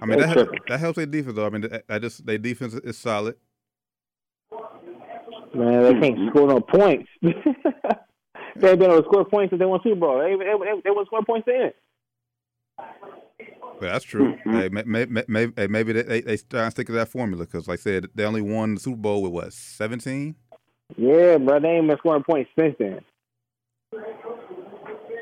I 0.00 0.06
mean 0.06 0.20
that 0.20 0.32
tripping. 0.32 0.60
that 0.68 0.80
helps 0.80 0.96
their 0.96 1.06
defense 1.06 1.36
though. 1.36 1.46
I 1.46 1.50
mean, 1.50 1.62
that 1.62 2.02
just 2.02 2.24
their 2.24 2.38
defense 2.38 2.74
is 2.74 2.98
solid. 2.98 3.36
Man, 5.54 5.82
they 5.82 6.00
can't 6.00 6.30
score 6.30 6.48
no 6.48 6.60
points. 6.60 7.08
they 7.22 7.30
ain't 7.30 8.78
been 8.78 8.82
able 8.82 9.02
to 9.02 9.08
score 9.08 9.24
points 9.24 9.50
since 9.50 9.60
they 9.60 9.66
won 9.66 9.80
Super 9.82 9.96
Bowl. 9.96 10.18
They 10.18 10.36
they, 10.36 10.44
they, 10.44 10.80
they 10.84 10.90
won't 10.90 11.06
score 11.06 11.24
points 11.24 11.46
then. 11.46 11.72
But 13.80 13.92
that's 13.92 14.04
true. 14.04 14.34
Mm-hmm. 14.34 14.56
Hey, 14.56 14.68
may, 14.68 15.04
may, 15.04 15.26
may, 15.28 15.66
maybe 15.68 15.92
they 15.92 16.02
they, 16.02 16.20
they 16.20 16.36
try 16.36 16.64
and 16.64 16.72
stick 16.72 16.86
to 16.88 16.92
that 16.94 17.08
formula 17.08 17.44
because, 17.44 17.68
like 17.68 17.80
I 17.80 17.82
said, 17.82 18.08
they 18.14 18.24
only 18.24 18.42
won 18.42 18.74
the 18.74 18.80
Super 18.80 18.96
Bowl 18.96 19.22
with 19.22 19.32
what 19.32 19.52
seventeen. 19.52 20.34
Yeah, 20.96 21.38
bro, 21.38 21.60
they 21.60 21.68
ain't 21.68 21.86
been 21.86 21.98
scoring 21.98 22.24
points 22.24 22.50
since 22.58 22.74
then. 22.78 23.00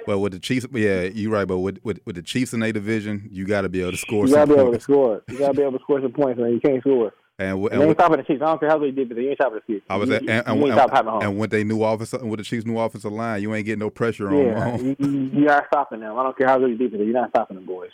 But 0.06 0.18
with 0.18 0.32
the 0.32 0.38
Chiefs, 0.38 0.66
yeah, 0.72 1.02
you're 1.02 1.32
right. 1.32 1.46
But 1.46 1.58
with 1.58 1.78
with, 1.82 2.00
with 2.04 2.16
the 2.16 2.22
Chiefs 2.22 2.52
in 2.52 2.62
a 2.62 2.72
division, 2.72 3.28
you 3.30 3.46
got 3.46 3.62
to 3.62 3.68
be 3.68 3.80
able 3.80 3.92
to 3.92 3.98
score 3.98 4.26
You 4.26 4.34
gotta 4.34 4.54
be 4.54 4.60
able 4.60 4.72
to 4.72 4.80
score. 4.80 5.22
You 5.28 5.38
gotta 5.38 5.54
be 5.54 5.62
able 5.62 5.72
to 5.72 5.78
score 5.80 6.00
some 6.00 6.12
points, 6.12 6.40
man. 6.40 6.52
You 6.52 6.60
can't 6.60 6.80
score. 6.80 7.12
And, 7.38 7.62
And 7.62 7.72
and, 7.72 7.82
they 7.82 7.86
ain't 7.88 7.96
stopping 7.98 8.16
the 8.16 8.22
Chiefs. 8.22 8.40
I 8.40 8.46
don't 8.46 8.60
care 8.60 8.70
how 8.70 8.78
they 8.78 8.90
did, 8.90 9.10
but 9.10 9.16
they 9.16 9.28
ain't 9.28 9.36
stopping 9.36 9.60
the 9.66 9.74
Chiefs. 9.74 9.86
I 9.90 9.96
was 9.96 10.08
you, 10.08 10.14
at, 10.14 10.20
and, 10.22 10.28
you, 10.28 10.42
and, 10.46 10.60
you 10.60 10.72
ain't 10.72 10.92
and, 10.92 11.22
and 11.22 11.38
with 11.38 11.50
they 11.50 11.64
new 11.64 11.84
offensive, 11.84 12.22
with 12.22 12.38
the 12.38 12.44
Chiefs' 12.44 12.64
new 12.64 12.78
offensive 12.78 13.12
line, 13.12 13.42
you 13.42 13.54
ain't 13.54 13.66
getting 13.66 13.80
no 13.80 13.90
pressure 13.90 14.30
on 14.30 14.38
Yeah, 14.38 14.76
you, 14.76 14.96
you, 14.98 15.30
you 15.34 15.48
are 15.50 15.66
stopping 15.70 16.00
them. 16.00 16.18
I 16.18 16.22
don't 16.22 16.38
care 16.38 16.48
how 16.48 16.58
good 16.58 16.80
you 16.80 16.86
it 16.86 16.94
is. 16.94 17.00
You're 17.00 17.12
not 17.12 17.28
stopping 17.30 17.56
them 17.56 17.66
boys. 17.66 17.90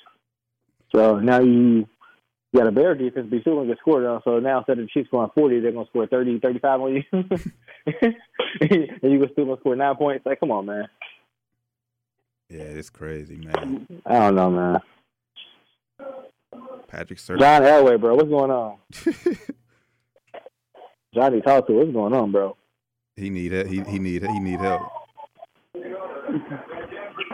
So 0.95 1.19
now 1.19 1.41
you 1.41 1.89
got 2.55 2.69
a 2.69 2.71
Bears 2.71 2.99
defense 2.99 3.31
be 3.31 3.41
still 3.41 3.57
gonna 3.57 3.69
get 3.69 3.79
scored 3.79 4.05
on. 4.05 4.21
So 4.25 4.39
now 4.39 4.59
instead 4.59 4.79
of 4.79 4.85
the 4.85 4.91
Chiefs 4.93 5.09
scoring 5.09 5.31
40, 5.35 5.61
they're 5.61 5.73
gonna 5.73 5.87
score 5.87 6.07
30, 6.07 6.39
35 6.39 6.81
on 6.81 6.95
you, 6.95 7.03
and 7.13 7.27
you 9.03 9.19
gonna 9.19 9.33
still 9.33 9.47
gonna 9.47 9.61
score 9.61 9.75
nine 9.75 9.97
points. 9.97 10.25
Like, 10.25 10.39
come 10.39 10.51
on, 10.51 10.67
man. 10.67 10.89
Yeah, 12.53 12.65
it's 12.65 12.91
crazy, 12.91 13.37
man. 13.37 13.87
I 14.05 14.19
don't 14.19 14.35
know, 14.35 14.51
man. 14.51 14.79
Patrick 16.87 17.19
Surtain. 17.19 17.39
John 17.39 17.63
Elway, 17.63 17.99
bro, 17.99 18.15
what's 18.15 18.29
going 18.29 18.51
on? 18.51 18.77
Johnny, 21.15 21.41
talk 21.41 21.67
to 21.69 21.73
what's 21.73 21.93
going 21.93 22.13
on, 22.13 22.31
bro. 22.31 22.55
he 23.17 23.31
need 23.31 23.55
it. 23.55 23.69
he 23.69 23.81
he 23.85 23.99
need 23.99 24.23
he 24.23 24.39
need 24.39 24.61
help. 24.61 24.83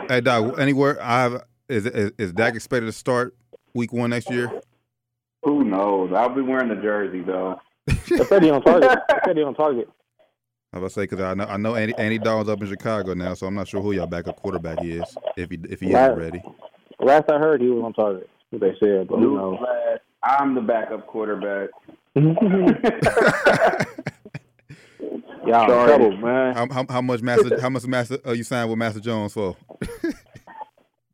hey, 0.07 0.21
Doc. 0.21 0.57
Anywhere 0.57 0.97
I 1.01 1.23
have 1.23 1.43
is 1.67 1.85
is, 1.85 2.13
is 2.17 2.31
Dak 2.31 2.55
expected 2.55 2.85
to 2.85 2.93
start 2.93 3.35
week 3.73 3.91
one 3.91 4.11
next 4.11 4.29
year? 4.29 4.61
Who 5.43 5.65
knows? 5.65 6.13
I'll 6.13 6.33
be 6.33 6.41
wearing 6.41 6.69
the 6.69 6.75
jersey 6.75 7.23
though. 7.23 7.59
I 7.89 8.23
said 8.23 8.41
he 8.41 8.51
on 8.51 8.61
target. 8.61 8.99
I 9.09 9.19
said 9.25 9.35
he 9.35 9.43
on 9.43 9.53
target. 9.53 9.89
I 10.71 10.77
was 10.79 10.93
say 10.93 11.01
because 11.03 11.19
I 11.19 11.33
know 11.33 11.45
I 11.45 11.57
know 11.57 11.75
Andy 11.75 11.97
Andy 11.97 12.19
Dalton's 12.19 12.49
up 12.49 12.61
in 12.61 12.67
Chicago 12.67 13.13
now, 13.15 13.33
so 13.33 13.47
I'm 13.47 13.55
not 13.55 13.67
sure 13.67 13.81
who 13.81 13.91
y'all 13.91 14.05
backup 14.07 14.35
quarterback 14.35 14.79
is 14.81 15.17
if 15.35 15.49
he 15.49 15.59
if 15.69 15.79
he 15.79 15.93
Right. 15.93 16.11
is 16.11 16.17
ready. 16.17 16.43
Last 16.99 17.29
I 17.31 17.39
heard, 17.39 17.61
he 17.61 17.69
was 17.69 17.83
on 17.83 17.93
target. 17.93 18.29
What 18.51 18.61
they 18.61 18.73
said, 18.79 19.07
but 19.07 19.17
who 19.17 19.35
knows? 19.35 19.57
Newsflash, 19.59 19.97
I'm 20.23 20.53
the 20.55 20.61
backup 20.61 21.07
quarterback. 21.07 21.69
Y'all 22.15 22.35
in 25.63 25.69
Sorry. 25.69 25.87
trouble, 25.87 26.17
man. 26.17 26.53
How, 26.53 26.67
how, 26.71 26.85
how 26.89 27.01
much 27.01 27.21
master 27.21 27.59
how 27.59 27.69
much 27.69 27.87
master 27.87 28.17
uh, 28.25 28.31
you 28.33 28.43
signed 28.43 28.69
with 28.69 28.77
Master 28.77 28.99
Jones 28.99 29.33
for? 29.33 29.55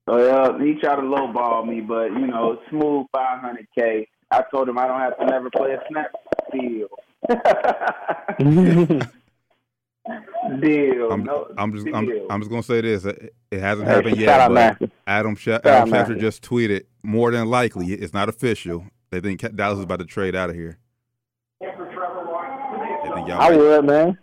So 0.10 0.18
yeah, 0.18 0.58
he 0.64 0.74
tried 0.82 0.98
to 0.98 1.02
lowball 1.02 1.68
me, 1.68 1.80
but 1.82 2.08
you 2.08 2.28
know, 2.28 2.60
smooth 2.70 3.06
500k. 3.16 4.08
I 4.32 4.44
told 4.52 4.68
him 4.68 4.78
I 4.78 4.88
don't 4.88 5.00
have 5.00 5.18
to 5.20 5.26
never 5.26 5.50
play 5.50 5.72
a 5.74 5.82
snap. 5.90 6.12
Deal. 6.52 6.88
Deal. 10.62 11.12
I'm, 11.12 11.24
no, 11.24 11.48
I'm 11.58 11.74
just 11.74 11.88
I'm. 11.88 12.10
I'm 12.30 12.40
just 12.42 12.50
gonna 12.50 12.64
say 12.64 12.82
this. 12.82 13.06
It, 13.06 13.34
it 13.52 13.60
hasn't 13.60 13.88
Hey, 13.88 13.96
happened 13.96 14.18
yet, 14.18 14.50
but 14.80 14.90
Adam 15.08 15.36
Scha- 15.36 15.54
out 15.56 15.66
Adam 15.66 15.90
Schefter 15.92 16.20
just 16.20 16.44
tweeted 16.44 16.84
more 17.04 17.32
than 17.32 17.48
likely 17.48 17.88
it's 17.94 18.14
not 18.14 18.30
official. 18.30 18.86
They 19.12 19.20
think 19.22 19.42
Dallas 19.56 19.78
is 19.80 19.84
about 19.84 20.00
to 20.00 20.06
trade 20.06 20.36
out 20.36 20.50
of 20.50 20.56
here. 20.56 20.78
They 21.62 21.68
think 21.68 23.28
y'all 23.28 23.42
I 23.42 23.50
might- 23.50 23.58
would, 23.58 23.86
man. 23.86 24.18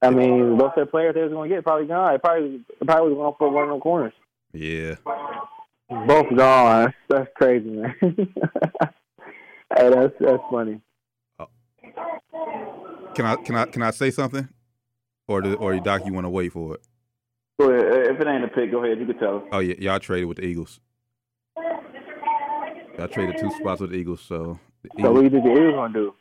I 0.00 0.10
mean, 0.10 0.56
both 0.56 0.74
their 0.76 0.86
players 0.86 1.14
they 1.14 1.22
was 1.22 1.32
gonna 1.32 1.48
get 1.48 1.64
probably 1.64 1.86
gone. 1.86 2.12
They 2.12 2.18
probably 2.18 2.60
they 2.80 2.86
probably 2.86 3.12
was 3.14 3.18
going 3.18 3.34
for 3.38 3.50
one 3.50 3.64
of 3.64 3.70
them 3.70 3.80
corners. 3.80 4.12
yeah. 4.52 4.94
Both 6.06 6.26
gone. 6.36 6.92
That's 7.08 7.28
crazy, 7.36 7.68
man. 7.70 7.94
hey, 8.02 9.90
that's 9.90 10.12
that's 10.20 10.42
funny. 10.50 10.80
Uh, 11.38 11.46
can 13.14 13.24
I 13.26 13.36
can 13.36 13.56
I 13.56 13.64
can 13.66 13.82
I 13.82 13.90
say 13.90 14.10
something? 14.10 14.48
Or 15.28 15.42
do, 15.42 15.54
or 15.54 15.78
Doc, 15.78 16.06
you 16.06 16.12
want 16.14 16.24
to 16.24 16.30
wait 16.30 16.52
for 16.52 16.74
it? 16.74 16.80
Go 17.60 17.70
ahead. 17.70 17.84
Uh, 17.84 18.12
If 18.12 18.20
it 18.20 18.26
ain't 18.26 18.44
a 18.44 18.48
pick, 18.48 18.70
go 18.70 18.82
ahead. 18.82 18.98
You 18.98 19.06
can 19.06 19.18
tell. 19.18 19.46
Oh 19.52 19.58
yeah, 19.58 19.74
y'all 19.78 19.98
traded 20.00 20.26
with 20.26 20.38
the 20.38 20.44
Eagles. 20.44 20.80
Y'all 22.96 23.08
traded 23.08 23.36
two 23.38 23.50
spots 23.52 23.80
with 23.80 23.90
the 23.90 23.96
Eagles, 23.96 24.22
so 24.22 24.58
the 24.82 24.90
So 25.02 25.12
what 25.12 25.24
Eagles, 25.24 25.24
you 25.24 25.30
think 25.30 25.44
the 25.44 25.52
Eagles 25.52 25.74
gonna 25.74 25.92
do? 25.92 26.14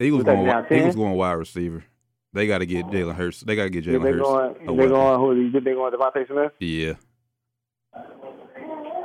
Eagles 0.00 0.22
going 0.24 0.66
Eagles 0.70 0.96
going 0.96 1.14
wide 1.14 1.32
receiver. 1.32 1.84
They 2.32 2.46
got 2.48 2.58
to 2.58 2.66
get 2.66 2.86
Jalen 2.86 3.14
Hurts. 3.14 3.40
They 3.40 3.54
got 3.54 3.64
to 3.64 3.70
get 3.70 3.84
Jalen 3.84 4.02
Hurts. 4.02 4.20
going, 4.20 4.76
they 4.76 4.88
going, 4.88 5.20
who 5.20 5.34
you 5.40 5.52
think 5.52 5.64
they 5.64 5.72
going? 5.72 5.92
DeVonta 5.92 6.26
Smith? 6.26 6.52
Yeah. 6.58 6.94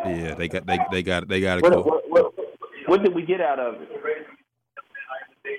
Yeah, 0.05 0.33
they 0.33 0.47
got 0.47 0.65
they 0.65 0.79
they 0.91 1.03
got 1.03 1.27
they 1.27 1.41
got 1.41 1.55
to 1.55 1.61
go. 1.61 1.81
what, 1.81 2.09
what, 2.09 2.33
what 2.87 3.03
did 3.03 3.13
we 3.13 3.23
get 3.23 3.41
out 3.41 3.59
of 3.59 3.75
it? 3.81 3.89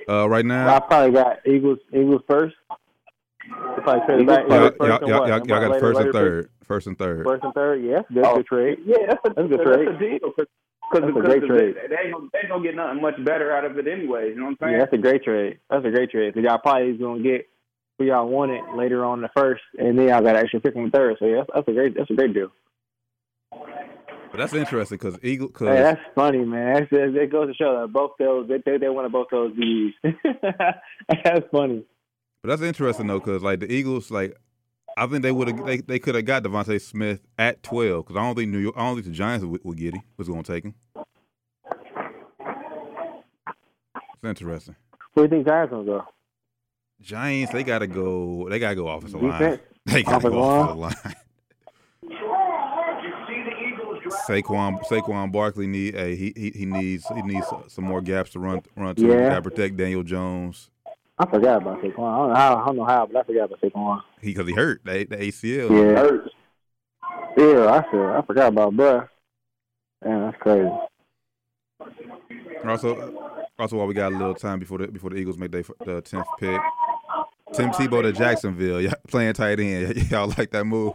Uh, 0.09 0.29
right 0.29 0.45
now, 0.45 0.75
I 0.75 0.81
probably 0.81 1.13
got 1.13 1.47
Eagles. 1.47 1.79
Eagles 1.93 2.23
first. 2.29 2.57
They 3.49 3.83
probably 3.83 4.01
traded 4.07 4.27
back. 4.27 4.49
y'all, 4.49 4.59
y'all, 4.61 4.71
first 4.71 4.81
and 4.81 4.89
y'all, 4.89 5.01
y'all, 5.09 5.29
y'all 5.29 5.41
got 5.47 5.71
later- 5.71 5.81
first 5.81 5.97
and 6.01 6.07
later 6.07 6.13
third. 6.13 6.49
First 6.67 6.87
and 6.87 6.99
third. 6.99 7.25
First 7.27 7.45
and 7.45 7.55
third. 7.55 7.83
Yes, 7.85 8.05
good, 8.13 8.25
Oh. 8.25 8.37
good 8.37 8.47
trade. 8.47 8.79
Yeah, 8.85 8.97
that's 9.09 9.21
a, 9.25 9.29
That's 9.35 9.39
a 9.39 9.43
good 9.49 9.59
that's 9.61 9.77
trade. 9.77 9.89
a 9.89 9.99
deal. 9.99 10.31
Cause, 10.33 10.47
That's 10.93 11.07
a 11.17 11.21
great 11.21 11.45
trade. 11.47 11.75
They, 11.77 11.87
they, 11.89 12.03
ain't 12.03 12.13
gonna, 12.13 12.29
they 12.33 12.39
ain't 12.41 12.49
gonna 12.49 12.63
get 12.65 12.75
nothing 12.75 13.01
much 13.01 13.25
better 13.25 13.53
out 13.55 13.65
of 13.65 13.79
it 13.79 13.87
anyways. 13.87 14.31
You 14.35 14.41
know 14.41 14.47
what 14.47 14.51
I'm 14.51 14.57
saying? 14.61 14.73
Yeah, 14.73 14.79
that's 14.81 14.93
a 14.93 14.99
great 14.99 15.23
trade. 15.23 15.59
That's 15.71 15.85
a 15.85 15.91
great 15.91 16.11
trade 16.11 16.35
because 16.35 16.49
y'all 16.49 16.59
probably 16.59 16.93
gonna 16.95 17.23
get 17.23 17.47
who 17.99 18.07
y'all 18.07 18.27
wanted 18.29 18.63
later 18.77 19.05
on 19.05 19.19
in 19.19 19.23
the 19.23 19.31
first, 19.37 19.63
and 19.79 19.97
then 19.99 20.09
y'all 20.09 20.21
got 20.21 20.35
an 20.37 20.43
extra 20.43 20.59
pick 20.61 20.75
on 20.75 20.87
the 20.87 20.91
third. 20.91 21.17
So 21.21 21.27
yeah, 21.27 21.37
that's, 21.39 21.51
that's 21.55 21.69
a 21.69 21.73
great. 21.73 21.95
That's 21.97 22.11
a 22.11 22.15
great 22.15 22.35
deal. 22.35 22.51
But 23.53 24.39
that's 24.39 24.53
interesting 24.55 24.99
because 24.99 25.19
Eagle. 25.23 25.49
Cause, 25.49 25.69
Hey, 25.69 25.75
that's 25.83 26.01
funny, 26.15 26.45
man. 26.45 26.75
That's, 26.75 26.91
that, 26.91 27.13
that 27.19 27.31
goes 27.31 27.49
to 27.49 27.55
show 27.55 27.81
that 27.81 27.93
both 27.93 28.13
those 28.19 28.49
they 28.49 28.59
they, 28.65 28.79
they 28.79 28.89
wanted 28.89 29.13
both 29.13 29.27
those 29.31 29.53
DBs. 29.53 29.93
that's 31.25 31.47
funny. 31.53 31.85
But 32.43 32.49
that's 32.49 32.63
interesting 32.63 33.07
though, 33.07 33.19
because 33.19 33.43
like 33.43 33.61
the 33.61 33.71
Eagles, 33.73 34.11
like 34.11 34.37
I 34.97 35.07
think 35.07 35.23
they 35.23 35.33
would 35.33 35.49
have 35.49 35.67
they, 35.67 35.79
they 35.79 35.99
could 35.99 36.15
have 36.15 36.25
got 36.25 36.43
DeVonta 36.43 36.81
Smith 36.81 37.21
at 37.39 37.63
twelve 37.63 38.07
because 38.07 38.19
I 38.19 38.23
don't 38.25 38.35
think 38.35 38.51
New 38.51 38.59
York, 38.59 38.75
I 38.77 38.87
don't 38.87 38.97
think 38.97 39.07
the 39.07 39.13
Giants 39.13 39.45
would, 39.45 39.63
would 39.65 39.77
get 39.77 39.95
him. 39.95 40.03
Was 40.17 40.29
going 40.29 40.43
to 40.43 40.53
take 40.53 40.65
him. 40.65 40.75
It's 44.15 44.25
interesting. 44.25 44.77
Where 45.15 45.27
do 45.27 45.37
you 45.37 45.43
think 45.43 45.49
Giants 45.49 45.71
gonna 45.71 45.85
go? 45.85 46.05
Giants, 47.01 47.53
they 47.53 47.65
gotta 47.65 47.87
go. 47.87 48.49
They 48.49 48.59
gotta 48.59 48.75
go 48.77 48.89
offensive 48.89 49.23
line. 49.23 49.59
They 49.87 50.03
gotta 50.03 50.29
Offensive 50.29 50.33
go 50.33 50.41
line? 50.41 50.61
offensive 50.61 50.79
line. 51.05 51.15
Saquon 54.29 54.83
Saquon 54.85 55.33
Barkley 55.33 55.67
need 55.67 55.95
a 55.95 56.15
he, 56.15 56.33
he 56.37 56.51
he 56.51 56.67
needs 56.67 57.07
he 57.15 57.23
needs 57.23 57.47
some 57.69 57.85
more 57.85 58.03
gaps 58.03 58.31
to 58.31 58.41
run 58.41 58.61
run 58.77 58.95
to. 58.97 59.07
Yeah. 59.07 59.31
Gotta 59.31 59.43
protect 59.43 59.77
Daniel 59.77 60.03
Jones. 60.03 60.71
I 61.21 61.27
forgot 61.31 61.61
about 61.63 61.83
Saquon. 61.83 62.09
I 62.15 62.19
don't 62.19 62.29
know 62.31 62.35
how. 62.35 62.57
I 62.63 62.67
don't 62.67 62.77
know 62.77 62.85
how, 62.87 63.07
but 63.07 63.17
I 63.19 63.23
forgot 63.25 63.45
about 63.45 63.61
Saquon. 63.61 64.01
He 64.23 64.33
because 64.33 64.49
he 64.49 64.55
hurt 64.55 64.81
the, 64.85 65.05
the 65.05 65.17
ACL. 65.19 65.71
Yeah, 65.71 66.01
Hurts. 66.01 66.31
yeah. 67.37 67.67
I 67.67 67.91
said 67.91 68.01
I 68.01 68.23
forgot 68.23 68.49
about 68.49 68.73
bruh. 68.75 69.09
Man, 70.05 70.23
that's 70.23 70.39
crazy. 70.41 70.71
Also, 72.67 73.15
also 73.59 73.77
while 73.77 73.87
we 73.87 73.95
got 73.95 74.13
a 74.13 74.17
little 74.17 74.35
time 74.35 74.59
before 74.59 74.79
the 74.79 74.89
before 74.89 75.11
the 75.11 75.17
Eagles 75.17 75.37
make 75.37 75.51
their 75.53 75.63
the 75.85 76.01
tenth 76.01 76.27
pick, 76.39 76.61
Tim 77.53 77.71
Tebow 77.71 78.03
to 78.03 78.13
Jacksonville, 78.13 78.81
y'all 78.81 78.95
playing 79.09 79.35
tight 79.35 79.61
end. 79.61 79.97
Y'all 80.11 80.33
like 80.39 80.51
that 80.53 80.65
move? 80.65 80.95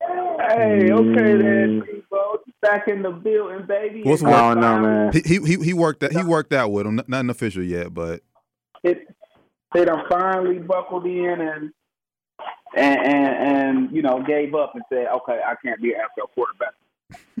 Hey, 0.00 0.90
okay 0.92 1.36
then, 1.36 1.82
Mm. 1.82 1.88
Tebow. 1.88 2.38
Back 2.60 2.86
in 2.86 3.02
the 3.02 3.10
building, 3.10 3.66
baby. 3.66 4.02
What's 4.04 4.22
I 4.22 4.30
don't 4.54 4.60
know, 4.60 4.78
man. 4.80 5.12
He 5.12 5.38
he 5.44 5.56
he 5.56 5.72
worked 5.74 6.00
that 6.00 6.12
he 6.12 6.22
worked 6.22 6.52
out 6.52 6.70
with 6.70 6.86
him. 6.86 6.98
N- 7.00 7.04
Nothing 7.08 7.30
official 7.30 7.62
yet, 7.64 7.92
but 7.92 8.20
It, 8.84 9.08
they 9.74 9.84
done 9.84 10.04
finally 10.08 10.58
buckled 10.58 11.06
in 11.06 11.40
and, 11.40 11.72
and 12.76 12.98
and 13.00 13.56
and 13.56 13.92
you 13.96 14.02
know 14.02 14.22
gave 14.22 14.54
up 14.54 14.74
and 14.74 14.82
said, 14.88 15.06
okay, 15.08 15.40
I 15.46 15.54
can't 15.64 15.80
be 15.80 15.92
an 15.94 16.00
NFL 16.00 16.28
quarterback. 16.34 16.74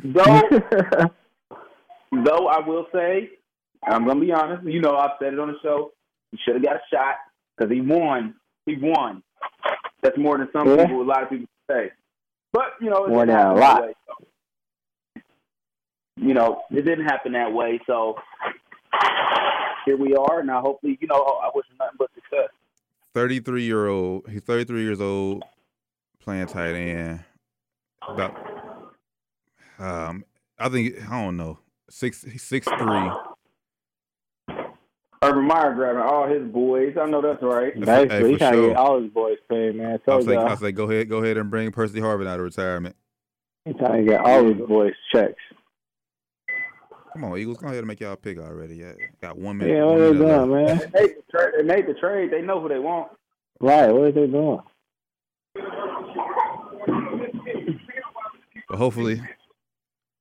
Though, 0.04 1.10
though 2.24 2.48
I 2.48 2.58
will 2.66 2.86
say, 2.92 3.30
I'm 3.86 4.06
gonna 4.06 4.20
be 4.20 4.32
honest. 4.32 4.64
You 4.66 4.80
know, 4.80 4.96
I've 4.96 5.12
said 5.20 5.32
it 5.34 5.38
on 5.38 5.48
the 5.48 5.58
show. 5.62 5.92
He 6.30 6.38
should 6.44 6.54
have 6.54 6.62
got 6.64 6.76
a 6.76 6.80
shot 6.92 7.16
because 7.56 7.72
he 7.72 7.80
won. 7.80 8.34
He 8.66 8.76
won. 8.80 9.22
That's 10.02 10.16
more 10.18 10.38
than 10.38 10.48
some 10.52 10.68
Yeah. 10.68 10.86
people, 10.86 11.02
a 11.02 11.04
lot 11.04 11.22
of 11.22 11.30
people 11.30 11.46
say. 11.70 11.90
But 12.52 12.74
you 12.80 12.90
know, 12.90 13.06
More 13.08 13.24
than 13.26 13.36
a 13.36 13.54
lot. 13.54 13.82
way, 13.82 13.94
so. 14.06 15.22
You 16.16 16.34
know, 16.34 16.62
it 16.70 16.82
didn't 16.82 17.06
happen 17.06 17.32
that 17.32 17.52
way. 17.52 17.80
So 17.86 18.16
here 19.84 19.96
we 19.96 20.14
are. 20.14 20.42
Now, 20.44 20.60
hopefully, 20.60 20.98
you 21.00 21.08
know, 21.08 21.16
I 21.42 21.50
wish 21.54 21.66
nothing 21.78 21.96
but 21.98 22.10
success. 23.12 23.22
thirty 23.22 23.40
three 23.40 23.64
year 23.64 23.86
old. 23.86 24.28
He's 24.28 24.42
thirty 24.42 24.64
three 24.64 24.82
years 24.82 25.00
old, 25.00 25.42
playing 26.20 26.46
tight 26.46 26.74
end. 26.74 27.20
About 28.08 28.36
um, 29.78 30.24
I 30.58 30.68
think 30.68 30.94
I 31.10 31.22
don't 31.22 31.36
know 31.36 31.58
six 31.88 32.22
he's 32.24 32.42
six 32.42 32.66
three. 32.66 33.10
Urban 35.24 35.46
Meyer 35.46 35.72
grabbing 35.74 36.02
all 36.02 36.26
his 36.26 36.42
boys. 36.50 36.96
I 37.00 37.06
know 37.06 37.22
that's 37.22 37.40
right. 37.42 37.72
Hey, 37.74 37.80
Basically, 37.80 38.30
he 38.30 38.32
for 38.34 38.38
trying 38.38 38.52
to 38.54 38.58
sure. 38.58 38.68
get 38.70 38.76
all 38.76 39.00
his 39.00 39.12
boys 39.12 39.36
paid, 39.48 39.76
man. 39.76 39.92
I 39.92 39.96
Told 40.10 40.24
say 40.24 40.34
I 40.34 40.48
y'all, 40.48 40.56
say 40.56 40.72
go 40.72 40.90
ahead 40.90 41.08
go 41.08 41.18
ahead 41.22 41.36
and 41.36 41.48
bring 41.48 41.70
Percy 41.70 42.00
Harvin 42.00 42.26
out 42.26 42.40
of 42.40 42.44
retirement. 42.44 42.96
he 43.64 43.72
trying 43.74 44.04
to 44.04 44.10
get 44.10 44.20
all 44.20 44.44
his 44.44 44.56
boys 44.66 44.94
checks. 45.14 45.40
Come 47.12 47.24
on, 47.24 47.38
Eagles, 47.38 47.58
go 47.58 47.66
ahead 47.66 47.78
and 47.78 47.86
make 47.86 48.00
y'all 48.00 48.16
pick 48.16 48.38
already. 48.38 48.76
Yeah, 48.76 48.92
got 49.20 49.36
one 49.36 49.58
minute. 49.58 49.74
Yeah, 49.74 49.84
one 49.84 49.98
what 49.98 50.12
they 50.12 50.18
doing, 50.18 50.50
man? 50.50 50.78
They 50.78 51.00
made 51.00 51.16
the 51.16 51.22
trade. 51.30 51.52
They 51.56 51.62
made 51.62 51.86
the 51.86 51.94
trade. 51.94 52.30
They 52.30 52.42
know 52.42 52.60
who 52.60 52.68
they 52.68 52.78
want. 52.78 53.12
Right, 53.60 53.92
what 53.92 54.02
are 54.02 54.12
they 54.12 54.26
doing? 54.26 54.60
But 58.68 58.78
hopefully, 58.78 59.20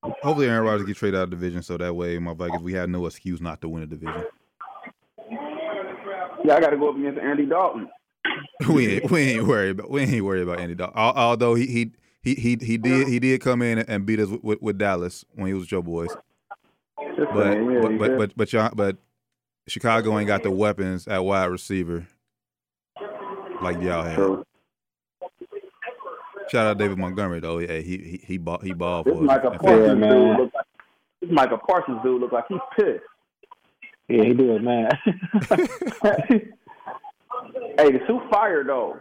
hopefully 0.01 0.47
Aaron 0.47 0.65
Rodgers 0.65 0.85
get 0.85 0.97
traded 0.97 1.19
out 1.19 1.23
of 1.23 1.29
the 1.29 1.37
division, 1.37 1.63
so 1.63 1.77
that 1.77 1.95
way 1.95 2.19
my 2.19 2.33
Vikings 2.33 2.61
we 2.61 2.73
have 2.73 2.89
no 2.89 3.05
excuse 3.05 3.39
not 3.39 3.61
to 3.61 3.69
win 3.69 3.83
a 3.83 3.87
division. 3.87 4.25
Yeah, 6.43 6.55
I 6.55 6.59
got 6.59 6.71
to 6.71 6.77
go 6.77 6.89
up 6.89 6.97
against 6.97 7.19
Andy 7.19 7.45
Dalton. 7.45 7.87
we 8.69 8.95
ain't 8.95 9.09
we 9.09 9.21
ain't 9.21 9.47
worried 9.47 9.71
about 9.71 9.89
we 9.89 10.01
ain't 10.01 10.25
worried 10.25 10.43
about 10.43 10.59
Andy 10.59 10.75
Dalton. 10.75 10.97
Although 10.97 11.55
he 11.55 11.65
he 11.67 11.91
he 12.21 12.35
he, 12.35 12.57
he 12.61 12.77
did 12.77 13.07
he 13.07 13.19
did 13.19 13.41
come 13.41 13.61
in 13.61 13.79
and 13.79 14.05
beat 14.05 14.19
us 14.19 14.29
with, 14.29 14.43
with, 14.43 14.61
with 14.61 14.77
Dallas 14.77 15.23
when 15.33 15.47
he 15.47 15.53
was 15.53 15.63
with 15.63 15.71
your 15.71 15.83
boys. 15.83 16.09
Just 17.21 17.33
But 17.33 17.53
saying, 17.53 17.71
yeah, 17.71 17.81
but 17.81 17.97
but 17.97 18.17
but 18.17 18.37
but, 18.37 18.53
y'all, 18.53 18.71
but 18.73 18.97
Chicago 19.67 20.17
ain't 20.17 20.27
got 20.27 20.41
the 20.41 20.49
weapons 20.49 21.07
at 21.07 21.23
wide 21.23 21.45
receiver 21.45 22.07
like 23.61 23.79
y'all 23.79 24.03
have. 24.03 24.15
True. 24.15 24.45
Shout 26.49 26.65
out 26.65 26.79
David 26.79 26.97
Montgomery 26.97 27.39
though. 27.39 27.59
Yeah, 27.59 27.77
he 27.77 27.97
he 27.97 28.21
he 28.25 28.37
ball 28.39 28.57
he 28.57 28.73
balled 28.73 29.05
This 29.05 29.13
for 29.13 29.19
us. 29.19 29.27
Micah 29.27 29.51
in 29.51 29.59
Parsons 29.59 29.87
fantasy. 29.87 29.99
man. 29.99 30.11
dude 30.11 30.37
look 30.39 30.53
like 30.55 30.65
this 31.21 31.31
Micah 31.31 31.57
Parsons 31.57 31.99
dude 32.03 32.21
look 32.21 32.31
like 32.31 32.45
he's 32.49 32.59
pissed. 32.75 33.03
Yeah, 34.09 34.23
he 34.23 34.33
do 34.33 34.55
it, 34.55 34.63
man. 34.63 34.89
Hey, 37.77 37.91
the 37.91 37.99
suit 38.07 38.21
fire 38.31 38.63
though. 38.63 38.97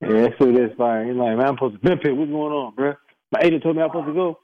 yeah, 0.00 0.08
that 0.08 0.32
suit 0.38 0.56
is 0.58 0.76
fire. 0.76 1.06
He's 1.06 1.14
like, 1.16 1.36
man, 1.36 1.46
I'm 1.46 1.54
supposed 1.54 1.74
to 1.74 1.80
been 1.80 1.98
pick. 1.98 2.14
What's 2.14 2.30
going 2.30 2.52
on, 2.52 2.74
bro? 2.74 2.94
My 3.32 3.40
agent 3.42 3.62
told 3.62 3.76
me 3.76 3.82
I'm 3.82 3.88
supposed 3.90 4.08
to 4.08 4.14
go. 4.14 4.38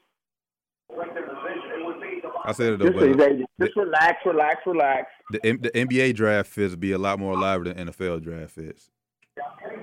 I 2.47 2.51
said 2.53 2.73
it 2.73 2.79
though, 2.79 2.85
Just, 2.89 3.17
but 3.17 3.17
just, 3.37 3.49
just 3.59 3.75
relax, 3.75 4.25
relax, 4.25 4.61
relax. 4.65 5.11
the 5.31 5.39
the 5.57 5.69
NBA 5.71 6.15
draft 6.15 6.49
fits 6.49 6.75
be 6.75 6.93
a 6.93 6.97
lot 6.97 7.19
more 7.19 7.37
lively 7.37 7.73
than 7.73 7.87
NFL 7.89 8.23
draft 8.23 8.51
fits. 8.51 8.89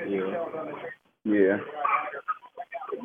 Yeah. 0.09 0.45
Yeah. 1.25 1.59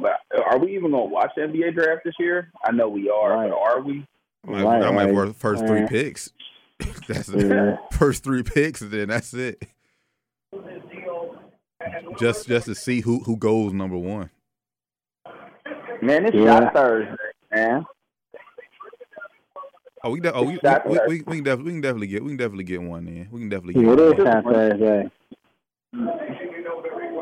But 0.02 0.19
uh, 0.38 0.41
are 0.43 0.58
we 0.58 0.76
even 0.76 0.91
gonna 0.91 1.06
watch 1.06 1.32
the 1.36 1.41
NBA 1.41 1.74
draft 1.76 2.02
this 2.06 2.13
year? 2.19 2.52
I 2.63 2.72
know 2.72 2.88
we 2.89 3.10
are, 3.10 3.34
Right. 3.34 3.50
but 3.50 3.58
are 3.58 3.82
we? 3.82 4.06
I 4.48 4.52
might, 4.52 4.63
Right, 4.63 4.84
I 4.84 4.91
might 4.91 5.12
right. 5.13 5.28
for 5.28 5.34
first 5.34 5.67
three 5.67 5.82
Right. 5.82 5.89
picks. 5.89 6.32
that's 7.08 7.28
Yeah. 7.30 7.76
first 7.91 8.24
three 8.24 8.43
picks, 8.43 8.80
and 8.82 8.91
then 8.91 9.10
that's 9.10 9.34
it. 9.34 9.62
Just 12.17 12.48
just 12.48 12.65
to 12.67 12.76
see 12.76 13.02
who 13.02 13.19
who 13.24 13.36
goes 13.38 13.74
number 13.74 13.98
one. 13.98 14.30
Man, 16.02 16.26
it's 16.26 16.36
Yeah. 16.36 16.60
shot 16.60 16.74
Thursday, 16.74 17.15
man. 17.52 17.86
Oh, 20.03 20.12
we 20.12 20.19
de- 20.21 20.33
oh 20.33 20.43
we 20.43 20.59
we, 20.63 20.69
we, 20.85 20.99
we, 21.07 21.21
we 21.25 21.35
can 21.35 21.43
definitely 21.43 21.71
we 21.71 21.73
can 21.73 21.81
definitely 21.81 22.07
get 22.07 22.23
we 22.23 22.29
can 22.29 22.38
definitely 22.38 22.63
get 22.63 22.81
one 22.81 23.07
in. 23.07 23.27
We 23.31 23.41
can 23.41 23.49
definitely 23.49 23.73
get 23.73 23.83
it 23.83 23.88
one. 23.88 23.99
is 23.99 24.23
time 24.23 24.43
Thursday. 24.43 25.12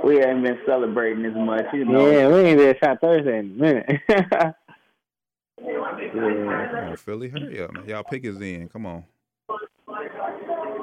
We 0.04 0.18
haven't 0.18 0.44
been 0.44 0.60
celebrating 0.66 1.26
as 1.26 1.34
much, 1.36 1.66
you 1.74 1.86
know. 1.86 2.10
Yeah, 2.10 2.28
we 2.28 2.42
ain't 2.42 2.60
there 2.60 2.78
shot 2.82 3.02
Thursday 3.02 3.40
in 3.40 3.46
a 3.46 3.62
minute. 3.62 4.02
yeah. 4.10 4.54
Come 6.86 6.98
Philly, 6.98 7.30
hurry 7.30 7.62
up, 7.62 7.74
man. 7.74 7.90
Y'all 7.90 8.04
pick 8.04 8.24
is 8.24 8.40
in. 8.40 8.70
Come 8.70 8.86
on. 8.86 9.04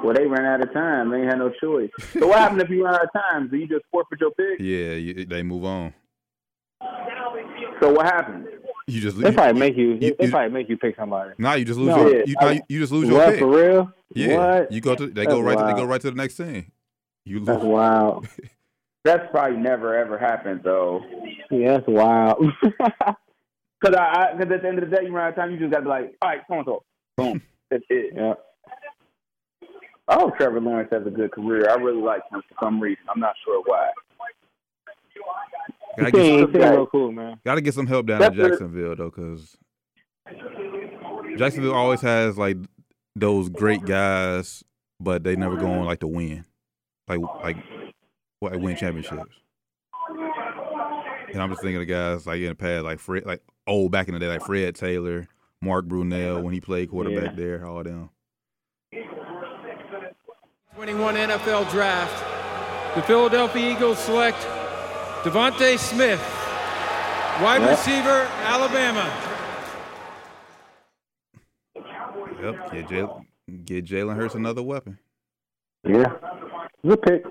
Well, 0.03 0.13
they 0.13 0.27
ran 0.27 0.45
out 0.45 0.61
of 0.61 0.73
time. 0.73 1.09
They 1.09 1.19
ain't 1.19 1.29
had 1.29 1.39
no 1.39 1.49
choice. 1.49 1.89
So 2.13 2.27
what 2.27 2.39
happened 2.39 2.61
if 2.61 2.69
you 2.69 2.83
run 2.83 2.95
out 2.95 3.05
of 3.05 3.09
time? 3.13 3.47
Do 3.49 3.57
you 3.57 3.67
just 3.67 3.85
forfeit 3.89 4.19
your 4.19 4.31
pick? 4.31 4.59
Yeah, 4.59 4.93
you, 4.93 5.25
they 5.25 5.41
move 5.41 5.65
on. 5.65 5.93
So 7.81 7.91
what 7.91 8.05
happened? 8.05 8.47
You 8.87 9.01
just 9.01 9.19
They 9.19 9.29
you, 9.29 9.33
probably 9.33 9.59
make 9.59 9.75
you. 9.77 9.93
you- 9.93 10.15
They 10.19 10.25
you- 10.25 10.31
probably 10.31 10.51
make 10.51 10.69
you 10.69 10.77
pick 10.77 10.95
somebody. 10.95 11.31
nah, 11.39 11.53
you 11.53 11.65
just 11.65 11.79
lose 11.79 11.89
No. 11.89 12.07
your 12.07 12.23
you, 12.25 12.35
I- 12.39 12.45
nah, 12.45 12.51
you, 12.51 12.61
you 12.69 12.79
just 12.79 12.91
lose 12.91 13.09
your 13.09 13.17
What 13.17 13.29
pick. 13.31 13.39
for 13.39 13.47
real? 13.47 13.91
Yeah, 14.13 14.37
What? 14.59 14.71
you 14.71 14.79
go 14.81 14.93
to 14.95 15.07
they 15.07 15.23
That's 15.25 15.33
go 15.35 15.41
right 15.41 15.57
to, 15.57 15.63
they 15.65 15.73
go 15.73 15.85
right 15.85 15.99
to 16.01 16.11
the 16.11 16.15
next 16.15 16.35
thing. 16.35 16.71
You 17.25 17.39
lose. 17.39 17.47
That's 17.47 17.63
lose. 17.63 17.71
wild. 17.71 18.27
That's 19.03 19.29
probably 19.31 19.57
never 19.57 19.95
ever 19.95 20.17
happened 20.19 20.61
though. 20.63 21.03
Yeah, 21.51 21.73
that's 21.77 21.87
wild. 21.87 22.43
Cause 23.83 23.93
I, 23.93 24.31
I 24.31 24.31
cause 24.33 24.41
at 24.51 24.61
the 24.63 24.67
end 24.67 24.79
of 24.81 24.89
the 24.89 24.95
day, 24.95 25.03
you 25.05 25.11
run 25.11 25.25
out 25.25 25.29
of 25.29 25.35
time. 25.35 25.51
You 25.51 25.59
just 25.59 25.69
gotta 25.71 25.83
be 25.83 25.89
like, 25.89 26.15
all 26.21 26.29
right, 26.29 26.41
so 26.47 26.55
and 26.55 26.65
so, 26.65 26.83
boom, 27.17 27.41
that's 27.69 27.83
it. 27.89 28.13
yeah. 28.15 28.33
I 30.07 30.15
hope 30.15 30.37
Trevor 30.37 30.59
Lawrence 30.61 30.89
has 30.91 31.05
a 31.05 31.09
good 31.11 31.31
career. 31.31 31.69
I 31.69 31.75
really 31.75 32.01
like 32.01 32.21
him 32.31 32.41
for 32.49 32.65
some 32.65 32.79
reason. 32.79 33.03
I'm 33.13 33.19
not 33.19 33.35
sure 33.43 33.61
why. 33.65 33.89
Gotta 35.97 36.05
He 36.21 36.37
get, 36.37 36.51
some, 36.51 36.61
real 36.61 36.85
cool, 36.87 37.11
man. 37.11 37.39
gotta 37.45 37.61
get 37.61 37.73
some 37.73 37.87
help 37.87 38.05
down 38.07 38.19
That's 38.19 38.35
in 38.35 38.41
what- 38.41 38.49
Jacksonville 38.49 38.95
though, 38.95 39.09
because 39.09 39.57
Jacksonville 41.37 41.73
always 41.73 42.01
has 42.01 42.37
like 42.37 42.57
those 43.15 43.49
great 43.49 43.83
guys, 43.85 44.63
but 44.99 45.23
they 45.23 45.35
never 45.35 45.55
go 45.57 45.67
on 45.71 45.85
like 45.85 45.99
to 46.01 46.07
win, 46.07 46.43
like 47.07 47.19
like 47.43 47.57
what 48.39 48.59
win 48.59 48.75
championships. 48.75 49.33
And 50.09 51.41
I'm 51.41 51.49
just 51.49 51.61
thinking 51.61 51.81
of 51.81 51.87
guys 51.87 52.25
like 52.27 52.39
in 52.41 52.49
the 52.49 52.55
past, 52.55 52.83
like 52.83 52.99
Fred, 52.99 53.25
like 53.25 53.41
old 53.67 53.91
back 53.91 54.07
in 54.07 54.13
the 54.13 54.19
day, 54.19 54.27
like 54.27 54.45
Fred 54.45 54.75
Taylor, 54.75 55.27
Mark 55.61 55.85
Brunell 55.85 56.41
when 56.43 56.53
he 56.53 56.61
played 56.61 56.89
quarterback 56.89 57.31
Yeah. 57.31 57.35
there, 57.35 57.65
all 57.65 57.83
them. 57.83 58.09
21 60.75 61.15
NFL 61.15 61.69
Draft. 61.71 62.95
The 62.95 63.01
Philadelphia 63.03 63.71
Eagles 63.73 63.99
select 63.99 64.37
DeVonta 65.25 65.79
Smith, 65.79 66.21
wide 67.41 67.59
Yep. 67.61 67.69
receiver, 67.71 68.27
Alabama. 68.43 69.11
Yep, 72.43 72.71
get 72.71 72.87
Jalen, 72.87 73.25
get 73.65 73.85
Jalen 73.85 74.15
Hurts 74.15 74.35
another 74.35 74.61
weapon. 74.61 74.99
Yeah. 75.83 76.13
Good 76.85 77.01
pick. 77.01 77.25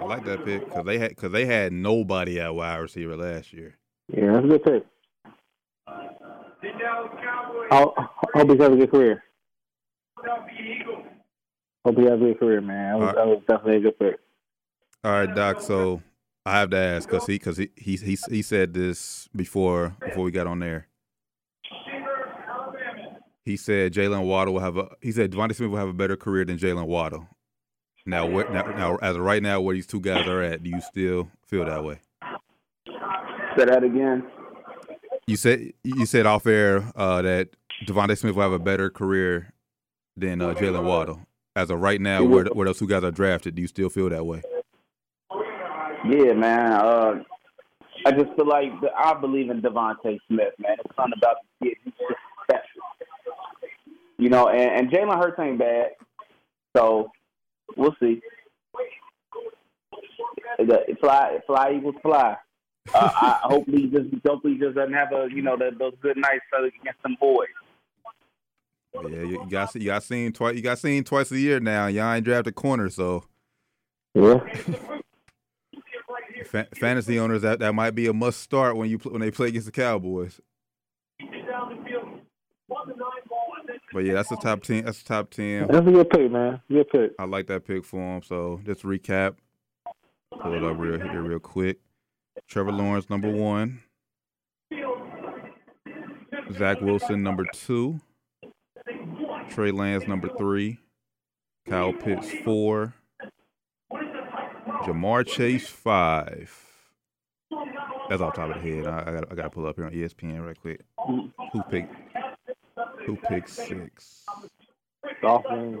I 0.00 0.04
like 0.04 0.24
that 0.26 0.44
pick 0.44 0.64
because 0.64 0.84
they 0.84 0.98
had 0.98 1.08
because 1.08 1.32
they 1.32 1.44
had 1.44 1.72
nobody 1.72 2.40
at 2.40 2.54
wide 2.54 2.76
receiver 2.76 3.16
last 3.16 3.52
year. 3.52 3.74
Yeah, 4.16 4.34
that's 4.34 4.44
a 4.44 4.48
good 4.48 4.62
pick. 4.62 4.86
I'll, 7.72 7.94
hope 8.34 8.50
he 8.50 8.56
has 8.58 8.72
a 8.72 8.76
good 8.76 8.90
career. 8.92 9.24
Hope 11.84 11.96
he 11.96 12.04
has 12.04 12.12
a 12.12 12.16
good 12.16 12.38
career, 12.38 12.60
man. 12.60 12.92
That 12.92 12.98
was, 12.98 13.08
Alright. 13.08 13.16
that 13.16 13.26
was 13.26 13.42
definitely 13.48 13.76
a 13.76 13.80
good 13.80 13.98
pick. 13.98 14.20
All 15.02 15.10
right, 15.10 15.34
Doc. 15.34 15.60
So 15.60 16.00
I 16.46 16.60
have 16.60 16.70
to 16.70 16.76
ask 16.76 17.08
because 17.08 17.26
he 17.26 17.34
because 17.34 17.56
he, 17.56 17.70
he 17.76 17.96
he 17.96 18.18
he 18.28 18.42
said 18.42 18.74
this 18.74 19.28
before 19.34 19.96
before 20.00 20.24
we 20.24 20.30
got 20.30 20.46
on 20.46 20.58
there. 20.58 20.88
He 23.44 23.56
said 23.56 23.92
Jaylen 23.92 24.26
Waddle 24.26 24.54
will 24.54 24.60
have 24.60 24.76
a. 24.76 24.88
He 25.00 25.12
said 25.12 25.30
DeVonta 25.30 25.54
Smith 25.54 25.70
will 25.70 25.78
have 25.78 25.88
a 25.88 25.94
better 25.94 26.16
career 26.16 26.44
than 26.44 26.58
Jaylen 26.58 26.86
Waddle. 26.86 27.28
Now, 28.06 28.26
where, 28.26 28.48
now, 28.50 28.62
now, 28.62 28.96
as 28.96 29.16
of 29.16 29.22
right 29.22 29.42
now, 29.42 29.62
where 29.62 29.74
these 29.74 29.86
two 29.86 30.00
guys 30.00 30.28
are 30.28 30.42
at, 30.42 30.62
do 30.62 30.68
you 30.68 30.80
still 30.82 31.30
feel 31.46 31.64
that 31.64 31.82
way? 31.82 32.00
Say 33.56 33.64
that 33.64 33.82
again. 33.82 34.26
You 35.26 35.36
said 35.36 35.72
you 35.82 36.04
said 36.04 36.26
off 36.26 36.46
air 36.46 36.92
uh, 36.96 37.22
that 37.22 37.50
DeVonta 37.86 38.18
Smith 38.18 38.34
will 38.34 38.42
have 38.42 38.52
a 38.52 38.58
better 38.58 38.90
career 38.90 39.54
than 40.16 40.42
uh, 40.42 40.52
Jaylen 40.52 40.84
Waddle. 40.84 41.20
As 41.56 41.70
of 41.70 41.80
right 41.80 42.00
now, 42.00 42.22
where 42.24 42.44
where 42.46 42.66
those 42.66 42.78
two 42.78 42.88
guys 42.88 43.04
are 43.04 43.10
drafted, 43.10 43.54
do 43.54 43.62
you 43.62 43.68
still 43.68 43.88
feel 43.88 44.10
that 44.10 44.26
way? 44.26 44.42
Yeah, 46.06 46.32
man. 46.34 46.72
Uh, 46.72 47.14
I 48.06 48.10
just 48.12 48.34
feel 48.36 48.46
like 48.46 48.78
the, 48.80 48.88
I 48.96 49.14
believe 49.18 49.50
in 49.50 49.62
DeVonta 49.62 50.18
Smith, 50.28 50.52
man. 50.58 50.76
It's 50.84 50.96
something 50.96 51.14
about 51.16 51.36
the 51.60 51.66
kid. 51.66 51.76
He's 51.84 51.94
just 51.94 52.20
special. 52.44 52.82
You 54.18 54.28
know, 54.28 54.48
and, 54.48 54.70
and 54.70 54.90
Jalen 54.90 55.16
Hurts 55.18 55.38
ain't 55.40 55.58
bad. 55.58 55.90
So 56.76 57.10
we'll 57.76 57.94
see. 58.00 58.20
The- 60.58 60.96
Fly, 61.00 61.38
fly 61.46 61.72
Eagles 61.76 61.96
fly. 62.02 62.36
Uh, 62.94 63.10
I 63.14 63.40
hopefully 63.42 63.82
he 63.82 63.86
just 63.88 64.06
hopefully 64.26 64.54
he 64.54 64.58
just 64.58 64.74
doesn't 64.74 64.92
have 64.92 65.12
a 65.12 65.26
you 65.30 65.42
know 65.42 65.56
the, 65.56 65.70
those 65.78 65.94
good 66.00 66.16
nights 66.16 66.44
against 66.56 67.00
some 67.02 67.16
boys. 67.20 67.48
Yeah, 68.94 69.08
you, 69.08 69.26
you 69.42 69.46
got 69.50 69.74
you 69.74 69.86
got 69.86 70.02
seen 70.02 70.32
twice. 70.32 70.54
You 70.54 70.62
got 70.62 70.78
seen 70.78 71.02
twice 71.02 71.32
a 71.32 71.38
year 71.38 71.60
now. 71.60 71.86
Y'all 71.88 72.12
ain't 72.12 72.24
drafted 72.24 72.54
corner, 72.54 72.88
so 72.90 73.24
Yeah. 74.14 74.38
fa- 76.44 76.68
fantasy 76.74 77.18
owners 77.18 77.42
that, 77.42 77.58
that 77.58 77.74
might 77.74 77.94
be 77.94 78.06
a 78.06 78.12
must 78.12 78.40
start 78.40 78.76
when 78.76 78.88
you 78.88 78.98
when 78.98 79.20
they 79.20 79.30
play 79.30 79.48
against 79.48 79.66
the 79.66 79.72
Cowboys. 79.72 80.40
But 83.92 84.04
yeah, 84.04 84.14
that's 84.14 84.28
the 84.28 84.36
top 84.36 84.62
ten. 84.62 84.84
That's 84.84 85.02
the 85.02 85.08
top 85.08 85.30
ten. 85.30 85.68
That's 85.68 85.86
a 85.86 85.90
good 85.90 86.10
pick, 86.10 86.30
man. 86.30 86.60
Good 86.68 86.88
pick. 86.88 87.12
I 87.18 87.24
like 87.24 87.46
that 87.46 87.64
pick 87.64 87.84
for 87.84 88.16
him. 88.16 88.22
So 88.22 88.60
just 88.64 88.82
recap. 88.82 89.36
Pull 90.40 90.54
it 90.54 90.64
up 90.64 90.78
real 90.78 90.98
here 90.98 91.22
real 91.22 91.38
quick. 91.38 91.78
Trevor 92.48 92.72
Lawrence 92.72 93.08
number 93.08 93.30
one. 93.30 93.80
Zach 96.52 96.80
Wilson 96.80 97.22
number 97.22 97.44
two. 97.52 98.00
Trey 99.50 99.70
Lance 99.70 100.06
number 100.08 100.28
three. 100.36 100.80
Kyle 101.68 101.92
Pitts 101.92 102.30
four. 102.44 102.94
Ja'Marr 104.84 105.26
Chase 105.26 105.68
five. 105.68 106.52
That's 108.08 108.20
off 108.20 108.34
the 108.34 108.40
top 108.42 108.56
of 108.56 108.62
the 108.62 108.68
head. 108.70 108.86
I, 108.86 109.00
I 109.00 109.12
got 109.12 109.32
I 109.32 109.34
got 109.34 109.42
to 109.44 109.50
pull 109.50 109.66
up 109.66 109.76
here 109.76 109.86
on 109.86 109.92
ESPN 109.92 110.44
right 110.44 110.60
quick. 110.60 110.80
Who 111.06 111.30
picked? 111.70 111.94
Who 113.06 113.16
picked 113.16 113.50
six? 113.50 114.24
Dolphins 115.22 115.78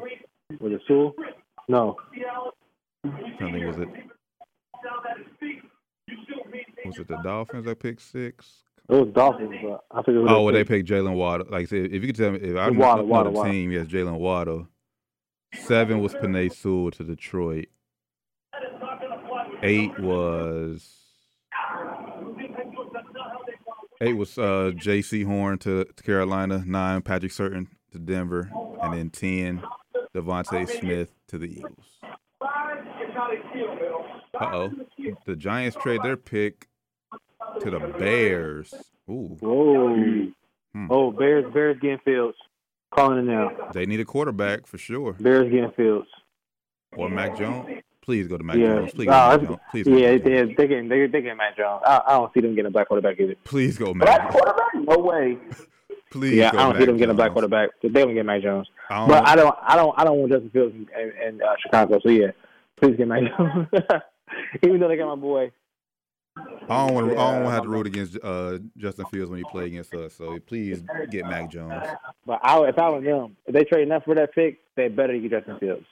with 0.60 0.72
a 0.72 0.78
tool? 0.86 1.14
No. 1.68 1.96
I 3.04 3.08
think 3.38 3.66
was 3.66 3.78
it 3.78 3.88
was 6.84 6.98
it 6.98 7.08
the 7.08 7.16
Dolphins 7.22 7.64
that 7.66 7.78
picked 7.80 8.02
six? 8.02 8.64
It 8.88 8.92
was 8.94 9.08
Dolphins, 9.14 9.54
but 9.62 9.84
I 9.90 10.02
think 10.02 10.16
it 10.16 10.20
was. 10.20 10.30
Oh, 10.30 10.42
well, 10.42 10.52
they 10.54 10.64
picked 10.64 10.88
Jaylen 10.88 11.14
Waddle. 11.14 11.46
Like 11.50 11.62
I 11.62 11.64
said, 11.64 11.86
if 11.86 12.02
you 12.02 12.08
could 12.08 12.16
tell 12.16 12.32
me, 12.32 12.38
if 12.40 12.56
I 12.56 12.68
Waddle, 12.70 13.04
know 13.04 13.10
Waddle, 13.10 13.32
the 13.32 13.38
Waddle. 13.38 13.52
team, 13.52 13.72
yes, 13.72 13.86
Jaylen 13.86 14.18
Waddle. 14.18 14.68
Seven 15.54 16.00
was 16.00 16.14
Penei 16.14 16.52
Sewell 16.54 16.90
to 16.92 17.04
Detroit. 17.04 17.68
Eight 19.64 19.98
was 19.98 20.90
Eight 24.00 24.12
was 24.14 24.36
uh, 24.38 24.72
Jaycee 24.74 25.24
Horn 25.24 25.58
to, 25.58 25.84
to 25.84 26.02
Carolina. 26.02 26.62
Nine, 26.66 27.00
Patrick 27.02 27.32
Surtain 27.32 27.68
to 27.92 27.98
Denver, 27.98 28.50
and 28.82 28.92
then 28.92 29.10
ten, 29.10 29.62
DeVonta 30.14 30.68
Smith 30.68 31.10
to 31.28 31.38
the 31.38 31.46
Eagles. 31.46 31.86
Uh 34.40 34.50
oh, 34.52 34.70
the 35.26 35.36
Giants 35.36 35.76
trade 35.80 36.02
their 36.02 36.16
pick 36.16 36.68
to 37.60 37.70
the 37.70 37.78
Bears. 37.98 38.74
Ooh, 39.08 39.36
Whoa. 39.40 40.26
Hmm. 40.74 40.86
Oh, 40.90 41.12
Bears, 41.12 41.44
Bears 41.54 41.78
getting 41.80 41.98
Fields. 42.04 42.36
Calling 42.92 43.18
it 43.20 43.22
now. 43.24 43.50
they 43.72 43.86
need 43.86 44.00
a 44.00 44.04
quarterback 44.04 44.66
for 44.66 44.76
sure, 44.78 45.14
Bears 45.14 45.50
getting 45.50 45.70
Fields. 45.76 46.08
or 46.96 47.08
Mac 47.08 47.36
Jones. 47.38 47.80
Please 48.04 48.28
go 48.28 48.36
to 48.36 48.44
Mac 48.44 48.56
Yeah. 48.56 48.66
Jones. 48.66 48.92
Please 48.92 49.06
go 49.06 49.10
Mac 49.12 49.40
Jones. 49.40 49.58
Please 49.70 49.86
yeah, 49.86 50.12
Mac 50.12 50.24
they, 50.24 50.36
Jones. 50.38 50.56
they 50.58 50.66
getting 50.68 50.88
they 50.90 51.06
they 51.06 51.22
getting 51.22 51.36
Mac 51.38 51.56
Jones. 51.56 51.82
I, 51.86 52.02
I 52.06 52.12
don't 52.12 52.34
see 52.34 52.40
them 52.40 52.54
getting 52.54 52.66
a 52.66 52.70
black 52.70 52.88
quarterback 52.88 53.18
either. 53.18 53.34
Please 53.44 53.78
go 53.78 53.94
Mac. 53.94 54.04
Black 54.06 54.30
quarterback? 54.30 54.74
No 54.74 54.98
way. 54.98 55.38
Please 56.10 56.34
Yeah, 56.34 56.50
I 56.50 56.52
don't 56.52 56.78
see 56.78 56.84
them 56.84 56.98
getting 56.98 57.12
a 57.12 57.14
black 57.14 57.32
quarterback. 57.32 57.70
They 57.82 57.88
don't 57.88 58.14
get 58.14 58.26
Mac 58.26 58.42
Jones. 58.42 58.68
I 58.90 59.06
But 59.08 59.26
I 59.26 59.34
don't, 59.34 59.56
I 59.62 59.74
don't, 59.74 59.94
I 59.98 60.04
don't 60.04 60.18
want 60.18 60.32
Justin 60.32 60.50
Fields 60.50 60.74
in, 60.74 60.86
in, 61.00 61.28
in 61.34 61.42
uh, 61.42 61.54
Chicago. 61.62 61.98
So 62.02 62.10
yeah, 62.10 62.32
please 62.76 62.94
get 62.96 63.08
Mac 63.08 63.22
Jones. 63.36 63.68
Even 64.62 64.80
though 64.80 64.88
they 64.88 64.96
got 64.98 65.08
my 65.08 65.20
boy. 65.20 65.50
I 66.36 66.86
don't 66.86 66.94
want 66.94 67.10
to. 67.10 67.18
I 67.18 67.32
don't 67.32 67.44
want 67.44 67.46
to 67.46 67.50
have 67.52 67.62
to 67.62 67.68
root 67.68 67.86
against 67.86 68.18
uh, 68.22 68.58
Justin 68.76 69.06
Fields 69.06 69.30
when 69.30 69.38
he 69.38 69.44
play 69.50 69.66
against 69.66 69.94
us. 69.94 70.14
So 70.14 70.38
please 70.40 70.82
get 71.10 71.24
Mac 71.26 71.50
Jones. 71.50 71.84
But 72.26 72.40
I, 72.42 72.60
if 72.68 72.78
I 72.78 72.90
were 72.90 73.00
them, 73.00 73.36
if 73.46 73.54
they 73.54 73.64
trade 73.64 73.84
enough 73.84 74.04
for 74.04 74.14
that 74.14 74.34
pick, 74.34 74.58
they 74.76 74.88
better 74.88 75.16
get 75.18 75.30
Justin 75.30 75.58
Fields. 75.58 75.86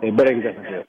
They 0.00 0.10
better 0.10 0.32
get 0.34 0.54
Justin 0.54 0.64
Fields. 0.64 0.88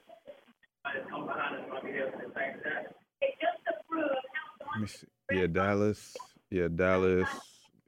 Let 4.72 4.80
me 4.80 4.86
see. 4.86 5.06
Yeah, 5.30 5.46
Dallas. 5.46 6.16
Yeah, 6.50 6.68
Dallas. 6.74 7.28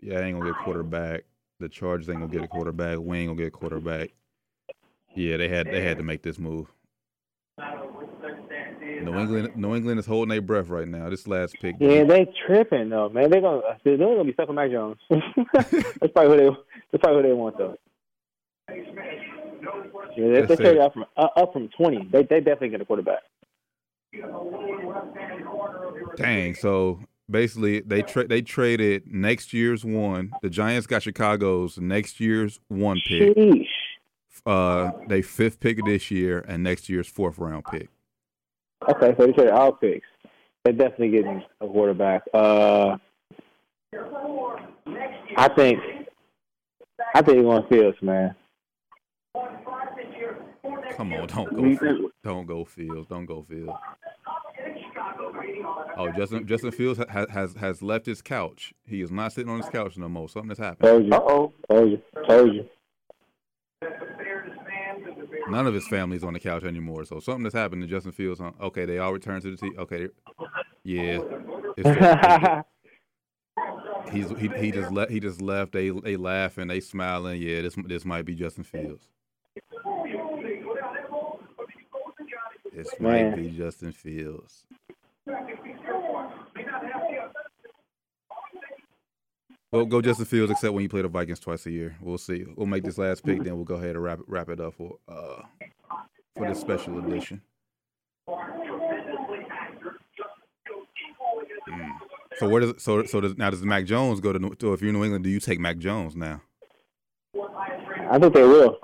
Yeah, 0.01 0.19
I 0.19 0.23
ain't 0.23 0.39
gonna 0.39 0.51
get 0.51 0.61
a 0.61 0.65
quarterback. 0.65 1.25
The 1.61 1.69
Chargers 1.69 2.09
ain't 2.09 2.21
gonna 2.21 2.33
get 2.33 2.45
a 2.45 2.49
quarterback. 2.49 2.99
We 2.99 3.19
ain't 3.19 3.29
gonna 3.29 3.39
get 3.39 3.49
a 3.49 3.51
quarterback. 3.51 4.11
Yeah, 5.15 5.37
they 5.37 5.49
had 5.49 5.67
they 5.67 5.83
had 5.83 5.99
to 5.99 6.03
make 6.03 6.23
this 6.23 6.39
move. 6.39 6.73
New 9.03 9.19
England, 9.19 9.57
New 9.57 9.75
England 9.75 10.01
is 10.01 10.07
holding 10.07 10.31
their 10.31 10.41
breath 10.41 10.69
right 10.69 10.89
now. 10.89 11.09
This 11.11 11.27
last 11.27 11.57
pick. 11.61 11.77
Yeah, 11.79 12.05
they 12.05 12.27
tripping 12.47 12.89
though, 12.89 13.09
man. 13.09 13.31
They're 13.31 13.41
gonna 13.41 13.63
they're 13.85 13.97
gonna 13.97 14.25
be 14.25 14.33
stuck 14.33 14.49
with 14.49 14.57
Mac 14.57 14.71
Jones. 14.71 14.99
that's 15.11 16.13
probably 16.13 16.27
who 16.27 16.37
they 16.37 16.57
that's 16.93 17.03
probably 17.03 17.23
who 17.23 17.29
they 17.29 17.35
want 17.35 17.59
though. 17.59 17.77
Yeah, 20.17 20.43
they, 20.43 20.57
traded 20.57 20.79
up 20.79 20.93
from 20.93 21.05
uh, 21.17 21.29
up 21.37 21.53
from 21.53 21.69
twenty. 21.69 22.09
They 22.11 22.23
they 22.23 22.41
definitely 22.41 22.71
get 22.71 22.81
a 22.81 22.85
quarterback. 22.85 23.23
Dang. 26.17 26.55
So 26.55 27.01
basically, 27.31 27.81
they 27.81 28.03
tra- 28.03 28.27
they 28.27 28.43
traded 28.43 29.07
next 29.07 29.53
year's 29.53 29.85
one. 29.85 30.33
The 30.43 30.51
Giants 30.51 30.87
got 30.87 31.03
Chicago's 31.03 31.79
next 31.79 32.21
year's 32.21 32.61
one 32.69 33.01
pick. 33.07 33.37
Sheesh. 33.37 33.67
Uh, 34.47 34.91
they 35.09 35.23
fifth 35.23 35.61
pick 35.61 35.79
this 35.85 36.11
year, 36.11 36.45
and 36.47 36.63
next 36.63 36.89
year's 36.89 37.09
fourth 37.09 37.39
round 37.39 37.65
pick. 37.65 37.89
Okay, 38.89 39.15
so 39.19 39.27
they 39.27 39.33
traded 39.33 39.53
all 39.53 39.73
picks. 39.73 40.07
They're 40.65 40.73
definitely 40.73 41.11
getting 41.11 41.43
a 41.61 41.67
quarterback. 41.67 42.23
Uh, 42.33 42.99
I 45.37 45.49
think 45.49 45.79
I 47.15 47.23
think 47.23 47.37
they're 47.37 47.43
going 47.43 47.67
Fields, 47.69 47.97
man. 48.03 48.35
Come 50.93 51.13
on, 51.13 51.27
don't 51.27 51.55
go, 51.55 51.77
Fields. 51.77 52.15
don't 52.23 52.47
go 52.47 52.65
Fields, 52.65 53.09
don't 53.09 53.27
go 53.27 53.43
Fields. 53.43 53.73
Oh, 55.97 56.11
Justin 56.13 56.47
Justin 56.47 56.71
Fields 56.73 57.01
has 57.09 57.29
has 57.31 57.55
has 57.55 57.83
left 57.83 58.07
his 58.07 58.23
couch. 58.23 58.73
He 58.87 59.01
is 59.01 59.11
not 59.11 59.33
sitting 59.33 59.51
on 59.51 59.61
his 59.61 59.69
couch 59.69 59.97
no 59.97 60.09
more. 60.09 60.29
Something 60.29 60.51
has 60.51 60.59
happened. 60.59 60.89
Told 60.89 61.05
you. 61.05 61.13
Uh 61.13 61.21
oh. 61.23 61.53
Told 61.71 61.91
you. 61.91 62.03
Told 62.27 62.55
you. 62.55 62.69
None 65.49 65.67
of 65.67 65.75
his 65.75 65.87
family's 65.89 66.25
on 66.25 66.33
the 66.33 66.41
couch 66.41 66.65
anymore. 66.65 67.05
So 67.05 67.21
something 67.21 67.45
has 67.45 67.53
happened 67.53 67.83
to 67.83 67.89
Justin 67.89 68.13
Fields. 68.13 68.41
Huh? 68.41 68.53
Okay, 68.61 68.87
they 68.87 68.99
all 68.99 69.13
returned 69.13 69.43
to 69.43 69.51
the 69.51 69.57
team. 69.57 69.75
Okay, 69.79 70.09
yeah, 70.83 71.21
it's, 71.77 72.67
he's 74.13 74.31
he 74.39 74.49
he 74.49 74.71
just 74.73 74.91
left. 74.91 75.11
He 75.11 75.21
just 75.21 75.43
left. 75.43 75.73
They 75.73 75.91
they 75.91 76.17
laughing. 76.17 76.69
They 76.69 76.81
smiling. 76.81 77.41
Yeah, 77.41 77.61
this 77.63 77.77
this 77.87 78.05
might 78.05 78.25
be 78.25 78.35
Justin 78.35 78.65
Fields. 78.65 79.09
This 82.75 82.93
might 82.99 83.37
be 83.37 83.51
Justin 83.51 83.93
Fields. 83.93 84.65
Well, 89.71 89.85
go 89.87 90.01
Justin 90.01 90.25
Fields, 90.27 90.51
except 90.53 90.73
when 90.73 90.83
you 90.83 90.89
play 90.89 91.03
the 91.03 91.09
Vikings 91.09 91.41
twice 91.41 91.67
a 91.67 91.71
year. 91.71 91.97
We'll 92.01 92.19
see. 92.19 92.45
We'll 92.57 92.67
make 92.67 92.85
this 92.85 92.99
last 92.99 93.25
pick, 93.25 93.43
then 93.43 93.57
we'll 93.57 93.65
go 93.65 93.75
ahead 93.77 93.91
and 93.91 94.03
wrap 94.03 94.21
it, 94.21 94.25
wrap 94.29 94.49
it 94.49 94.61
up 94.61 94.75
for 94.75 94.99
uh 95.09 95.43
for 96.37 96.49
this 96.49 96.61
special 96.61 96.99
edition. 96.99 97.43
Mm. 101.69 101.91
So 102.37 102.49
where 102.49 102.61
does 102.61 102.83
so 102.83 103.05
so 103.05 103.21
does 103.21 103.37
now 103.37 103.51
does 103.51 103.63
Mac 103.63 103.85
Jones 103.85 104.21
go 104.21 104.33
to? 104.33 104.39
New- 104.39 104.55
So 104.61 104.73
if 104.73 104.83
you're 104.83 104.93
New 104.93 105.05
England, 105.05 105.25
do 105.25 105.31
you 105.31 105.41
take 105.41 105.59
Mac 105.61 105.79
Jones 105.79 106.15
now? 106.17 106.41
I 108.11 108.19
think 108.19 108.35
they 108.35 108.43
will. 108.45 108.79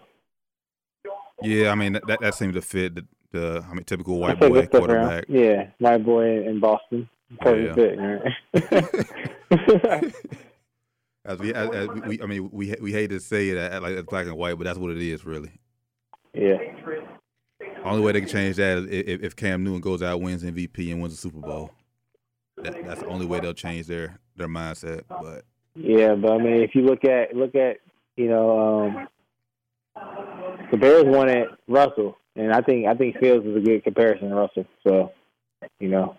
Yeah, 1.42 1.70
I 1.70 1.74
mean 1.74 1.92
that 1.94 2.06
that, 2.06 2.20
that 2.20 2.34
seems 2.34 2.54
to 2.54 2.62
fit 2.62 2.94
the, 2.96 3.06
the 3.32 3.64
I 3.68 3.74
mean 3.74 3.84
typical 3.84 4.18
white 4.18 4.38
boy 4.40 4.58
around. 4.58 4.68
quarterback. 4.68 5.24
Yeah, 5.28 5.68
white 5.78 6.04
boy 6.04 6.46
in 6.46 6.60
Boston. 6.60 7.08
Perfect 7.40 7.78
Yeah. 7.78 7.84
fit, 7.84 7.98
man. 7.98 8.34
As 11.22 11.38
we, 11.38 11.52
as, 11.52 11.68
as 11.70 11.88
we, 12.06 12.20
I 12.22 12.26
mean, 12.26 12.48
we 12.50 12.74
we 12.80 12.92
hate 12.92 13.10
to 13.10 13.20
say 13.20 13.50
it 13.50 13.82
like 13.82 13.92
it's 13.92 14.08
black 14.08 14.26
and 14.26 14.36
white, 14.36 14.56
but 14.56 14.64
that's 14.64 14.78
what 14.78 14.90
it 14.90 15.02
is, 15.02 15.24
really. 15.24 15.50
yeah. 16.32 16.56
Only 17.84 18.00
way 18.00 18.12
they 18.12 18.20
can 18.20 18.28
change 18.28 18.56
that 18.56 18.78
is 18.78 18.86
if, 18.86 19.22
if 19.22 19.36
Cam 19.36 19.62
Newton 19.62 19.80
goes 19.82 20.02
out, 20.02 20.20
wins 20.22 20.42
MVP, 20.42 20.90
and 20.92 21.02
wins 21.02 21.14
the 21.14 21.20
Super 21.20 21.40
Bowl. 21.40 21.72
That, 22.56 22.74
that's 22.86 23.00
the 23.00 23.06
only 23.06 23.26
way 23.26 23.38
they'll 23.40 23.52
change 23.52 23.86
their 23.86 24.18
their 24.36 24.48
mindset. 24.48 25.02
But 25.08 25.44
Yeah, 25.74 26.14
but 26.14 26.32
I 26.32 26.38
mean, 26.38 26.62
if 26.62 26.74
you 26.74 26.82
look 26.82 27.04
at 27.04 27.36
look 27.36 27.54
at 27.54 27.76
you 28.16 28.28
know 28.28 28.86
um, 28.86 29.08
the 30.70 30.76
Bears 30.78 31.04
wanted 31.04 31.48
Russell, 31.68 32.16
and 32.40 32.52
I 32.52 32.60
think 32.62 32.86
I 32.86 32.94
think 32.94 33.16
Fields 33.18 33.46
is 33.46 33.56
a 33.56 33.60
good 33.60 33.84
comparison 33.84 34.30
to 34.30 34.34
Russell. 34.34 34.66
So 34.86 35.12
you 35.78 35.88
know, 35.88 36.16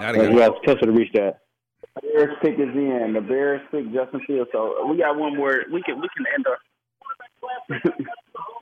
now 0.00 0.12
they 0.12 0.30
he 0.30 0.36
got, 0.36 0.60
potential 0.60 0.86
to 0.86 0.92
reach 0.92 1.12
that. 1.14 1.40
Bears 2.02 2.36
pick 2.42 2.54
is 2.54 2.74
in. 2.74 3.12
The 3.14 3.20
Bears 3.20 3.60
pick 3.70 3.92
Justin 3.92 4.20
Fields. 4.26 4.50
So 4.52 4.86
we 4.86 4.98
got 4.98 5.18
one 5.18 5.36
more. 5.36 5.64
We 5.72 5.82
can 5.82 6.00
we 6.00 6.08
can 6.16 6.26
end 6.34 6.46
our. 6.48 6.58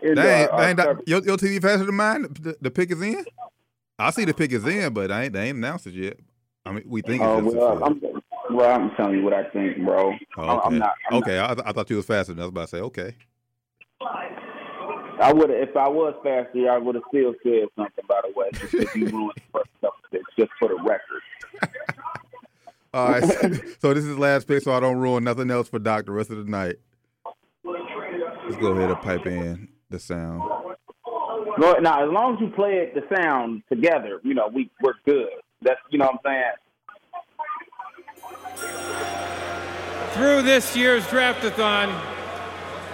end 0.05 0.17
dang, 0.17 0.49
our- 0.49 0.53
our 0.53 0.61
dang, 0.61 0.77
that, 0.77 1.09
your, 1.09 1.23
your 1.25 1.37
TV 1.37 1.61
faster 1.61 1.85
than 1.85 1.95
mine. 1.95 2.23
The, 2.41 2.57
the 2.61 2.71
pick 2.71 2.91
is 2.91 3.03
in. 3.03 3.25
I 3.99 4.11
see 4.11 4.25
the 4.25 4.35
pick 4.35 4.53
is 4.53 4.65
in, 4.67 4.93
but 4.93 5.11
I 5.13 5.25
ain't, 5.25 5.33
they 5.33 5.49
ain't 5.49 5.59
announced 5.59 5.87
it 5.87 5.95
yet. 5.95 6.19
I 6.67 6.73
mean, 6.73 6.85
we 6.87 7.03
think 7.03 7.23
it's 7.23 7.29
Oh, 7.29 7.41
well, 7.41 7.85
I'm, 7.85 8.01
well, 8.51 8.71
I'm 8.75 8.91
telling 8.97 9.19
you 9.19 9.23
what 9.23 9.35
I 9.35 9.45
think, 9.51 9.85
bro. 9.85 10.15
oh, 10.39 10.43
I'm- 10.43 10.57
okay. 10.59 10.67
I'm 10.67 10.79
not. 10.79 10.95
I'm 11.11 11.17
okay, 11.19 11.39
I, 11.39 11.53
I 11.53 11.73
thought 11.73 11.91
you 11.91 11.97
was 11.97 12.07
faster. 12.07 12.33
Than 12.35 12.41
I 12.43 12.47
was 12.47 12.51
about 12.51 12.69
to 12.69 12.77
say 12.77 12.81
okay. 12.81 13.15
I 15.21 15.33
would 15.33 15.51
if 15.51 15.77
I 15.77 15.89
was 15.89 16.15
faster, 16.23 16.71
I 16.71 16.79
would 16.79 16.95
have 16.95 17.05
still 17.09 17.35
said 17.43 17.69
something. 17.77 18.05
By 18.09 18.21
the 18.23 18.33
way, 18.39 18.51
just 18.53 18.75
if 18.75 18.97
you 18.97 19.07
ruined 19.09 19.33
the 19.37 19.43
first 19.53 19.71
stuff, 19.79 19.95
just 20.39 20.51
for 20.59 20.69
the 20.69 20.77
record. 20.77 21.23
All 22.95 23.09
right, 23.11 23.25
so 23.81 23.93
this 23.93 24.05
is 24.05 24.17
last 24.19 24.47
pick, 24.47 24.63
so 24.63 24.73
I 24.73 24.79
don't 24.79 24.99
ruin 24.99 25.25
nothing 25.25 25.51
else 25.51 25.69
for 25.69 25.81
Doc 25.81 26.07
the 26.07 26.13
rest 26.13 26.31
of 26.31 26.37
the 26.37 26.51
night. 26.51 26.77
Let's 27.65 28.57
go 28.57 28.69
ahead 28.69 28.91
and 28.91 29.01
pipe 29.01 29.27
in 29.27 29.69
the 29.91 29.99
sound. 29.99 30.43
No, 31.59 31.73
now 31.75 32.05
as 32.05 32.11
long 32.13 32.35
as 32.35 32.41
you 32.41 32.51
play 32.51 32.75
it, 32.75 32.95
the 32.95 33.03
sound 33.17 33.63
together, 33.69 34.21
you 34.23 34.35
know, 34.35 34.49
we 34.53 34.71
we're 34.81 34.95
good. 35.05 35.29
That's 35.63 35.81
you 35.91 35.99
know 35.99 36.07
what 36.07 36.21
I'm 36.25 36.31
saying. 36.31 36.53
Through 40.13 40.43
this 40.43 40.77
year's 40.77 41.05
draftathon, 41.07 42.14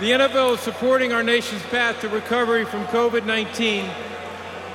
the 0.01 0.13
NFL 0.13 0.55
is 0.55 0.61
supporting 0.61 1.13
our 1.13 1.23
nation's 1.23 1.63
path 1.65 2.01
to 2.01 2.09
recovery 2.09 2.65
from 2.65 2.87
COVID 2.87 3.27
19 3.27 3.87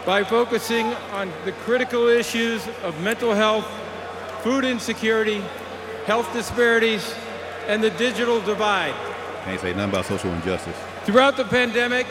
by 0.06 0.24
focusing 0.24 0.86
on 1.14 1.34
the 1.46 1.52
critical 1.52 2.08
issues 2.08 2.62
of 2.84 3.00
mental 3.02 3.34
health, 3.34 3.66
food 4.44 4.64
insecurity, 4.64 5.42
health 6.06 6.32
disparities, 6.32 7.16
and 7.68 7.84
the 7.84 7.90
digital 7.92 8.40
divide. 8.42 8.94
Can't 9.46 9.60
say 9.60 9.74
nothing 9.74 9.90
about 9.90 10.06
social 10.06 10.32
injustice. 10.32 10.78
Throughout 11.06 11.38
the 11.38 11.46
pandemic, 11.46 12.06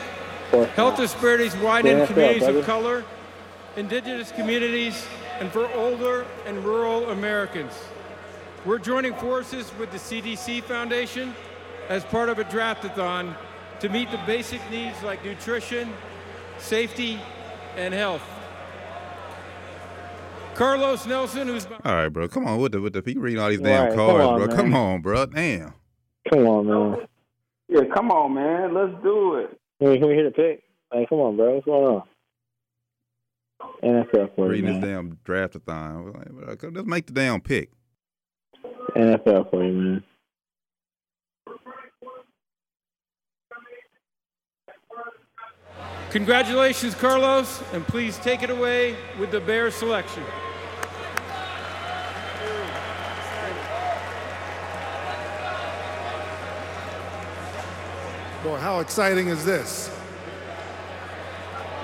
health 0.75 0.97
disparities 0.97 1.55
widen 1.59 2.01
in 2.01 2.07
communities 2.09 2.43
of 2.43 2.65
color, 2.65 3.05
indigenous 3.77 4.33
communities, 4.33 5.07
and 5.39 5.53
for 5.53 5.73
older 5.75 6.27
and 6.47 6.65
rural 6.65 7.11
Americans. 7.11 7.75
We're 8.65 8.81
joining 8.81 9.15
forces 9.15 9.71
with 9.79 9.93
the 9.93 9.99
CDC 9.99 10.65
Foundation 10.65 11.33
as 11.89 12.05
part 12.05 12.29
of 12.29 12.39
a 12.39 12.45
draftathon 12.45 13.37
to 13.81 13.89
meet 13.89 14.11
the 14.11 14.19
basic 14.27 14.61
needs 14.71 15.03
like 15.03 15.25
nutrition, 15.25 15.93
safety, 16.59 17.21
and 17.77 17.93
health. 17.93 18.23
Carlos 20.55 21.05
Nelson, 21.07 21.49
who's 21.49 21.67
All 21.85 21.95
right, 21.95 22.09
bro. 22.09 22.29
Come 22.29 22.47
on 22.47 22.61
with 22.61 22.73
the 22.73 22.81
with 22.81 22.93
the. 22.93 23.03
You 23.13 23.21
reading 23.21 23.41
all 23.43 23.49
these 23.51 23.61
damn 23.61 23.87
Right, 23.89 23.95
come 23.97 24.07
cards, 24.09 24.25
on, 24.25 24.39
bro. 24.39 24.47
man. 24.47 24.57
Come 24.57 24.75
on, 24.75 25.03
bro. 25.03 25.27
Damn. 25.27 25.75
Come 26.33 26.47
on, 26.47 26.67
man. 26.67 27.07
Yeah, 27.69 27.81
come 27.93 28.11
on, 28.13 28.35
man. 28.35 28.73
Let's 28.75 29.03
do 29.03 29.35
it. 29.37 29.59
Can 29.81 29.91
we, 29.91 29.99
can 29.99 30.09
we 30.09 30.15
hit 30.15 30.27
a 30.27 30.31
pick? 30.31 30.63
Like, 30.95 31.09
come 31.09 31.19
on, 31.19 31.37
bro. 31.37 31.55
What's 31.55 31.65
going 31.67 31.87
on? 31.97 32.03
NFL 33.83 34.35
for 34.37 34.47
you, 34.47 34.53
Reading 34.53 34.71
man. 34.73 34.81
this 34.81 34.89
damn 34.91 35.19
draftathon. 35.25 36.05
We're 36.05 36.11
like, 36.13 36.31
bro, 36.31 36.57
come- 36.57 36.75
Let's 36.75 36.87
make 36.87 37.07
the 37.07 37.13
damn 37.15 37.41
pick. 37.41 37.71
NFL 38.97 39.51
for 39.51 39.65
you, 39.65 39.73
man. 39.73 40.05
Congratulations, 46.15 46.95
Carlos, 46.95 47.61
and 47.73 47.85
please 47.89 48.17
take 48.19 48.45
it 48.45 48.51
away 48.51 48.95
with 49.19 49.33
the 49.33 49.41
Bear 49.41 49.69
selection. 49.73 50.23
Boy, 58.45 58.59
how 58.59 58.79
exciting 58.79 59.27
is 59.27 59.45
this? 59.45 59.91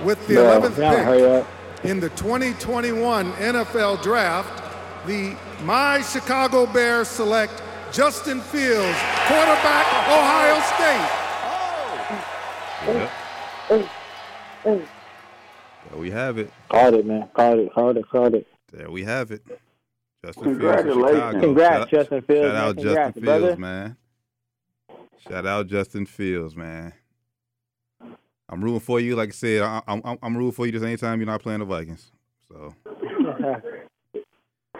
With 0.05 0.25
the 0.29 0.35
Bro, 0.35 0.61
11th 0.61 1.45
pick 1.83 1.91
in 1.91 1.99
the 1.99 2.11
2021 2.11 3.33
NFL 3.33 4.01
Draft, 4.01 4.63
the 5.09 5.35
My 5.65 6.03
Chicago 6.03 6.67
Bears 6.67 7.09
select 7.09 7.65
Justin 7.91 8.41
Fields, 8.41 8.97
quarterback, 9.27 9.87
Ohio 10.07 10.61
State. 10.61 11.09
Oh. 12.87 13.13
Oh. 13.71 13.91
There 14.65 14.81
we 15.97 16.11
have 16.11 16.39
it. 16.39 16.53
Called 16.69 16.95
it, 16.95 17.07
man. 17.07 17.29
Called 17.35 17.59
it. 17.61 17.73
Called 17.73 17.97
it. 17.97 18.09
Called 18.09 18.35
it. 18.35 18.47
There 18.73 18.91
we 18.91 19.03
have 19.05 19.31
it. 19.31 19.43
Justin 20.25 20.45
Fields 20.45 20.59
Congratulations. 20.59 21.17
Chicago. 21.17 21.41
Congrats, 21.41 21.91
Justin 21.91 22.23
Fields, 22.23 22.43
Shout 22.47 22.53
man. 22.55 22.63
out 22.65 22.77
Congrats, 22.77 22.97
Justin 23.09 23.25
brother. 23.25 23.47
Fields, 23.47 23.59
man. 23.59 23.97
Shout 25.29 25.47
out 25.47 25.67
Justin 25.67 26.07
Fields, 26.07 26.57
man. 26.57 26.93
I'm 28.49 28.63
rooting 28.65 28.81
for 28.81 29.01
you. 29.01 29.17
Like 29.17 29.31
I 29.31 29.33
said, 29.33 29.63
I, 29.63 29.81
I'm 29.87 30.03
I'm- 30.05 30.19
I'm 30.23 30.37
rooting 30.37 30.53
for 30.53 30.67
you. 30.67 30.73
Just 30.73 30.85
anytime 30.85 31.21
you're 31.21 31.27
not 31.27 31.41
playing 31.43 31.61
the 31.61 31.65
Vikings. 31.65 32.11
So, 32.49 32.75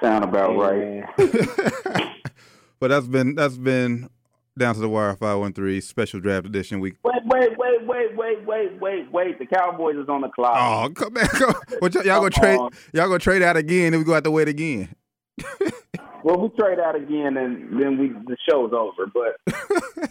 Sound 0.01 0.25
about 0.25 0.57
right. 0.57 1.05
But 2.81 2.89
that's 2.89 3.07
been 3.07 3.35
that's 3.35 3.59
been 3.59 4.09
down 4.59 4.75
to 4.75 4.81
the 4.81 4.89
wire. 4.89 5.15
Five 5.17 5.39
one 5.39 5.53
three 5.53 5.81
special 5.81 6.21
draft 6.21 6.47
edition 6.47 6.81
week. 6.81 6.97
Wait, 7.05 7.15
wait, 7.25 7.57
wait, 7.59 7.87
wait, 7.87 8.17
wait, 8.17 8.47
wait, 8.47 8.81
wait, 8.81 9.13
wait. 9.13 9.39
The 9.39 9.47
Cowboys 9.47 9.97
is 9.97 10.09
on 10.09 10.21
the 10.21 10.29
clock. 10.29 10.57
Oh, 10.57 10.91
come 10.95 11.15
back! 11.15 11.31
Come. 11.31 11.55
What 11.79 11.95
y'all, 11.95 12.05
y'all 12.05 12.21
gonna 12.21 12.31
trade? 12.31 12.59
on. 12.59 12.71
Y'all 12.93 13.07
gonna 13.07 13.19
trade 13.19 13.43
out 13.43 13.57
again? 13.57 13.93
Then 13.93 14.01
we 14.01 14.05
go 14.05 14.15
have 14.15 14.25
to 14.25 14.31
wait 14.31 14.49
again. 14.49 14.95
Well, 16.23 16.39
we 16.39 16.49
trade 16.51 16.79
out 16.79 16.97
again, 16.97 17.37
and 17.37 17.81
then 17.81 17.99
we 17.99 18.09
the 18.09 18.37
show's 18.49 18.73
over. 18.73 19.07
But 19.07 20.11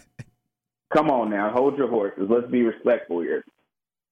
come 0.92 1.10
on 1.10 1.30
now, 1.30 1.50
hold 1.52 1.78
your 1.78 1.88
horses. 1.88 2.26
Let's 2.28 2.50
be 2.50 2.62
respectful 2.62 3.20
here. 3.20 3.44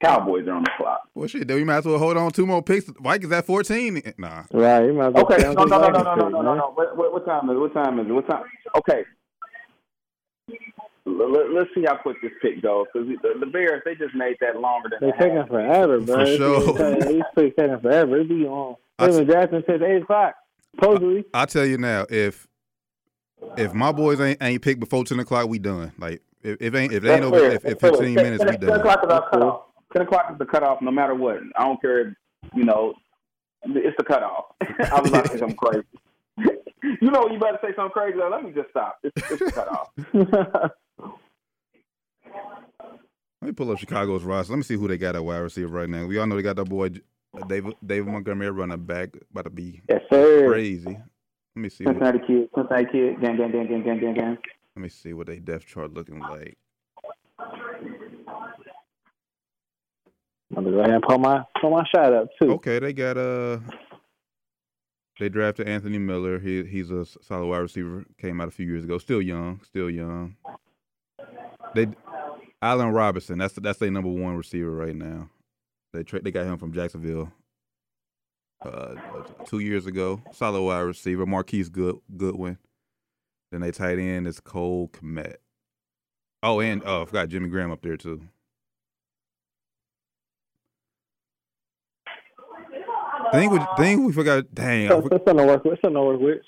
Cowboys 0.02 0.46
are 0.46 0.52
on 0.52 0.62
the 0.62 0.70
clock. 0.76 1.00
Well, 1.14 1.26
shit. 1.26 1.48
Then 1.48 1.56
we 1.56 1.64
might 1.64 1.78
as 1.78 1.84
well 1.84 1.98
hold 1.98 2.16
on 2.16 2.30
two 2.30 2.46
more 2.46 2.62
picks. 2.62 2.88
Vikings 3.00 3.32
at 3.32 3.44
fourteen. 3.46 4.00
Nah. 4.16 4.44
right. 4.52 4.84
You 4.84 4.92
might 4.92 5.08
as 5.08 5.14
well 5.14 5.24
Okay, 5.24 5.38
stay 5.38 5.48
on 5.48 5.54
no, 5.54 5.64
the 5.64 5.70
no, 5.70 5.78
no, 5.80 5.88
no, 5.88 5.92
Vikings 5.92 6.04
no, 6.04 6.14
no, 6.14 6.28
no, 6.28 6.42
no, 6.42 6.54
no. 6.54 6.72
What, 6.74 6.96
what, 6.96 7.12
what 7.12 7.26
time 7.26 7.50
is 7.50 7.56
it? 7.56 7.58
What 7.58 7.74
time 7.74 7.98
is 7.98 8.06
it? 8.06 8.12
What 8.12 8.28
time? 8.28 8.44
Okay. 8.76 9.04
Let, 11.04 11.30
let, 11.30 11.50
let's 11.52 11.70
see 11.74 11.84
how 11.86 11.96
quick 11.96 12.20
this 12.22 12.32
pick 12.42 12.60
goes 12.62 12.86
because 12.92 13.08
the, 13.22 13.40
the 13.40 13.46
Bears 13.46 13.82
they 13.84 13.94
just 13.94 14.14
made 14.14 14.36
that 14.40 14.60
longer 14.60 14.88
than 14.90 14.98
They 15.00 15.16
they 15.18 15.24
taking 15.30 15.46
forever, 15.46 16.00
bro. 16.00 16.16
For 16.16 16.20
It's- 16.22 16.36
sure. 16.36 16.70
it's- 16.92 17.06
These 17.08 17.22
picks 17.34 17.56
taking 17.56 17.80
forever. 17.80 18.20
It 18.20 18.28
be 18.28 18.44
on. 18.46 18.76
I 18.98 19.06
They've 19.06 19.16
been 19.18 19.26
drafting 19.26 19.62
since 19.66 19.82
eight 19.82 20.02
o'clock. 20.02 20.34
Supposedly. 20.74 21.24
I'll 21.32 21.46
tell 21.46 21.64
you 21.64 21.78
now, 21.78 22.04
if 22.10 22.46
if 23.56 23.72
my 23.72 23.92
boys 23.92 24.20
ain't 24.20 24.42
ain't 24.42 24.60
picked 24.62 24.80
before 24.80 25.04
ten 25.04 25.18
o'clock, 25.20 25.48
we 25.48 25.58
done. 25.58 25.92
Like 25.98 26.20
if, 26.42 26.58
if 26.60 26.74
ain't 26.74 26.92
if 26.92 27.02
they 27.02 27.14
ain't 27.14 27.24
over 27.24 27.38
if, 27.38 27.64
if 27.64 27.80
fifteen 27.80 28.14
minutes, 28.14 28.44
we 28.44 28.50
10 28.52 28.60
done. 28.60 28.80
o'clock 28.80 29.00
is 29.04 29.10
our 29.10 29.30
cutoff. 29.30 29.62
Ten 29.94 30.02
o'clock 30.02 30.26
is 30.32 30.38
the 30.38 30.44
cutoff, 30.44 30.82
no 30.82 30.90
matter 30.90 31.14
what. 31.14 31.38
I 31.56 31.64
don't 31.64 31.80
care. 31.80 32.00
If, 32.08 32.14
You 32.54 32.64
know, 32.64 32.94
it's 33.62 33.96
the 33.96 34.04
cutoff. 34.04 34.44
I 34.60 35.00
was 35.00 35.08
about 35.08 35.24
to 35.26 35.30
say 35.32 35.38
something 35.38 35.56
crazy. 35.56 35.86
you 37.00 37.10
know, 37.10 37.28
you 37.28 37.38
better 37.38 37.58
say 37.62 37.74
something 37.76 37.92
crazy. 37.92 38.18
Let 38.18 38.42
me 38.42 38.52
just 38.52 38.70
stop. 38.70 38.98
It's, 39.02 39.30
it's 39.30 39.44
the 39.44 39.52
cutoff. 39.52 39.90
Let 43.40 43.46
me 43.46 43.52
pull 43.52 43.70
up 43.70 43.78
Chicago's 43.78 44.24
roster. 44.24 44.52
Let 44.52 44.58
me 44.58 44.62
see 44.64 44.74
who 44.74 44.88
they 44.88 44.98
got 44.98 45.14
at 45.14 45.24
wide 45.24 45.38
receiver 45.38 45.68
right 45.68 45.88
now. 45.88 46.06
We 46.06 46.18
all 46.18 46.26
know 46.26 46.34
they 46.34 46.42
got 46.42 46.56
that 46.56 46.64
boy 46.64 46.90
uh, 47.36 47.46
David 47.46 47.74
David 47.84 48.12
Montgomery 48.12 48.50
running 48.50 48.84
back, 48.84 49.10
about 49.30 49.44
to 49.44 49.50
be 49.50 49.80
yes, 49.88 50.00
sir. 50.10 50.48
crazy. 50.48 50.86
Let 50.86 50.98
me 51.54 51.68
see. 51.68 51.84
What, 51.84 51.94
Cincinnati 51.94 52.18
kid, 52.26 52.48
Cincinnati 52.54 52.86
kid, 52.90 53.20
gang, 53.20 53.36
gang, 53.36 53.52
gang, 53.52 53.68
gang, 53.68 53.82
gang, 53.84 54.00
gang, 54.00 54.14
gang. 54.14 54.38
let 54.74 54.82
me 54.82 54.88
see 54.88 55.12
what 55.12 55.28
they 55.28 55.38
depth 55.38 55.66
chart 55.66 55.92
looking 55.92 56.18
like. 56.18 56.56
I'm 60.56 60.64
gonna 60.64 60.70
go 60.70 60.78
ahead 60.80 60.94
and 60.94 61.02
pull 61.02 61.18
my 61.18 61.44
pull 61.60 61.70
my 61.70 61.84
shot 61.94 62.12
up 62.12 62.28
too. 62.40 62.52
Okay, 62.52 62.78
they 62.78 62.92
got 62.92 63.16
uh 63.16 63.58
they 65.18 65.28
drafted 65.28 65.68
Anthony 65.68 65.98
Miller. 65.98 66.38
He 66.38 66.64
he's 66.64 66.90
a 66.90 67.04
solid 67.04 67.46
wide 67.46 67.58
receiver. 67.58 68.04
Came 68.18 68.40
out 68.40 68.48
a 68.48 68.52
few 68.52 68.66
years 68.66 68.84
ago. 68.84 68.98
Still 68.98 69.22
young. 69.22 69.60
Still 69.64 69.90
young. 69.90 70.36
They 71.74 71.88
Allen 72.62 72.90
Robinson. 72.90 73.38
That's 73.38 73.54
that's 73.54 73.78
their 73.78 73.90
number 73.90 74.10
one 74.10 74.36
receiver 74.36 74.70
right 74.70 74.94
now. 74.94 75.28
They 75.92 76.02
tra- 76.02 76.22
they 76.22 76.30
got 76.30 76.46
him 76.46 76.58
from 76.58 76.72
Jacksonville. 76.72 77.32
Uh, 78.64 78.96
two 79.46 79.60
years 79.60 79.86
ago, 79.86 80.20
solid 80.32 80.62
wide 80.62 80.80
receiver. 80.80 81.24
Marquise 81.26 81.68
Good 81.68 81.96
Goodwin. 82.16 82.58
Then 83.52 83.60
they 83.60 83.70
tight 83.70 83.98
end 83.98 84.26
is 84.26 84.40
Cole 84.40 84.88
Kmet. 84.88 85.36
Oh, 86.42 86.60
and 86.60 86.82
oh, 86.84 87.02
I 87.02 87.04
forgot 87.04 87.28
Jimmy 87.28 87.48
Graham 87.48 87.70
up 87.70 87.82
there 87.82 87.96
too. 87.96 88.22
Thing 93.32 93.50
we 93.50 93.60
thing 93.76 94.04
we 94.04 94.12
forgot. 94.12 94.52
Dang, 94.54 94.86
I 94.86 94.88
So, 94.88 95.02
for- 95.02 95.08
so 95.10 95.16
something 95.18 95.36
to 95.38 95.44
work 95.44 95.64
with. 95.64 95.78
Something 95.80 95.94
to 95.94 96.02
work 96.02 96.20
with. 96.20 96.38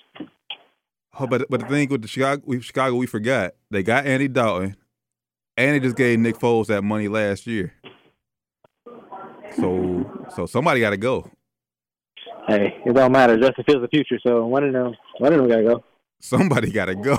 Oh, 1.19 1.27
but 1.27 1.47
but 1.51 1.61
the 1.61 1.67
thing 1.67 1.89
with 1.89 2.03
the 2.03 2.09
Chicago, 2.09 2.43
we, 2.47 2.61
Chicago, 2.61 2.97
we 2.97 3.07
forgot 3.07 3.53
they 3.71 3.83
got 3.83 4.07
Andy 4.07 4.29
Dalton, 4.29 4.77
and 5.57 5.75
they 5.75 5.81
just 5.81 5.97
gave 5.97 6.19
Nick 6.19 6.39
Foles 6.39 6.67
that 6.67 6.83
money 6.83 7.09
last 7.09 7.47
year. 7.47 7.75
So 9.57 10.27
so 10.35 10.47
somebody 10.47 10.81
got 10.81 10.91
to 10.91 10.97
go. 10.97 11.29
Hey, 12.47 12.81
it 12.85 12.95
don't 12.95 13.13
matter. 13.13 13.37
Justin 13.39 13.65
Fields 13.65 13.83
the 13.83 13.89
future, 13.89 14.19
so 14.27 14.47
one 14.47 14.65
of 14.65 14.73
them, 14.73 14.95
one 15.19 15.33
of 15.33 15.39
them 15.41 15.49
gotta 15.49 15.63
go. 15.65 15.85
Somebody 16.21 16.71
got 16.71 16.87
to 16.87 16.95
go. 16.95 17.17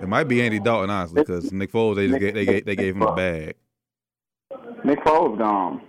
It 0.00 0.08
might 0.08 0.24
be 0.24 0.42
Andy 0.42 0.60
Dalton, 0.60 0.90
honestly, 0.90 1.22
because 1.22 1.52
Nick 1.52 1.72
Foles 1.72 1.96
they 1.96 2.08
just 2.08 2.20
gave, 2.20 2.34
they 2.34 2.44
gave, 2.44 2.64
they 2.66 2.76
gave 2.76 2.94
him 2.96 3.02
a 3.02 3.14
bag. 3.14 3.54
Nick 4.84 5.00
Foles 5.00 5.38
gone. 5.38 5.82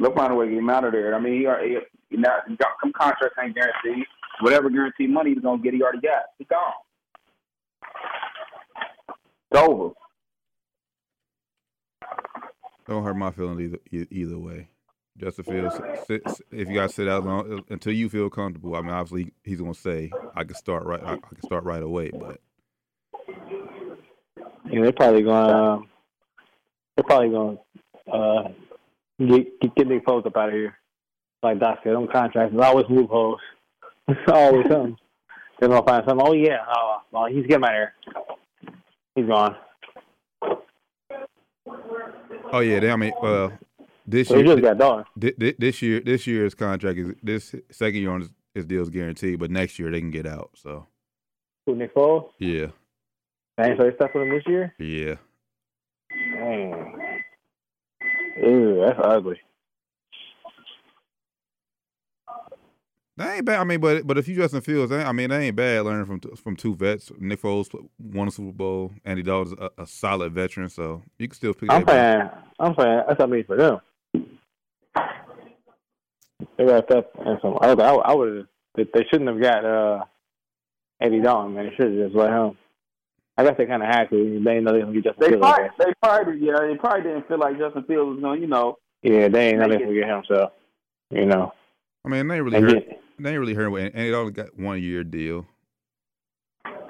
They'll 0.00 0.14
find 0.14 0.32
a 0.32 0.34
way 0.34 0.46
to 0.46 0.50
get 0.50 0.58
him 0.58 0.70
out 0.70 0.84
of 0.84 0.92
there. 0.92 1.14
I 1.14 1.20
mean, 1.20 1.40
he 1.40 1.46
already, 1.46 1.76
he, 2.08 2.16
not, 2.16 2.48
he 2.48 2.56
got 2.56 2.70
some 2.80 2.92
contracts 2.92 3.36
ain't 3.42 3.54
guaranteed. 3.54 4.06
Whatever 4.40 4.70
guaranteed 4.70 5.10
money 5.10 5.34
he's 5.34 5.42
gonna 5.42 5.62
get, 5.62 5.74
he 5.74 5.82
already 5.82 6.00
got. 6.00 6.22
He's 6.38 6.48
gone. 6.48 6.72
It's 9.50 9.60
over. 9.60 9.92
Don't 12.86 13.04
hurt 13.04 13.14
my 13.14 13.30
feelings 13.30 13.60
either 13.60 13.78
e- 13.92 14.08
either 14.10 14.38
way. 14.38 14.68
Justin 15.18 15.44
Fields, 15.44 15.80
sit, 16.06 16.22
if 16.50 16.68
you 16.68 16.74
guys 16.74 16.94
sit 16.94 17.06
out 17.06 17.24
long, 17.24 17.62
until 17.68 17.92
you 17.92 18.08
feel 18.08 18.30
comfortable. 18.30 18.74
I 18.74 18.80
mean, 18.80 18.90
obviously 18.90 19.34
he's 19.44 19.60
gonna 19.60 19.74
say 19.74 20.10
I 20.34 20.44
can 20.44 20.54
start 20.54 20.84
right. 20.84 21.02
I, 21.04 21.12
I 21.12 21.34
can 21.34 21.42
start 21.42 21.64
right 21.64 21.82
away, 21.82 22.10
but 22.10 22.40
Yeah, 24.70 24.82
they're 24.82 24.92
probably 24.92 25.22
going. 25.22 25.50
Um, 25.50 25.88
they're 26.96 27.04
probably 27.04 27.30
going 27.30 27.58
to 28.06 28.12
uh, 28.12 28.52
get 29.26 29.60
get, 29.60 29.74
get 29.76 29.86
Nick 29.88 30.04
Foles 30.04 30.26
up 30.26 30.36
out 30.36 30.48
of 30.48 30.54
here. 30.54 30.76
Like 31.42 31.58
Doc 31.58 31.78
said, 31.82 31.94
them 31.94 32.06
contracts 32.08 32.52
there's 32.54 32.66
always 32.66 32.86
loopholes. 32.88 33.40
It's 34.08 34.20
always 34.32 34.66
something. 34.68 34.96
They're 35.60 35.68
gonna 35.68 35.86
find 35.86 36.04
something. 36.06 36.26
Oh 36.26 36.32
yeah, 36.32 36.58
oh 36.74 36.98
well, 37.12 37.26
he's 37.26 37.46
getting 37.46 37.64
out 37.64 37.70
of 37.70 37.76
here. 37.76 37.94
He's 39.14 39.26
gone. 39.26 39.56
oh 42.52 42.60
yeah, 42.60 42.80
they, 42.80 42.90
I 42.90 42.96
mean, 42.96 43.12
well, 43.22 43.52
this 44.06 44.28
So 44.28 44.34
he 44.36 44.42
year 44.42 44.54
just 44.56 44.62
got 44.64 44.78
done. 44.78 45.04
Thi- 45.20 45.34
thi- 45.38 45.54
This 45.58 45.80
year, 45.82 46.00
this 46.00 46.26
year's 46.26 46.54
contract 46.54 46.98
is 46.98 47.14
this 47.22 47.54
second 47.70 48.00
year 48.00 48.10
on 48.10 48.20
his, 48.22 48.30
his 48.54 48.66
deal 48.66 48.82
is 48.82 48.90
guaranteed, 48.90 49.38
but 49.38 49.50
next 49.50 49.78
year 49.78 49.90
they 49.90 50.00
can 50.00 50.10
get 50.10 50.26
out. 50.26 50.50
So 50.54 50.86
Who 51.66 51.76
Nick 51.76 51.94
Foles? 51.94 52.30
yeah, 52.38 52.66
Dang, 53.58 53.76
so 53.76 53.84
they 53.84 53.94
stuck 53.94 54.12
with 54.14 54.24
him 54.24 54.30
this 54.30 54.42
year. 54.46 54.74
yeah. 54.78 55.14
Dang. 56.34 56.96
Ew, 58.42 58.80
that's 58.80 58.98
ugly. 59.02 59.40
That 63.16 63.36
ain't 63.36 63.44
bad. 63.44 63.60
I 63.60 63.64
mean, 63.64 63.80
but 63.80 64.06
but 64.06 64.16
if 64.16 64.28
you 64.28 64.34
Justin 64.34 64.62
Fields, 64.62 64.90
I 64.90 65.12
mean, 65.12 65.28
that 65.28 65.40
ain't 65.40 65.54
bad 65.54 65.84
learning 65.84 66.06
from 66.06 66.20
from 66.36 66.56
two 66.56 66.74
vets. 66.74 67.12
Nick 67.18 67.42
Foles 67.42 67.68
won 67.98 68.28
a 68.28 68.30
Super 68.30 68.52
Bowl. 68.52 68.92
Andy 69.04 69.22
Dalton's 69.22 69.52
a, 69.60 69.70
a 69.82 69.86
solid 69.86 70.32
veteran, 70.32 70.70
so 70.70 71.02
you 71.18 71.28
can 71.28 71.36
still 71.36 71.52
pick. 71.52 71.70
I'm 71.70 71.86
saying, 71.86 72.30
I'm 72.58 72.74
saying 72.78 73.02
that's 73.06 73.18
what 73.18 73.22
I 73.22 73.26
mean 73.26 73.44
for 73.44 73.56
them. 73.56 73.80
They 76.56 76.64
wrapped 76.64 76.92
up 76.92 77.10
and 77.18 77.38
some. 77.42 77.58
I, 77.60 77.72
I, 77.72 77.94
I 77.94 78.14
would. 78.14 78.48
They 78.74 79.04
shouldn't 79.10 79.28
have 79.28 79.42
got 79.42 79.66
uh, 79.66 80.04
Eddie 81.02 81.20
Dalton, 81.20 81.54
man. 81.54 81.66
They 81.66 81.74
should 81.76 81.92
have 81.92 82.06
just 82.06 82.16
let 82.16 82.30
him. 82.30 82.56
I 83.36 83.44
guess 83.44 83.54
they 83.56 83.66
kind 83.66 83.82
of 83.82 83.88
had 83.88 84.10
to. 84.10 84.16
They 84.16 84.38
didn't 84.38 84.64
know 84.64 84.72
they 84.72 84.78
were 84.78 84.84
going 84.84 84.94
to 84.94 85.00
get 85.02 85.10
Justin 85.10 85.22
They 85.22 85.28
Fields. 85.38 85.40
probably, 85.40 85.68
they 85.78 85.92
probably, 86.02 86.46
yeah, 86.46 86.58
they 86.68 86.76
probably 86.76 87.02
didn't 87.02 87.28
feel 87.28 87.38
like 87.38 87.58
Justin 87.58 87.84
Fields 87.84 88.10
was 88.14 88.20
going, 88.20 88.36
to 88.36 88.40
you 88.42 88.46
know. 88.48 88.78
Yeah, 89.02 89.28
they 89.28 89.48
ain't 89.50 89.58
know 89.60 89.68
they 89.68 89.78
Make 89.78 89.86
were 89.86 89.94
going 89.94 89.94
to 89.94 90.00
get 90.00 90.08
him. 90.10 90.22
So, 90.28 90.52
you 91.10 91.26
know. 91.26 91.52
I 92.04 92.08
mean, 92.08 92.28
they 92.28 92.40
really 92.40 92.56
And 92.58 92.66
hurt. 92.66 92.88
get, 92.88 93.00
They 93.18 93.30
ain't 93.30 93.40
really 93.40 93.54
hurt. 93.54 93.72
And 93.74 93.94
it 93.96 94.12
only 94.12 94.32
got 94.32 94.58
one 94.58 94.82
year 94.82 95.04
deal. 95.04 95.46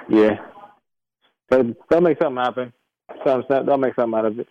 yeah. 0.09 0.37
But 1.49 1.67
they'll 1.89 2.01
make 2.01 2.19
something 2.21 2.43
happen. 2.43 2.73
Something, 3.27 3.67
they'll 3.67 3.77
make 3.79 3.95
something 3.95 4.19
out 4.19 4.25
of 4.27 4.39
it. 4.41 4.49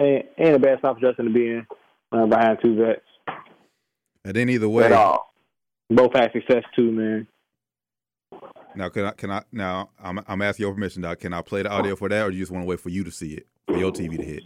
Ain't, 0.00 0.26
ain't 0.38 0.56
a 0.56 0.58
bad 0.58 0.78
spot 0.78 0.96
for 0.96 1.00
Justin 1.08 1.26
to 1.26 1.32
be 1.32 1.48
in 1.48 1.66
uh, 2.12 2.26
behind 2.26 2.58
two 2.62 2.76
vets. 2.76 3.00
And 4.24 4.34
then 4.34 4.48
either 4.48 4.68
way, 4.68 4.84
At 4.84 4.92
all. 4.92 5.32
Both 5.90 6.14
had 6.14 6.30
success 6.32 6.62
too, 6.76 6.90
man. 6.92 7.26
Now 8.74 8.88
can 8.88 9.04
I 9.04 9.10
can 9.12 9.30
I 9.30 9.42
now 9.52 9.90
I'm 10.02 10.20
I'm 10.26 10.42
asking 10.42 10.64
your 10.64 10.74
permission 10.74 11.02
now. 11.02 11.14
Can 11.14 11.32
I 11.32 11.42
play 11.42 11.62
the 11.62 11.70
audio 11.70 11.96
for 11.96 12.08
that, 12.08 12.26
or 12.26 12.30
do 12.30 12.36
you 12.36 12.42
just 12.42 12.52
want 12.52 12.64
to 12.64 12.68
wait 12.68 12.80
for 12.80 12.88
you 12.88 13.04
to 13.04 13.10
see 13.10 13.34
it 13.34 13.46
for 13.66 13.76
your 13.76 13.92
TV 13.92 14.16
to 14.16 14.24
hit? 14.24 14.42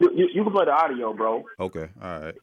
You, 0.00 0.10
you, 0.14 0.28
you 0.32 0.44
can 0.44 0.52
play 0.52 0.64
the 0.64 0.72
audio, 0.72 1.12
bro. 1.12 1.44
Okay, 1.58 1.88
all 2.00 2.20
right. 2.20 2.34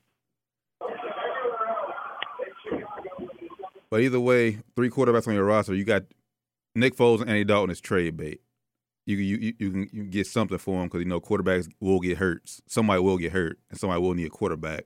But 3.89 4.01
either 4.01 4.19
way, 4.19 4.59
three 4.75 4.89
quarterbacks 4.89 5.27
on 5.27 5.35
your 5.35 5.45
roster, 5.45 5.73
you 5.73 5.85
got 5.85 6.03
Nick 6.73 6.97
Foles 6.97 7.21
and 7.21 7.29
Andy 7.29 7.45
Dalton 7.45 7.69
is 7.69 7.79
trade 7.79 8.17
bait. 8.17 8.41
You 9.05 9.17
can 9.17 9.25
you, 9.25 9.37
you, 9.37 9.53
you 9.59 9.71
can 9.71 9.81
you 9.81 10.01
can 10.01 10.09
get 10.09 10.27
something 10.27 10.57
for 10.57 10.79
them 10.79 10.87
because 10.87 10.99
you 10.99 11.05
know 11.05 11.21
quarterbacks 11.21 11.69
will 11.79 11.99
get 11.99 12.17
hurt. 12.17 12.41
Somebody 12.67 13.01
will 13.01 13.17
get 13.17 13.31
hurt, 13.31 13.59
and 13.69 13.79
somebody 13.79 14.01
will 14.01 14.15
need 14.15 14.27
a 14.27 14.29
quarterback. 14.29 14.85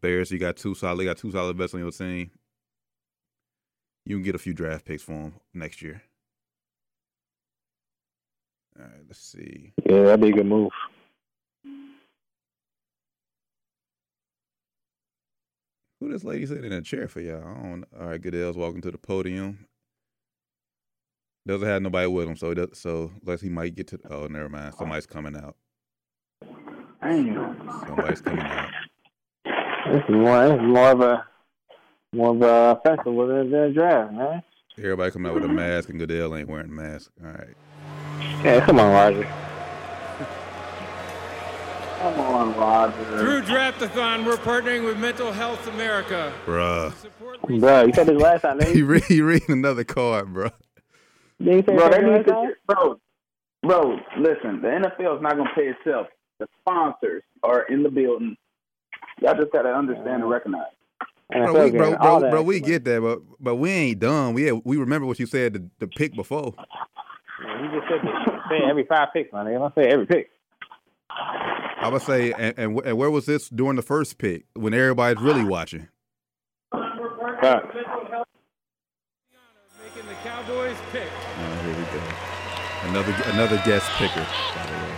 Bears, 0.00 0.30
you 0.30 0.38
got 0.38 0.56
two 0.56 0.74
solid. 0.74 0.98
They 0.98 1.04
got 1.04 1.18
two 1.18 1.32
solid 1.32 1.56
vets 1.56 1.74
on 1.74 1.80
your 1.80 1.90
team. 1.90 2.30
You 4.04 4.16
can 4.16 4.24
get 4.24 4.34
a 4.34 4.38
few 4.38 4.54
draft 4.54 4.84
picks 4.84 5.02
for 5.02 5.12
them 5.12 5.34
next 5.54 5.82
year. 5.82 6.02
All 8.78 8.84
right, 8.84 9.02
let's 9.06 9.20
see. 9.20 9.72
Yeah, 9.84 10.02
that'd 10.04 10.20
be 10.20 10.28
a 10.28 10.32
good 10.32 10.46
move. 10.46 10.70
Who 16.00 16.10
this 16.10 16.24
lady 16.24 16.46
sitting 16.46 16.64
in 16.64 16.72
a 16.72 16.80
chair 16.80 17.08
for 17.08 17.20
y'all? 17.20 17.42
I 17.42 17.62
don't. 17.62 17.84
All 17.98 18.06
right, 18.06 18.20
Goodell's 18.20 18.56
walking 18.56 18.80
to 18.82 18.90
the 18.90 18.96
podium. 18.96 19.66
Doesn't 21.46 21.68
have 21.68 21.82
nobody 21.82 22.06
with 22.06 22.28
him, 22.28 22.36
so 22.36 22.48
he 22.48 22.54
does, 22.54 22.78
so 22.78 23.10
unless 23.22 23.42
he 23.42 23.50
might 23.50 23.74
get 23.74 23.88
to. 23.88 23.98
Oh, 24.08 24.26
never 24.26 24.48
mind. 24.48 24.74
Somebody's 24.78 25.06
coming 25.06 25.36
out. 25.36 25.56
Damn. 27.02 27.68
Somebody's 27.86 28.20
coming 28.22 28.40
out. 28.44 28.70
This 29.92 30.02
is 30.08 30.14
more, 30.14 30.48
this 30.48 30.58
is 30.58 30.66
more 30.66 30.90
of 30.90 31.00
a 31.00 31.26
more 32.12 32.34
of 32.34 32.42
a 32.42 32.80
festival 32.82 33.26
than 33.26 33.50
than 33.50 33.60
a 33.60 33.72
draft, 33.72 34.12
man. 34.12 34.42
Everybody 34.78 35.10
coming 35.10 35.30
out 35.30 35.34
with 35.34 35.44
a 35.44 35.48
mask, 35.48 35.88
and 35.90 35.98
Goodell 35.98 36.34
ain't 36.36 36.48
wearing 36.48 36.68
a 36.68 36.72
mask. 36.72 37.10
All 37.22 37.30
right. 37.30 37.54
Yeah, 38.44 38.64
come 38.64 38.78
on, 38.80 38.92
Roger. 38.92 39.28
Come 42.00 42.18
on, 42.18 42.56
Roger. 42.56 43.18
Through 43.18 43.42
Draftathon, 43.42 44.24
we're 44.24 44.38
partnering 44.38 44.86
with 44.86 44.96
Mental 44.96 45.32
Health 45.32 45.66
America. 45.66 46.32
Bruh. 46.46 46.94
Support 46.94 47.42
Bro, 47.42 47.84
you 47.84 47.92
said 47.92 48.06
this 48.06 48.18
last 48.18 48.40
time, 48.40 48.56
didn't 48.58 48.72
He, 48.72 48.78
you? 48.78 48.86
re- 48.86 49.20
reading 49.20 49.50
another 49.50 49.84
card, 49.84 50.28
bruh. 50.28 50.50
Didn't 51.38 51.56
you 51.56 51.62
say 51.68 51.76
Bro, 51.76 51.88
this 51.90 51.98
they 51.98 52.02
need 52.06 52.24
to, 52.24 52.52
bro, 52.66 53.00
bro, 53.62 53.98
listen, 54.16 54.62
the 54.62 54.68
NFL 54.68 55.16
is 55.16 55.22
not 55.22 55.36
going 55.36 55.48
to 55.48 55.54
pay 55.54 55.68
itself. 55.68 56.06
The 56.38 56.46
sponsors 56.62 57.22
are 57.42 57.64
in 57.64 57.82
the 57.82 57.90
building. 57.90 58.34
Y'all 59.20 59.34
just 59.34 59.52
got 59.52 59.62
to 59.62 59.74
understand 59.74 60.22
and 60.22 60.30
recognize. 60.30 60.72
Bro, 61.30 61.54
NFL 61.54 61.64
we, 61.64 61.78
bro, 61.78 61.90
game, 61.90 61.98
all 62.00 62.18
bro, 62.18 62.20
that. 62.20 62.30
bro, 62.30 62.42
we 62.42 62.60
get 62.60 62.84
that, 62.84 63.00
but 63.00 63.20
but 63.38 63.56
we 63.56 63.70
ain't 63.70 63.98
done. 64.00 64.34
We 64.34 64.44
had, 64.44 64.60
we 64.64 64.76
remember 64.76 65.06
what 65.06 65.18
you 65.18 65.26
said 65.26 65.52
the, 65.54 65.68
the 65.78 65.86
pick 65.86 66.14
before. 66.14 66.54
Yeah, 66.56 67.62
You 67.62 67.80
just 67.80 67.88
said 67.88 68.00
that. 68.02 68.42
Say 68.50 68.58
every 68.68 68.84
five 68.84 69.08
picks, 69.12 69.32
man. 69.32 69.46
I'm 69.46 69.72
say 69.76 69.88
every 69.88 70.06
pick. 70.06 70.30
I 71.82 71.88
would 71.88 72.02
say, 72.02 72.32
and, 72.32 72.58
and, 72.58 72.80
and 72.84 72.98
where 72.98 73.10
was 73.10 73.26
this 73.26 73.48
during 73.48 73.76
the 73.76 73.82
first 73.82 74.18
pick 74.18 74.44
when 74.54 74.74
everybody's 74.74 75.22
really 75.22 75.44
watching? 75.44 75.88
Facts. 77.40 77.74
making 79.82 80.08
the 80.08 80.14
Cowboys 80.22 80.76
pick. 80.92 81.08
Oh, 81.38 81.54
here 81.64 81.76
we 81.76 81.84
go. 81.84 82.02
Another 82.90 83.14
another 83.32 83.56
guest 83.64 83.86
picker. 83.96 84.20
by 84.20 84.66
the 84.66 84.72
way. 84.72 84.94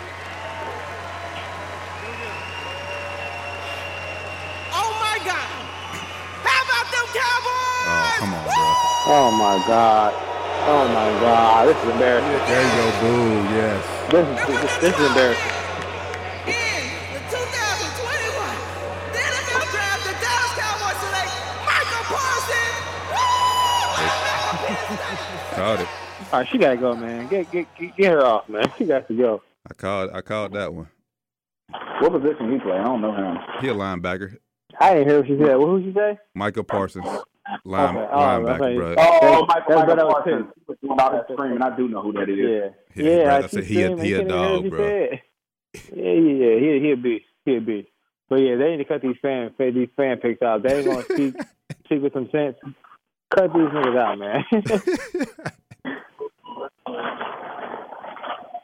Oh 4.74 4.90
my 5.00 5.18
God! 5.24 5.50
How 6.42 6.60
about 6.64 6.86
them 6.90 7.06
Cowboys? 7.14 7.86
Oh, 7.86 8.11
come 8.22 8.34
on, 8.34 8.44
bro. 8.44 8.54
Oh 9.10 9.34
my 9.34 9.58
god. 9.66 10.14
Oh 10.70 10.86
my 10.86 11.10
god. 11.18 11.66
This 11.66 11.76
is 11.82 11.90
embarrassing. 11.90 12.30
There 12.46 12.62
you 12.62 12.70
go, 12.78 12.86
boo. 13.02 13.42
Yes. 13.50 13.82
This 14.12 14.22
is 14.22 14.38
this, 14.46 14.70
this 14.78 14.94
is 14.94 15.06
embarrassing. 15.10 15.50
In 16.46 16.86
the 17.10 17.18
2021, 17.26 18.46
NFL 19.10 19.66
draft, 19.74 20.06
the 20.06 20.14
Dallas 20.22 20.54
Cowboys 20.54 20.98
select 21.02 21.34
Micah 21.66 22.02
Parsons. 22.14 22.78
Woo! 23.98 25.58
Called 25.58 25.80
it. 25.80 25.90
All 26.32 26.38
right, 26.38 26.48
she 26.48 26.58
gotta 26.58 26.76
go, 26.76 26.94
man. 26.94 27.26
Get 27.26 27.50
get 27.50 27.66
get, 27.76 27.96
get 27.96 28.12
her 28.12 28.24
off, 28.24 28.48
man. 28.48 28.70
She 28.78 28.84
got 28.84 29.08
to 29.08 29.14
go. 29.14 29.42
I 29.68 29.74
called. 29.74 30.10
I 30.14 30.20
called 30.20 30.52
that 30.52 30.72
one. 30.72 30.88
What 31.98 32.12
position 32.12 32.52
he 32.52 32.60
play? 32.60 32.78
I 32.78 32.84
don't 32.84 33.00
know 33.00 33.14
him. 33.14 33.38
He 33.60 33.66
a 33.68 33.74
linebacker. 33.74 34.36
I 34.78 34.94
didn't 34.94 35.08
hear 35.08 35.18
what 35.18 35.26
she 35.26 35.36
said. 35.38 35.56
What 35.56 35.66
who 35.66 35.82
she 35.82 35.92
say? 35.92 36.18
Micah 36.34 36.64
Parsons, 36.64 37.06
line, 37.64 37.96
Okay. 37.96 38.08
Oh, 38.12 38.18
linebacker, 38.18 38.60
okay. 38.60 38.76
bro. 38.76 38.90
Oh, 38.90 38.94
That's- 38.94 39.48
Michael, 39.48 39.48
that's 39.48 39.68
what 39.68 39.78
I 39.78 39.84
Michael 39.86 40.06
was 40.06 40.14
Parsons. 40.24 40.46
He 40.56 40.62
was 40.68 40.78
doing 40.82 41.00
all 41.00 41.10
that 41.12 41.24
screaming. 41.32 41.62
I 41.62 41.76
do 41.76 41.88
know 41.88 42.02
who 42.02 42.12
that 42.14 42.28
is. 42.28 42.38
Yeah. 42.38 42.68
Yeah, 43.04 43.10
Yeah, 43.16 43.24
bro, 43.24 43.34
I 43.34 43.38
I 43.38 43.46
said 43.46 43.64
he 43.64 43.82
a- 43.82 43.84
he 43.84 43.84
a 43.84 43.88
Couldn't 43.88 44.06
even 44.06 44.06
hear 44.06 44.22
what 44.22 44.28
dog, 44.62 44.70
bro. 44.70 44.78
said. 44.88 45.20
Yeah, 45.96 46.12
yeah, 46.12 46.44
yeah. 46.44 46.56
He 46.60 46.66
he 46.80 46.90
a 46.92 46.96
beast. 46.96 47.24
He 47.46 47.56
a 47.56 47.60
beast. 47.60 47.88
But 48.28 48.40
yeah, 48.40 48.56
they 48.56 48.70
need 48.72 48.76
to 48.78 48.84
cut 48.84 49.00
these 49.02 49.16
fan 49.22 49.50
these 49.58 49.88
fan 49.96 50.18
picks 50.18 50.42
out. 50.42 50.62
They 50.62 50.78
ain't 50.80 50.86
gonna 50.86 51.02
speak 51.04 51.34
speak 51.86 52.02
with 52.02 52.12
some 52.12 52.28
sense. 52.30 52.56
Cut 53.34 53.52
these 53.54 53.62
niggas 53.62 53.98
out, 53.98 54.18
man. 54.18 54.44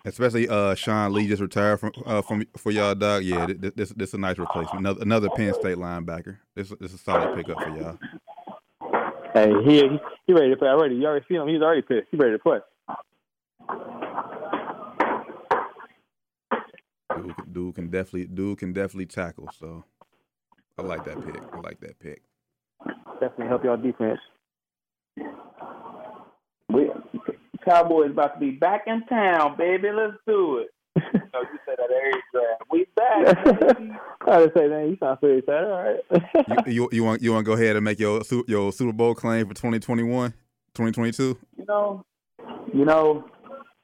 Especially 0.04 0.48
uh, 0.48 0.74
Sean 0.74 1.12
Lee 1.12 1.26
just 1.28 1.42
retired 1.42 1.80
from 1.80 1.92
uh, 2.06 2.22
from 2.22 2.46
for 2.56 2.70
y'all, 2.72 2.94
dog. 2.94 3.24
Yeah, 3.24 3.46
th- 3.46 3.60
th- 3.60 3.74
this 3.74 3.90
this 3.90 4.08
is 4.10 4.14
a 4.14 4.18
nice 4.18 4.38
replacement. 4.38 4.80
Another 4.80 5.02
another 5.02 5.28
Penn 5.30 5.52
State 5.54 5.76
linebacker. 5.76 6.38
This 6.54 6.70
this 6.80 6.92
is 6.94 7.00
a 7.00 7.02
solid 7.02 7.34
pickup 7.36 7.60
for 7.62 7.68
y'all. 7.70 7.98
Hey, 9.38 9.52
he, 9.64 9.98
he 10.26 10.32
ready 10.32 10.50
to 10.50 10.56
play 10.56 10.68
already. 10.68 10.96
You 10.96 11.06
already 11.06 11.24
see 11.28 11.34
him. 11.34 11.48
He's 11.48 11.62
already 11.62 11.82
pissed. 11.82 12.08
He 12.10 12.16
ready 12.16 12.32
to 12.32 12.38
play. 12.38 12.58
Dude, 17.16 17.36
can- 17.36 17.52
dude 17.52 17.74
can 17.74 17.88
definitely 17.88 18.26
dude 18.26 18.58
can 18.58 18.72
definitely 18.72 19.06
tackle. 19.06 19.48
So 19.58 19.84
I 20.78 20.82
like 20.82 21.04
that 21.04 21.24
pick. 21.24 21.42
I 21.52 21.60
like 21.60 21.80
that 21.80 21.98
pick. 21.98 22.22
Definitely 23.20 23.48
help 23.48 23.64
y'all 23.64 23.76
defense. 23.76 24.20
We, 26.70 26.90
Cowboys 27.64 28.10
about 28.12 28.34
to 28.34 28.40
be 28.40 28.50
back 28.52 28.84
in 28.86 29.04
town, 29.06 29.56
baby. 29.56 29.88
Let's 29.90 30.16
do 30.26 30.58
it. 30.58 30.68
No, 31.38 31.48
you 31.52 31.58
said 31.64 31.76
that 31.78 31.90
every 31.90 32.22
draft. 32.32 32.60
Uh, 32.60 32.64
we 32.70 32.86
back. 32.96 33.98
I 34.28 34.44
just 34.44 34.56
say, 34.56 34.68
man, 34.68 34.90
you 34.90 34.96
sound 35.00 35.18
so 35.20 35.26
excited. 35.28 35.70
All 35.70 35.82
right. 35.82 36.66
You, 36.66 36.72
you 36.72 36.88
you 36.92 37.04
want 37.04 37.22
you 37.22 37.32
want 37.32 37.44
to 37.44 37.50
go 37.50 37.60
ahead 37.60 37.76
and 37.76 37.84
make 37.84 37.98
your 37.98 38.22
your 38.46 38.72
Super 38.72 38.92
Bowl 38.92 39.14
claim 39.14 39.46
for 39.46 39.54
2021, 39.54 40.32
2022? 40.74 41.38
you 41.56 41.64
know, 41.66 42.04
you 42.72 42.84
know, 42.84 43.24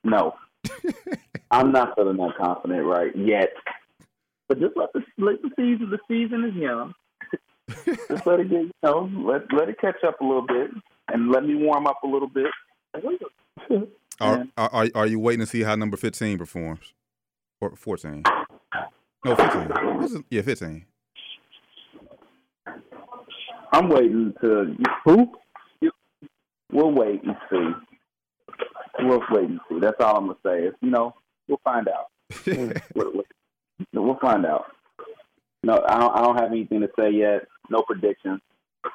no. 0.03 0.35
I'm 1.51 1.73
not 1.73 1.95
feeling 1.95 2.17
that 2.17 2.33
confident 2.39 2.85
right 2.85 3.15
yet. 3.17 3.51
But 4.49 4.61
just 4.61 4.77
let 4.77 4.93
the 4.93 5.03
let 5.19 5.41
the 5.43 5.51
season 5.57 5.91
the 5.91 5.99
season 6.09 6.45
is 6.45 6.55
young. 6.55 6.95
just 8.09 8.27
let 8.27 8.41
it 8.41 8.51
get 8.51 8.63
you 8.63 8.71
know, 8.83 9.11
let 9.15 9.53
let 9.53 9.69
it 9.69 9.81
catch 9.81 10.03
up 10.07 10.21
a 10.21 10.25
little 10.25 10.47
bit 10.47 10.71
and 11.09 11.31
let 11.31 11.45
me 11.45 11.55
warm 11.55 11.87
up 11.87 12.03
a 12.03 12.07
little 12.07 12.29
bit. 12.29 12.51
Are, 14.21 14.47
are 14.57 14.71
are 14.73 14.89
are 14.95 15.07
you 15.07 15.19
waiting 15.19 15.41
to 15.41 15.47
see 15.47 15.63
how 15.63 15.75
number 15.75 15.97
15 15.97 16.39
performs? 16.39 16.93
Or 17.65 17.75
14? 17.77 18.23
No, 19.25 19.35
15. 19.37 19.61
What's 19.97 20.13
it? 20.15 20.25
Yeah, 20.29 20.43
15. 20.43 20.85
I'm 23.73 23.89
waiting 23.89 24.35
to 24.43 24.77
Who? 25.07 25.33
we'll 26.71 26.91
wait 26.93 27.23
and 27.25 27.35
see. 27.51 27.71
We'll 29.01 29.23
wait 29.31 29.49
and 29.49 29.61
see. 29.71 29.81
That's 29.81 29.99
all 30.01 30.19
I'm 30.19 30.27
gonna 30.27 30.39
say. 30.45 30.65
Is 30.67 30.75
you 30.83 30.91
know, 30.91 31.15
we'll 31.49 31.61
find 31.65 31.89
out. 31.89 32.09
we'll, 32.95 33.13
we'll- 33.95 34.19
find 34.21 34.45
out. 34.47 34.67
No, 35.63 35.83
I 35.89 35.99
don't, 35.99 36.17
I 36.17 36.23
don't 36.23 36.39
have 36.39 36.53
anything 36.53 36.81
to 36.83 36.91
say 36.99 37.11
yet. 37.11 37.47
No 37.71 37.81
predictions. 37.83 38.41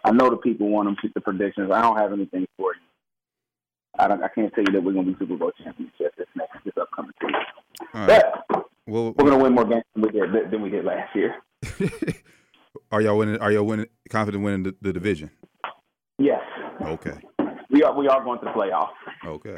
I 0.06 0.12
know 0.12 0.30
the 0.30 0.38
people 0.38 0.70
want 0.70 0.88
them 0.88 0.96
to 1.02 1.10
the 1.16 1.22
predictions. 1.22 1.72
I 1.72 1.82
don't 1.82 1.98
have 1.98 2.14
anything 2.14 2.46
for 2.56 2.74
you. 2.76 2.82
I 3.98 4.08
don't. 4.08 4.24
I 4.24 4.28
can't 4.28 4.54
tell 4.54 4.64
you 4.64 4.72
that 4.74 4.84
we're 4.84 4.94
gonna 4.94 5.12
be 5.12 5.16
Super 5.20 5.36
Bowl 5.38 5.52
champions 5.64 5.92
yet 6.00 6.12
this 6.18 6.28
next 6.36 6.64
this 6.64 6.74
upcoming 6.80 7.12
season. 7.20 7.36
All 7.94 8.08
right. 8.08 8.24
But 8.50 8.66
Well, 8.88 9.14
we're 9.18 9.30
gonna 9.32 9.44
win 9.44 9.54
more 9.54 9.66
games 9.66 9.84
than 9.94 10.04
we 10.04 10.10
did 10.12 10.52
than 10.52 10.62
we 10.62 10.70
did 10.70 10.86
last 10.86 11.16
year. 11.16 11.36
Are 12.92 13.02
y'all 13.02 13.18
winning? 13.18 13.38
Are 13.38 13.52
y'all 13.52 13.66
winning? 13.66 13.88
Confident 14.10 14.44
winning 14.44 14.64
the, 14.64 14.76
the 14.82 14.94
division? 14.94 15.30
Yes, 16.18 16.42
Okay. 16.82 17.18
we 17.70 17.84
are. 17.84 17.94
We 17.96 18.08
are 18.08 18.24
going 18.24 18.40
to 18.40 18.46
the 18.46 18.52
playoffs. 18.52 18.90
Okay. 19.26 19.56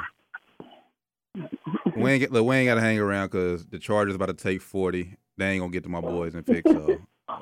we 1.95 2.11
ain't 2.11 2.19
get 2.19 2.31
look, 2.31 2.45
we 2.45 2.55
ain't 2.55 2.67
got 2.67 2.75
to 2.75 2.81
hang 2.81 2.99
around 2.99 3.27
because 3.27 3.65
the 3.67 3.79
Chargers 3.79 4.15
about 4.15 4.27
to 4.27 4.33
take 4.33 4.61
forty. 4.61 5.15
They 5.37 5.51
ain't 5.51 5.61
gonna 5.61 5.71
get 5.71 5.83
to 5.83 5.89
my 5.89 6.01
boys 6.01 6.35
and 6.35 6.45
pick. 6.45 6.67
So 6.67 6.97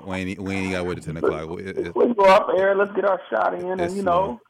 we 0.05 0.15
ain't 0.15 0.39
we 0.39 0.53
ain't 0.55 0.71
got 0.71 0.79
to 0.79 0.83
wait 0.85 0.95
till 1.01 1.03
ten 1.13 1.17
o'clock. 1.17 1.59
It- 1.59 1.77
it- 1.77 1.95
Let's 1.95 2.13
go 2.13 2.25
up 2.25 2.47
there. 2.55 2.75
Let's 2.75 2.91
get 2.93 3.05
our 3.05 3.19
shot 3.29 3.55
in, 3.55 3.79
and 3.79 3.95
you 3.95 4.03
know. 4.03 4.33
Uh, 4.33 4.45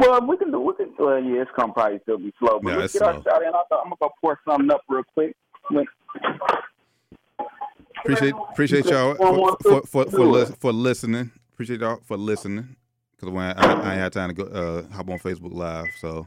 Well, 0.00 0.26
we 0.26 0.36
can 0.36 0.50
do. 0.50 0.60
We 0.60 0.74
can. 0.74 0.92
Well, 0.98 1.22
yeah, 1.22 1.42
it's 1.42 1.50
gonna 1.56 1.72
probably 1.72 2.00
still 2.02 2.18
be 2.18 2.32
slow, 2.38 2.60
but 2.60 2.70
Yeah, 2.70 2.76
let's 2.78 2.94
it's 2.94 3.02
get 3.04 3.08
our 3.08 3.22
slow. 3.22 3.32
shot 3.32 3.42
in. 3.42 3.48
I 3.48 3.62
thought 3.68 3.82
I'm 3.84 3.92
gonna 4.00 4.12
pour 4.20 4.40
something 4.48 4.70
up 4.70 4.82
real 4.88 5.02
quick. 5.14 5.36
Appreciate 7.98 8.34
appreciate 8.50 8.84
y'all 8.86 9.14
One, 9.14 9.40
one, 9.40 9.56
for 9.62 9.80
for 9.82 10.04
for, 10.04 10.10
for, 10.10 10.44
do 10.46 10.54
for 10.60 10.72
listening. 10.72 11.30
Appreciate 11.52 11.80
y'all 11.80 12.00
for 12.04 12.16
listening 12.16 12.76
because 13.12 13.32
when 13.32 13.44
I, 13.44 13.52
I 13.52 13.72
ain't 13.92 14.00
had 14.00 14.12
time 14.12 14.34
to 14.34 14.34
go 14.34 14.44
uh, 14.44 14.82
hop 14.94 15.08
on 15.08 15.18
Facebook 15.18 15.54
Live. 15.54 15.86
So 16.00 16.26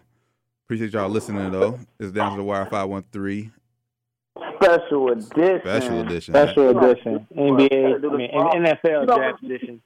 appreciate 0.66 0.94
y'all 0.94 1.10
listening 1.10 1.52
though. 1.52 1.80
It's 2.00 2.12
down 2.12 2.32
to 2.32 2.38
the 2.38 2.44
wire 2.44 2.66
five 2.66 2.90
one 2.90 3.04
three 3.12 3.52
Special 4.64 5.12
edition. 5.12 5.60
special 5.62 6.02
edition. 6.02 6.34
Special 6.34 6.70
edition. 6.78 7.28
NBA, 7.36 8.12
I 8.12 8.16
mean. 8.16 8.32
NFL 8.66 9.06
draft 9.06 9.44
edition. 9.44 9.82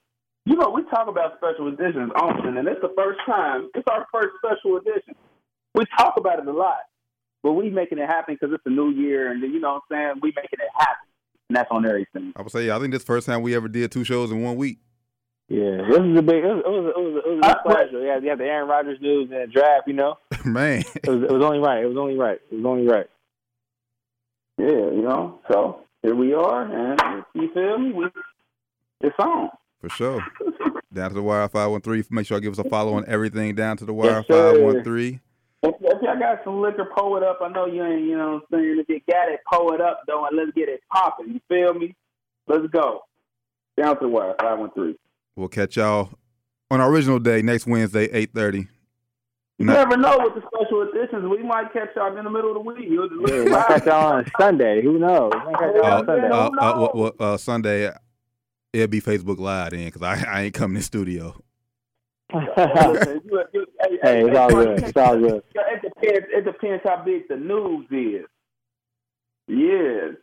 You 0.46 0.56
know, 0.56 0.72
we 0.72 0.84
talk 0.90 1.08
about 1.08 1.38
special 1.38 1.68
editions 1.68 2.12
often, 2.16 2.58
and 2.58 2.68
it's 2.68 2.82
the 2.82 2.94
first 2.98 3.20
time. 3.26 3.70
It's 3.76 3.88
our 3.90 4.08
first 4.12 4.30
special 4.44 4.78
edition. 4.78 5.16
We 5.76 5.86
talk 5.98 6.16
about 6.18 6.40
it 6.40 6.48
a 6.48 6.52
lot, 6.52 6.80
but 7.44 7.54
we 7.54 7.70
making 7.70 8.00
it 8.00 8.08
happen 8.08 8.36
because 8.40 8.54
it's 8.54 8.66
a 8.66 8.70
new 8.70 8.90
year, 8.90 9.32
and 9.32 9.42
you 9.42 9.60
know 9.60 9.74
what 9.74 9.98
I'm 9.98 10.14
saying. 10.14 10.20
We 10.22 10.34
making 10.36 10.60
it 10.60 10.70
happen, 10.74 11.08
and 11.50 11.56
that's 11.56 11.70
on 11.70 11.86
everything. 11.86 12.34
I 12.36 12.42
would 12.42 12.52
say 12.52 12.72
I 12.72 12.80
think 12.80 12.92
this 12.92 13.04
first 13.04 13.28
time 13.28 13.44
we 13.44 13.56
ever 13.56 13.68
did 13.68 13.92
two 13.92 14.04
shows 14.04 14.32
in 14.32 14.42
one 14.42 14.56
week. 14.56 14.80
Yeah, 15.48 15.84
this 15.88 16.00
is 16.00 16.18
a 16.18 16.22
big. 16.22 16.44
It 16.44 16.48
was. 16.48 16.64
It 16.66 16.70
was. 16.70 16.94
It 16.96 17.00
was, 17.00 17.24
it 17.26 17.30
was 17.30 17.56
a 17.66 17.70
big. 17.92 18.04
Yeah, 18.04 18.20
you 18.20 18.30
have 18.30 18.40
the 18.40 18.46
Aaron 18.46 18.68
Rodgers 18.68 19.00
news 19.00 19.30
and 19.32 19.42
the 19.42 19.48
draft. 19.54 19.88
You 19.88 19.94
know, 19.94 20.18
Man, 20.46 20.84
it 20.96 21.08
was. 21.08 21.24
It 21.24 21.32
was 21.32 21.44
only 21.44 21.60
right. 21.60 21.84
It 21.84 21.88
was 21.88 21.98
only 21.98 22.18
right. 22.18 22.40
It 22.52 22.56
was 22.56 22.66
only 22.66 22.88
right. 22.88 23.08
Yeah, 24.58 24.68
you 24.68 25.04
know. 25.04 25.40
So 25.52 25.82
here 26.02 26.16
we 26.16 26.34
are, 26.34 26.64
and 26.64 27.26
you 27.36 27.54
feel 27.54 27.78
me? 27.78 27.92
We, 27.92 28.06
it's 29.02 29.16
on. 29.20 29.50
For 29.82 29.90
sure. 29.90 30.26
Down 30.94 31.10
to 31.10 31.16
the 31.16 31.22
wire 31.24 31.48
five 31.50 31.72
one 31.72 31.82
three. 31.82 32.04
Make 32.10 32.28
sure 32.28 32.38
I 32.38 32.40
give 32.40 32.54
us 32.54 32.60
a 32.60 32.70
follow 32.70 32.94
on 32.96 33.06
everything. 33.08 33.56
Down 33.56 33.78
to 33.78 33.86
the 33.86 33.94
wire 33.94 34.18
Yes, 34.18 34.26
five 34.28 34.60
one 34.60 34.84
three. 34.84 35.20
If, 35.64 35.76
if 35.80 36.02
y'all 36.02 36.18
got 36.20 36.44
some 36.44 36.62
liquor, 36.62 36.86
pull 36.96 37.18
it 37.18 37.24
up. 37.24 37.40
I 37.42 37.50
know 37.50 37.66
you 37.68 37.84
ain't, 37.86 38.02
you 38.06 38.18
know 38.18 38.42
what 38.50 38.58
I'm 38.60 38.64
saying? 38.64 38.80
If 38.80 38.90
you 38.90 39.00
got 39.14 39.30
it, 39.30 39.40
pull 39.52 39.74
it 39.74 39.80
up, 39.82 40.02
though, 40.08 40.26
and 40.26 40.36
let's 40.36 40.52
get 40.56 40.70
it 40.70 40.82
popping. 40.92 41.28
You 41.34 41.40
feel 41.48 41.74
me? 41.76 41.96
Let's 42.48 42.66
go. 42.74 43.04
Down 43.78 43.96
to 43.96 44.02
the 44.02 44.08
wire, 44.10 44.34
513. 44.40 44.96
We'll 45.36 45.48
catch 45.50 45.76
y'all 45.78 46.10
on 46.72 46.82
our 46.82 46.90
original 46.92 47.20
day 47.20 47.42
next 47.42 47.68
Wednesday, 47.68 48.06
eight 48.12 48.34
thirty. 48.34 48.68
You 49.60 49.66
No. 49.68 49.74
never 49.74 49.96
know 49.98 50.18
with 50.20 50.34
the 50.34 50.42
special 50.48 50.82
editions. 50.90 51.30
We 51.30 51.44
might 51.44 51.72
catch 51.72 51.90
y'all 51.96 52.18
in 52.18 52.24
the 52.26 52.30
middle 52.32 52.50
of 52.50 52.56
the 52.56 52.62
week. 52.62 52.88
You'll 52.90 53.08
just 53.08 53.22
Yeah, 53.32 53.44
we 53.44 53.50
might 53.52 53.68
catch 53.68 53.86
y'all 53.86 54.14
on 54.14 54.26
Sunday. 54.40 54.82
Who 54.82 54.98
knows? 54.98 55.32
We 55.36 55.40
might 55.52 55.60
catch 55.60 55.76
y'all 55.76 55.86
Uh, 55.86 56.00
on 56.00 56.06
Sunday. 56.08 56.28
uh, 56.30 56.36
uh, 56.36 56.50
no. 56.50 56.82
well, 56.82 56.92
well, 56.96 57.14
uh, 57.34 57.38
Sunday, 57.38 57.92
it'll 58.74 58.88
be 58.88 59.02
Facebook 59.02 59.40
Live 59.40 59.72
then 59.72 59.86
because 59.86 60.02
I, 60.02 60.24
I 60.30 60.42
ain't 60.44 60.54
coming 60.54 60.78
to 60.78 60.84
studio. 60.84 61.36
Listen, 62.34 63.22
you- 63.26 63.44
you- 63.54 63.66
hey, 63.82 64.00
Hey, 64.02 64.26
it's 64.26 64.38
all 64.38 64.50
good. 64.50 64.84
It's 64.84 64.98
all 64.98 65.18
good. 65.20 65.44
It 65.54 65.82
depends. 65.82 66.28
It 66.32 66.46
depends 66.46 66.84
how 66.86 67.04
big 67.04 67.28
the 67.28 67.36
news 67.36 67.86
is. 67.92 68.26
Yes. 69.48 70.16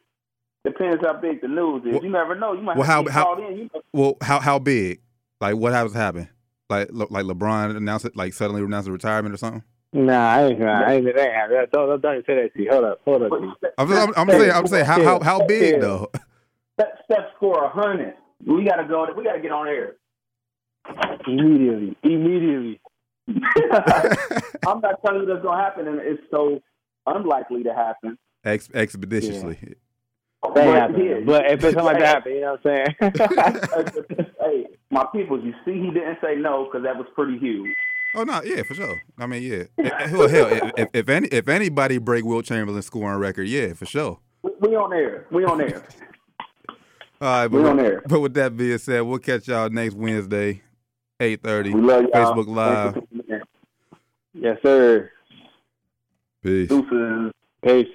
Depends 0.64 1.04
how 1.04 1.14
big 1.14 1.40
the 1.42 1.48
news 1.48 1.82
is. 1.84 1.92
Well- 1.94 2.04
you 2.04 2.10
never 2.10 2.34
know. 2.34 2.52
You 2.54 2.62
might 2.62 2.76
well, 2.76 2.86
have 2.86 2.94
how- 2.94 3.02
to 3.02 3.04
get 3.06 3.12
how- 3.12 3.24
called 3.24 3.38
in. 3.40 3.58
You 3.58 3.70
know, 3.74 3.82
Well, 3.92 4.16
how 4.22 4.40
how 4.40 4.58
big? 4.58 5.00
Like 5.40 5.56
what 5.56 5.72
has 5.72 5.92
happened? 5.92 6.28
Like 6.70 6.88
Le- 6.92 7.06
like 7.10 7.24
LeBron 7.26 7.76
announced 7.76 8.04
it, 8.06 8.16
like 8.16 8.32
suddenly 8.34 8.62
announced 8.62 8.88
a 8.88 8.92
retirement 8.92 9.34
or 9.34 9.38
something. 9.38 9.62
Nah, 9.92 10.34
I 10.34 10.44
ain't. 10.46 10.60
Nah, 10.60 10.82
I 10.86 10.92
ain't. 10.94 11.04
That 11.06 11.18
ain't. 11.18 11.70
Don't, 11.72 11.88
don't, 11.88 12.02
don't 12.02 12.26
say 12.26 12.34
that 12.42 12.52
to 12.54 12.62
you. 12.62 12.70
Hold 12.70 12.84
up. 12.84 13.00
Hold 13.04 13.22
up. 13.22 13.30
but 13.30 13.40
T. 13.40 13.72
I'm, 13.78 13.92
I'm, 13.92 14.12
I'm 14.16 14.28
saying 14.30 14.50
I'm 14.50 14.66
saying 14.66 14.84
how 14.84 15.02
how, 15.02 15.20
how 15.20 15.46
big 15.46 15.80
though? 15.80 16.08
Steph, 16.74 16.88
Steph 17.04 17.24
score 17.36 17.64
a 17.64 17.68
hundred. 17.68 18.14
We 18.44 18.64
gotta 18.64 18.84
go. 18.84 19.06
We 19.16 19.24
gotta 19.24 19.40
get 19.40 19.52
on 19.52 19.68
air. 19.68 19.94
Immediately. 21.26 21.96
Immediately. 22.02 22.80
I'm 24.66 24.80
not 24.80 25.02
telling 25.04 25.22
you 25.22 25.26
that's 25.26 25.42
gonna 25.42 25.62
happen, 25.62 25.88
and 25.88 26.00
it's 26.00 26.22
so 26.30 26.60
unlikely 27.06 27.62
to 27.64 27.74
happen. 27.74 28.18
Ex- 28.44 28.70
expeditiously. 28.72 29.58
That 30.54 30.92
But, 30.92 30.98
yeah, 30.98 31.20
But 31.26 31.46
if 31.46 31.52
it's 31.52 31.74
something 31.74 31.84
like 31.84 31.98
that 31.98 32.06
happen, 32.06 32.32
you 32.32 32.40
know 32.40 32.56
what 32.62 32.72
I'm 32.72 32.94
saying? 33.10 34.32
hey, 34.40 34.66
my 34.90 35.04
people, 35.12 35.44
you 35.44 35.52
see, 35.64 35.72
he 35.72 35.90
didn't 35.90 36.18
say 36.22 36.36
no 36.36 36.64
because 36.64 36.84
that 36.84 36.96
was 36.96 37.06
pretty 37.14 37.38
huge. 37.38 37.74
Oh 38.14 38.22
no, 38.22 38.40
yeah, 38.42 38.62
for 38.62 38.74
sure. 38.74 39.02
I 39.18 39.26
mean, 39.26 39.42
yeah. 39.42 39.64
Eh, 39.78 39.90
eh, 39.90 40.08
Hell, 40.08 40.28
hell, 40.28 40.46
if, 40.50 40.72
if, 40.78 40.88
if 40.94 41.08
any 41.08 41.28
if 41.28 41.48
anybody 41.48 41.98
break 41.98 42.24
Wilt 42.24 42.46
Chamberlain's 42.46 42.86
scoring 42.86 43.18
record, 43.18 43.48
yeah, 43.48 43.74
for 43.74 43.84
sure. 43.84 44.20
We, 44.42 44.50
we 44.60 44.76
on 44.76 44.94
air. 44.94 45.26
We 45.30 45.44
on 45.44 45.60
air. 45.60 45.82
All 47.20 47.28
right, 47.28 47.46
We 47.50 47.62
but, 47.62 47.70
on 47.70 47.76
there. 47.78 48.02
but 48.06 48.20
with 48.20 48.34
that 48.34 48.56
being 48.56 48.78
said, 48.78 49.00
we'll 49.00 49.18
catch 49.18 49.48
y'all 49.48 49.68
next 49.70 49.94
Wednesday, 49.94 50.62
eight 51.20 51.42
thirty, 51.42 51.74
We 51.74 51.80
love 51.80 52.04
y'all. 52.14 52.34
Facebook 52.34 52.46
Live. 52.46 52.94
Thanks 52.94 53.08
for 53.10 53.16
tuning 53.22 53.40
in. 54.34 54.42
yes, 54.42 54.58
sir. 54.62 55.10
Peace. 56.42 56.68
Deuces. 56.68 57.32
Peace. 57.64 57.86